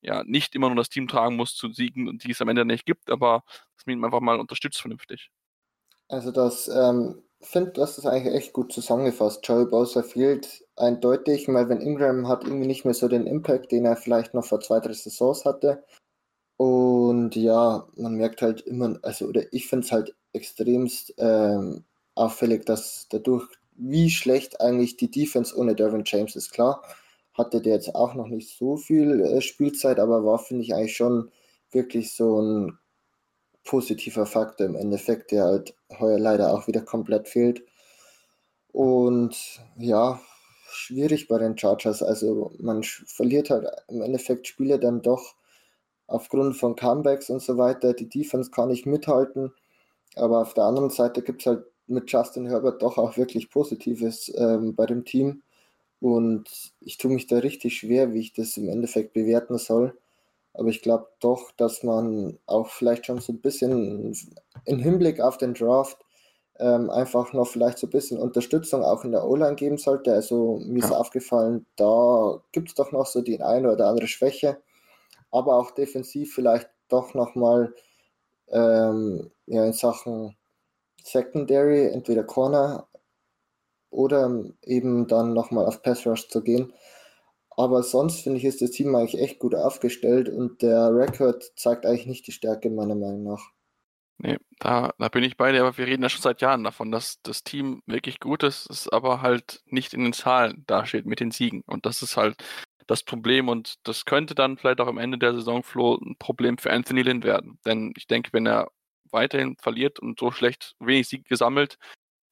ja 0.01 0.23
nicht 0.25 0.55
immer 0.55 0.69
nur 0.69 0.77
das 0.77 0.89
Team 0.89 1.09
tragen 1.09 1.37
muss 1.37 1.55
zu 1.55 1.73
Siegen 1.73 2.09
und 2.09 2.25
die 2.25 2.33
es 2.33 2.41
am 2.41 2.49
Ende 2.49 2.65
nicht 2.65 2.87
gibt, 2.87 3.11
aber 3.11 3.45
dass 3.77 3.87
man 3.87 3.99
ihn 3.99 4.05
einfach 4.05 4.21
mal 4.21 4.41
unterstützt 4.41 4.81
vernünftig. 4.81 5.31
Also 6.09 6.33
das, 6.33 6.69
ähm, 6.69 7.23
finde, 7.41 7.73
das 7.73 8.05
eigentlich 8.05 8.35
echt 8.35 8.53
gut 8.53 8.73
zusammengefasst. 8.73 9.47
Joey 9.47 9.67
Bosa 9.67 10.03
fehlt 10.03 10.65
eindeutig. 10.77 11.49
Melvin 11.49 11.81
Ingram 11.81 12.29
hat 12.29 12.45
irgendwie 12.45 12.67
nicht 12.67 12.85
mehr 12.85 12.95
so 12.95 13.09
den 13.09 13.27
Impact, 13.27 13.73
den 13.73 13.87
er 13.87 13.97
vielleicht 13.97 14.35
noch 14.35 14.45
vor 14.45 14.61
zwei, 14.61 14.81
drei 14.81 14.93
Saisons 14.93 15.45
hatte. 15.45 15.85
Und 16.57 17.37
ja, 17.37 17.89
man 17.97 18.17
merkt 18.17 18.43
halt 18.43 18.61
immer, 18.63 18.99
also 19.03 19.27
oder 19.27 19.51
ich 19.53 19.67
finde 19.67 19.87
es 19.87 19.93
halt 19.93 20.15
extremst 20.33 21.15
ähm, 21.17 21.85
auffällig, 22.15 22.67
dass 22.67 23.07
dadurch, 23.09 23.49
wie 23.77 24.11
schlecht 24.11 24.61
eigentlich 24.61 24.99
die 24.99 25.11
Defense 25.11 25.57
ohne 25.57 25.75
Derwin 25.75 26.03
James 26.05 26.37
ist. 26.37 26.53
Klar, 26.53 26.83
hatte 27.35 27.61
der 27.61 27.75
jetzt 27.75 27.95
auch 27.95 28.15
noch 28.15 28.29
nicht 28.29 28.57
so 28.57 28.77
viel 28.77 29.21
äh, 29.21 29.41
Spielzeit, 29.41 29.99
aber 29.99 30.25
war, 30.25 30.39
finde 30.39 30.65
ich, 30.65 30.75
eigentlich 30.75 30.97
schon 30.97 31.31
wirklich 31.71 32.15
so 32.15 32.41
ein 32.41 32.79
positiver 33.65 34.27
Faktor 34.27 34.67
im 34.67 34.77
Endeffekt, 34.77 35.31
der 35.33 35.45
halt 35.45 35.75
heuer 35.99 36.19
leider 36.19 36.53
auch 36.53 36.67
wieder 36.67 36.81
komplett 36.83 37.29
fehlt. 37.29 37.63
Und 38.73 39.61
ja, 39.77 40.21
schwierig 40.71 41.29
bei 41.29 41.39
den 41.39 41.59
Chargers. 41.59 42.03
Also 42.03 42.53
man 42.59 42.83
verliert 42.83 43.51
halt 43.51 43.67
im 43.89 44.03
Endeffekt 44.03 44.47
Spiele 44.47 44.79
dann 44.79 45.03
doch 45.03 45.35
aufgrund 46.07 46.57
von 46.57 46.77
Comebacks 46.77 47.31
und 47.31 47.43
so 47.43 47.59
weiter. 47.59 47.95
Die 47.95 48.09
Defense 48.09 48.51
kann 48.51 48.69
nicht 48.69 48.87
mithalten. 48.87 49.53
Aber 50.17 50.41
auf 50.41 50.55
der 50.55 50.65
anderen 50.65 50.91
Seite 50.91 51.23
gibt 51.23 51.43
es 51.43 51.47
halt 51.47 51.65
mit 51.87 52.11
Justin 52.11 52.47
Herbert 52.47 52.83
doch 52.83 52.99
auch 52.99 53.17
wirklich 53.17 53.51
Positives 53.51 54.33
ähm, 54.37 54.75
bei 54.75 54.87
dem 54.87 55.05
Team. 55.05 55.43
Und 56.01 56.73
ich 56.81 56.99
tue 56.99 57.11
mich 57.13 57.27
da 57.27 57.39
richtig 57.39 57.79
schwer, 57.79 58.13
wie 58.15 58.21
ich 58.21 58.33
das 58.33 58.57
im 58.57 58.69
Endeffekt 58.69 59.13
bewerten 59.13 59.59
soll. 59.59 59.99
Aber 60.55 60.69
ich 60.69 60.83
glaube 60.83 61.09
doch, 61.21 61.53
dass 61.53 61.83
man 61.83 62.39
auch 62.47 62.69
vielleicht 62.69 63.07
schon 63.07 63.21
so 63.21 63.33
ein 63.33 63.41
bisschen 63.41 64.17
im 64.67 64.79
Hinblick 64.81 65.21
auf 65.21 65.39
den 65.39 65.55
Draft 65.55 65.99
ähm, 66.59 66.91
einfach 66.91 67.33
noch 67.33 67.47
vielleicht 67.49 67.79
so 67.79 67.87
ein 67.87 67.91
bisschen 67.91 68.19
Unterstützung 68.19 68.83
auch 68.85 69.05
in 69.05 69.13
der 69.13 69.25
O-Line 69.27 69.57
geben 69.57 69.79
sollte. 69.79 70.13
Also 70.13 70.61
mir 70.65 70.81
ist 70.81 70.91
Ja. 70.91 70.93
aufgefallen, 70.93 71.67
da 71.77 72.43
gibt 72.53 72.69
es 72.71 72.75
doch 72.75 72.93
noch 72.93 73.07
so 73.07 73.23
die 73.23 73.41
eine 73.43 73.73
oder 73.73 73.89
andere 73.89 74.09
Schwäche. 74.09 74.59
Aber 75.31 75.57
auch 75.57 75.73
defensiv 75.73 76.35
vielleicht 76.35 76.71
doch 76.89 77.15
nochmal 77.15 77.75
ähm, 78.49 79.31
ja, 79.47 79.65
in 79.67 79.73
Sachen 79.73 80.37
Secondary, 81.03 81.87
entweder 81.89 82.25
Corner 82.25 82.89
oder 83.91 84.45
eben 84.65 85.07
dann 85.07 85.35
nochmal 85.35 85.67
auf 85.67 85.83
Pass 85.83 86.07
Rush 86.07 86.29
zu 86.29 86.43
gehen. 86.43 86.73
Aber 87.57 87.83
sonst 87.83 88.23
finde 88.23 88.39
ich, 88.39 88.45
ist 88.45 88.63
das 88.63 88.71
Team 88.71 88.95
eigentlich 88.95 89.21
echt 89.21 89.39
gut 89.39 89.55
aufgestellt 89.55 90.29
und 90.29 90.63
der 90.63 90.95
Rekord 90.95 91.53
zeigt 91.57 91.85
eigentlich 91.85 92.07
nicht 92.07 92.27
die 92.27 92.33
Stärke 92.33 92.71
meiner 92.71 92.95
Meinung 92.95 93.25
nach. 93.25 93.51
Nee, 94.23 94.37
da, 94.59 94.93
da 94.99 95.09
bin 95.09 95.25
ich 95.25 95.37
bei 95.37 95.51
dir, 95.51 95.63
aber 95.63 95.79
wir 95.79 95.87
reden 95.87 96.03
ja 96.03 96.11
schon 96.11 96.21
seit 96.21 96.43
Jahren 96.43 96.63
davon, 96.63 96.91
dass 96.93 97.23
das 97.23 97.43
Team 97.43 97.83
wirklich 97.87 98.21
gut 98.21 98.43
ist, 98.43 98.69
es 98.69 98.87
aber 98.89 99.23
halt 99.23 99.63
nicht 99.67 99.95
in 99.95 100.05
den 100.05 100.13
Zahlen 100.13 100.65
dasteht 100.67 101.07
mit 101.07 101.21
den 101.21 101.31
Siegen. 101.31 101.63
Und 101.67 101.87
das 101.87 102.03
ist 102.03 102.19
halt 102.19 102.37
das 102.87 103.03
Problem 103.03 103.49
und 103.49 103.77
das 103.85 104.05
könnte 104.05 104.35
dann 104.35 104.59
vielleicht 104.59 104.81
auch 104.81 104.89
am 104.89 104.99
Ende 104.99 105.17
der 105.17 105.33
Saison, 105.33 105.63
Flo, 105.63 105.97
ein 105.97 106.17
Problem 106.19 106.59
für 106.59 106.71
Anthony 106.71 107.03
Lynn 107.03 107.23
werden. 107.23 107.59
Denn 107.65 107.95
ich 107.97 108.07
denke, 108.07 108.31
wenn 108.33 108.47
er 108.47 108.71
weiterhin 109.11 109.57
verliert 109.57 110.01
und 110.01 110.19
so 110.19 110.31
schlecht 110.31 110.75
wenig 110.81 111.09
Sieg 111.09 111.27
gesammelt, 111.27 111.79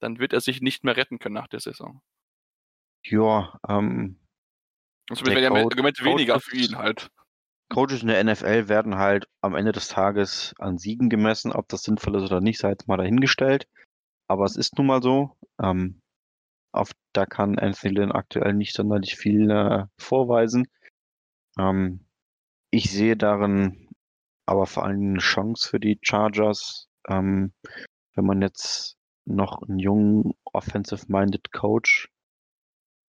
dann 0.00 0.18
wird 0.18 0.32
er 0.32 0.40
sich 0.40 0.60
nicht 0.60 0.84
mehr 0.84 0.96
retten 0.96 1.18
können 1.18 1.34
nach 1.34 1.48
der 1.48 1.60
Saison. 1.60 2.00
Ja, 3.04 3.58
ähm, 3.68 4.18
Der 5.08 5.26
wären 5.26 5.42
ja 5.42 5.50
Coach 5.50 6.04
weniger 6.04 6.40
für 6.40 6.56
ihn 6.56 6.76
halt. 6.76 7.10
Coaches 7.70 8.02
in 8.02 8.08
der 8.08 8.22
NFL 8.24 8.68
werden 8.68 8.96
halt 8.96 9.28
am 9.42 9.54
Ende 9.54 9.72
des 9.72 9.88
Tages 9.88 10.54
an 10.58 10.78
Siegen 10.78 11.10
gemessen. 11.10 11.52
Ob 11.52 11.68
das 11.68 11.82
sinnvoll 11.82 12.16
ist 12.16 12.24
oder 12.24 12.40
nicht, 12.40 12.58
sei 12.58 12.70
jetzt 12.70 12.88
mal 12.88 12.96
dahingestellt. 12.96 13.68
Aber 14.26 14.44
es 14.44 14.56
ist 14.56 14.76
nun 14.78 14.86
mal 14.86 15.02
so. 15.02 15.36
Ähm, 15.60 16.00
auf, 16.72 16.92
da 17.12 17.26
kann 17.26 17.58
Anthony 17.58 17.94
Lynn 17.94 18.12
aktuell 18.12 18.54
nicht 18.54 18.74
sonderlich 18.74 19.16
viel 19.16 19.50
äh, 19.50 19.84
vorweisen. 19.98 20.68
Ähm, 21.58 22.06
ich 22.70 22.90
sehe 22.90 23.16
darin 23.16 23.88
aber 24.46 24.66
vor 24.66 24.84
allem 24.84 25.10
eine 25.10 25.18
Chance 25.18 25.68
für 25.68 25.80
die 25.80 25.98
Chargers, 26.02 26.88
ähm, 27.08 27.52
wenn 28.14 28.24
man 28.24 28.40
jetzt 28.40 28.97
noch 29.28 29.62
einen 29.62 29.78
jungen 29.78 30.34
offensive-minded 30.44 31.52
Coach 31.52 32.08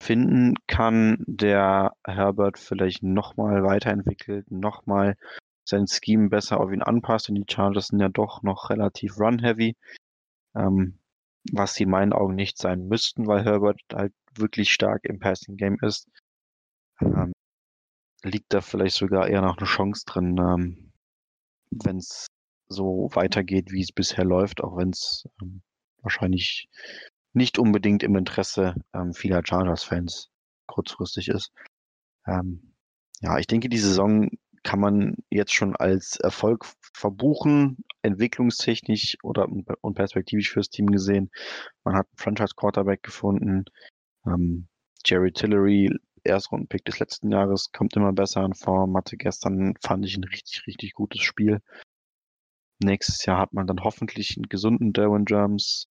finden 0.01 0.55
kann, 0.68 1.24
der 1.28 1.95
Herbert 2.05 2.59
vielleicht 2.59 3.03
nochmal 3.03 3.63
weiterentwickelt, 3.63 4.51
nochmal 4.51 5.15
sein 5.68 5.88
Scheme 5.88 6.30
besser 6.30 6.59
auf 6.59 6.72
ihn 6.72 6.82
anpasst. 6.82 7.30
Und 7.30 7.36
die 7.36 7.45
Chargers 7.49 7.88
sind 7.88 7.99
ja 7.99 8.09
doch 8.09 8.43
noch 8.43 8.70
relativ 8.70 9.20
run-heavy, 9.20 9.76
ähm, 10.55 10.99
was 11.51 11.74
sie 11.74 11.84
in 11.84 11.89
meinen 11.89 12.13
Augen 12.13 12.36
nicht 12.36 12.57
sein 12.57 12.88
müssten, 12.88 13.28
weil 13.28 13.43
Herbert 13.43 13.82
halt 13.93 14.13
wirklich 14.36 14.72
stark 14.72 15.03
im 15.05 15.20
Passing-Game 15.20 15.78
ist. 15.82 16.07
Ähm, 17.01 17.34
liegt 18.24 18.53
da 18.53 18.61
vielleicht 18.61 18.95
sogar 18.95 19.28
eher 19.28 19.41
noch 19.41 19.57
eine 19.57 19.68
Chance 19.68 20.03
drin, 20.05 20.38
ähm, 20.38 20.91
wenn 21.72 21.97
es 21.97 22.28
so 22.70 23.09
weitergeht, 23.13 23.72
wie 23.72 23.82
es 23.82 23.91
bisher 23.91 24.26
läuft, 24.26 24.61
auch 24.63 24.78
wenn 24.78 24.89
es 24.89 25.26
ähm, 25.41 25.61
wahrscheinlich 26.02 26.70
nicht 27.34 27.60
unbedingt 27.60 28.04
im 28.04 28.16
Interesse 28.16 28.76
ähm, 28.93 29.14
vieler 29.14 29.41
Chargers-Fans 29.45 30.30
kurzfristig 30.66 31.30
ist. 31.30 31.52
Ähm, 32.26 32.74
ja, 33.22 33.38
ich 33.39 33.48
denke, 33.48 33.70
die 33.70 33.78
Saison 33.78 34.30
kann 34.64 34.80
man 34.80 35.16
jetzt 35.30 35.54
schon 35.54 35.76
als 35.76 36.18
Erfolg 36.18 36.66
verbuchen, 36.93 37.78
entwicklungstechnisch 38.02 39.18
oder 39.24 39.48
und 39.48 39.93
perspektivisch 39.93 40.52
fürs 40.52 40.70
Team 40.70 40.88
gesehen. 40.88 41.32
Man 41.84 41.95
hat 41.95 42.08
einen 42.08 42.18
Franchise-Quarterback 42.18 43.02
gefunden. 43.02 43.66
Ähm, 44.26 44.68
Jerry 45.06 45.32
Tillery, 45.32 45.89
Erstrundenpick 46.24 46.84
des 46.84 47.00
letzten 47.00 47.32
Jahres, 47.32 47.72
kommt 47.72 47.95
immer 47.95 48.12
besser 48.12 48.43
in 48.43 48.54
Form. 48.54 48.98
Hatte 48.98 49.16
gestern, 49.16 49.74
fand 49.82 50.06
ich, 50.06 50.18
ein 50.18 50.26
richtig, 50.26 50.68
richtig 50.68 50.93
gutes 50.93 51.22
Spiel. 51.22 51.62
Nächstes 52.80 53.25
Jahr 53.25 53.39
hat 53.39 53.53
man 53.53 53.67
dann 53.67 53.84
hoffentlich 53.84 54.36
einen 54.38 54.49
gesunden 54.49 54.93
Darwin 54.93 55.25
James. 55.28 55.88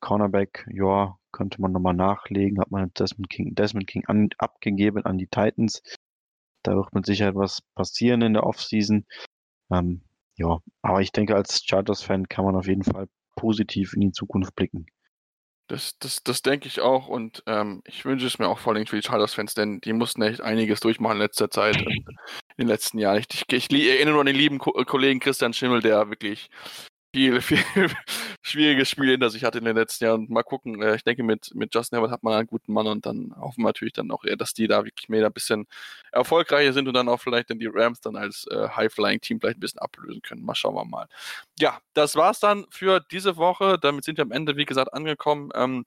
Cornerback, 0.00 0.66
ja, 0.70 1.18
könnte 1.32 1.60
man 1.60 1.72
nochmal 1.72 1.94
nachlegen. 1.94 2.60
Hat 2.60 2.70
man 2.70 2.92
Desmond 2.94 3.30
King, 3.30 3.54
Desmond 3.54 3.86
King 3.86 4.04
an, 4.06 4.28
abgegeben 4.38 5.04
an 5.04 5.18
die 5.18 5.28
Titans. 5.28 5.82
Da 6.62 6.74
wird 6.74 6.94
mit 6.94 7.06
Sicherheit 7.06 7.36
was 7.36 7.62
passieren 7.74 8.22
in 8.22 8.34
der 8.34 8.44
Offseason. 8.44 9.06
Ähm, 9.70 10.02
ja, 10.36 10.58
aber 10.82 11.00
ich 11.00 11.12
denke, 11.12 11.36
als 11.36 11.62
Chargers-Fan 11.64 12.28
kann 12.28 12.44
man 12.44 12.56
auf 12.56 12.66
jeden 12.66 12.82
Fall 12.82 13.08
positiv 13.36 13.94
in 13.94 14.00
die 14.00 14.12
Zukunft 14.12 14.54
blicken. 14.56 14.86
Das, 15.66 15.98
das, 15.98 16.22
das 16.22 16.42
denke 16.42 16.68
ich 16.68 16.80
auch 16.80 17.08
und 17.08 17.42
ähm, 17.46 17.82
ich 17.86 18.04
wünsche 18.04 18.26
es 18.26 18.38
mir 18.38 18.48
auch 18.48 18.58
vor 18.58 18.74
allem 18.74 18.86
für 18.86 19.00
die 19.00 19.06
Chargers-Fans, 19.06 19.54
denn 19.54 19.80
die 19.80 19.94
mussten 19.94 20.20
echt 20.20 20.42
einiges 20.42 20.80
durchmachen 20.80 21.16
in 21.16 21.22
letzter 21.22 21.50
Zeit, 21.50 21.76
in 21.76 22.04
den 22.58 22.68
letzten 22.68 22.98
Jahren. 22.98 23.18
Ich, 23.18 23.42
ich, 23.50 23.70
ich 23.70 23.88
erinnere 23.88 24.12
nur 24.12 24.20
an 24.20 24.26
den 24.26 24.36
lieben 24.36 24.58
Ko 24.58 24.72
Kollegen 24.84 25.20
Christian 25.20 25.54
Schimmel, 25.54 25.80
der 25.80 26.10
wirklich 26.10 26.50
viel, 27.14 27.40
viel 27.40 27.90
schwierige 28.42 28.84
Spiele 28.84 29.12
hinter 29.12 29.30
sich 29.30 29.44
hatte 29.44 29.58
in 29.58 29.64
den 29.64 29.76
letzten 29.76 30.04
Jahren. 30.04 30.26
Mal 30.28 30.42
gucken, 30.42 30.82
äh, 30.82 30.96
ich 30.96 31.04
denke, 31.04 31.22
mit, 31.22 31.54
mit 31.54 31.74
Justin 31.74 31.96
Herbert 31.96 32.10
hat 32.10 32.22
man 32.22 32.34
einen 32.34 32.46
guten 32.46 32.72
Mann 32.72 32.86
und 32.86 33.06
dann 33.06 33.34
hoffen 33.38 33.62
wir 33.62 33.68
natürlich 33.68 33.94
dann 33.94 34.10
auch 34.10 34.24
eher, 34.24 34.36
dass 34.36 34.52
die 34.52 34.66
da 34.66 34.84
wirklich 34.84 35.08
mehr 35.08 35.24
ein 35.24 35.32
bisschen 35.32 35.66
erfolgreicher 36.12 36.72
sind 36.72 36.88
und 36.88 36.94
dann 36.94 37.08
auch 37.08 37.20
vielleicht 37.20 37.50
dann 37.50 37.58
die 37.58 37.70
Rams 37.72 38.00
dann 38.00 38.16
als 38.16 38.46
äh, 38.50 38.68
High-Flying-Team 38.68 39.40
vielleicht 39.40 39.58
ein 39.58 39.60
bisschen 39.60 39.80
ablösen 39.80 40.22
können. 40.22 40.44
Mal 40.44 40.54
schauen 40.54 40.74
wir 40.74 40.84
mal. 40.84 41.06
Ja, 41.58 41.78
das 41.94 42.16
war's 42.16 42.40
dann 42.40 42.66
für 42.70 43.00
diese 43.00 43.36
Woche. 43.36 43.78
Damit 43.80 44.04
sind 44.04 44.18
wir 44.18 44.22
am 44.24 44.32
Ende, 44.32 44.56
wie 44.56 44.64
gesagt, 44.64 44.92
angekommen. 44.92 45.50
Ähm, 45.54 45.84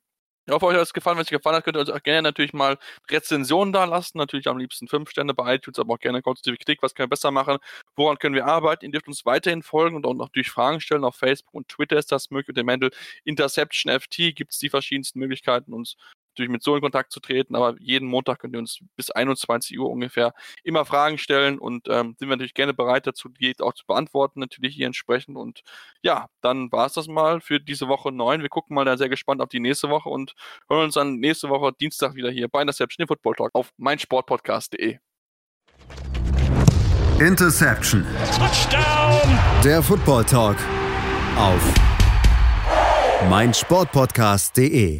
ich 0.47 0.53
hoffe, 0.53 0.65
euch 0.67 0.75
hat 0.75 0.83
es 0.83 0.93
gefallen. 0.93 1.17
Wenn 1.17 1.23
es 1.23 1.27
euch 1.27 1.37
gefallen 1.37 1.57
hat, 1.57 1.65
könnt 1.65 1.75
ihr 1.75 1.81
uns 1.81 1.89
auch 1.89 2.01
gerne 2.01 2.21
natürlich 2.21 2.53
mal 2.53 2.77
Rezensionen 3.11 3.73
da 3.73 3.83
lassen. 3.83 4.17
Natürlich 4.17 4.47
am 4.47 4.57
liebsten 4.57 4.87
fünf 4.87 5.09
Sterne 5.09 5.33
bei 5.33 5.55
iTunes, 5.55 5.77
aber 5.77 5.95
auch 5.95 5.99
gerne 5.99 6.21
konstruktive 6.21 6.55
Kritik. 6.55 6.81
Was 6.81 6.95
können 6.95 7.07
wir 7.07 7.09
besser 7.09 7.31
machen? 7.31 7.57
Woran 7.97 8.17
können 8.17 8.33
wir 8.33 8.45
arbeiten? 8.45 8.85
Ihr 8.85 8.91
dürft 8.91 9.07
uns 9.09 9.25
weiterhin 9.25 9.61
folgen 9.61 9.97
und 9.97 10.05
auch 10.05 10.13
natürlich 10.13 10.49
Fragen 10.49 10.79
stellen. 10.79 11.03
Auf 11.03 11.17
Facebook 11.17 11.53
und 11.53 11.67
Twitter 11.67 11.97
ist 11.97 12.13
das 12.13 12.31
möglich. 12.31 12.49
Unter 12.49 12.63
dem 12.63 12.69
Handle 12.69 12.91
InterceptionFT 13.25 14.35
gibt 14.35 14.53
es 14.53 14.59
die 14.59 14.69
verschiedensten 14.69 15.19
Möglichkeiten, 15.19 15.73
uns 15.73 15.97
natürlich 16.37 16.51
mit 16.51 16.63
so 16.63 16.75
in 16.75 16.81
Kontakt 16.81 17.11
zu 17.11 17.19
treten, 17.19 17.55
aber 17.55 17.75
jeden 17.79 18.07
Montag 18.07 18.39
könnt 18.39 18.53
ihr 18.53 18.59
uns 18.59 18.79
bis 18.95 19.09
21 19.11 19.79
Uhr 19.79 19.89
ungefähr 19.89 20.33
immer 20.63 20.85
Fragen 20.85 21.17
stellen 21.17 21.57
und 21.57 21.87
ähm, 21.89 22.15
sind 22.19 22.29
wir 22.29 22.35
natürlich 22.35 22.53
gerne 22.53 22.73
bereit 22.73 23.07
dazu, 23.07 23.29
die 23.29 23.55
auch 23.59 23.73
zu 23.73 23.85
beantworten, 23.85 24.39
natürlich 24.39 24.75
hier 24.75 24.85
entsprechend. 24.85 25.37
Und 25.37 25.61
ja, 26.01 26.27
dann 26.41 26.71
war 26.71 26.85
es 26.85 26.93
das 26.93 27.07
mal 27.07 27.41
für 27.41 27.59
diese 27.59 27.87
Woche 27.87 28.11
9. 28.11 28.41
Wir 28.41 28.49
gucken 28.49 28.75
mal 28.75 28.85
da 28.85 28.97
sehr 28.97 29.09
gespannt 29.09 29.41
auf 29.41 29.49
die 29.49 29.59
nächste 29.59 29.89
Woche 29.89 30.09
und 30.09 30.33
hören 30.69 30.85
uns 30.85 30.93
dann 30.93 31.15
nächste 31.15 31.49
Woche 31.49 31.73
Dienstag 31.79 32.15
wieder 32.15 32.29
hier 32.29 32.47
bei 32.47 32.61
Interception 32.61 33.07
Football 33.07 33.35
Talk 33.35 33.51
auf 33.53 33.71
meinsportpodcast.de. 33.77 34.99
Interception. 37.19 38.05
Touchdown. 38.37 39.39
Der 39.63 39.81
Football 39.81 40.23
Talk 40.23 40.57
auf 41.35 41.73
meinsportpodcast.de. 43.29 44.99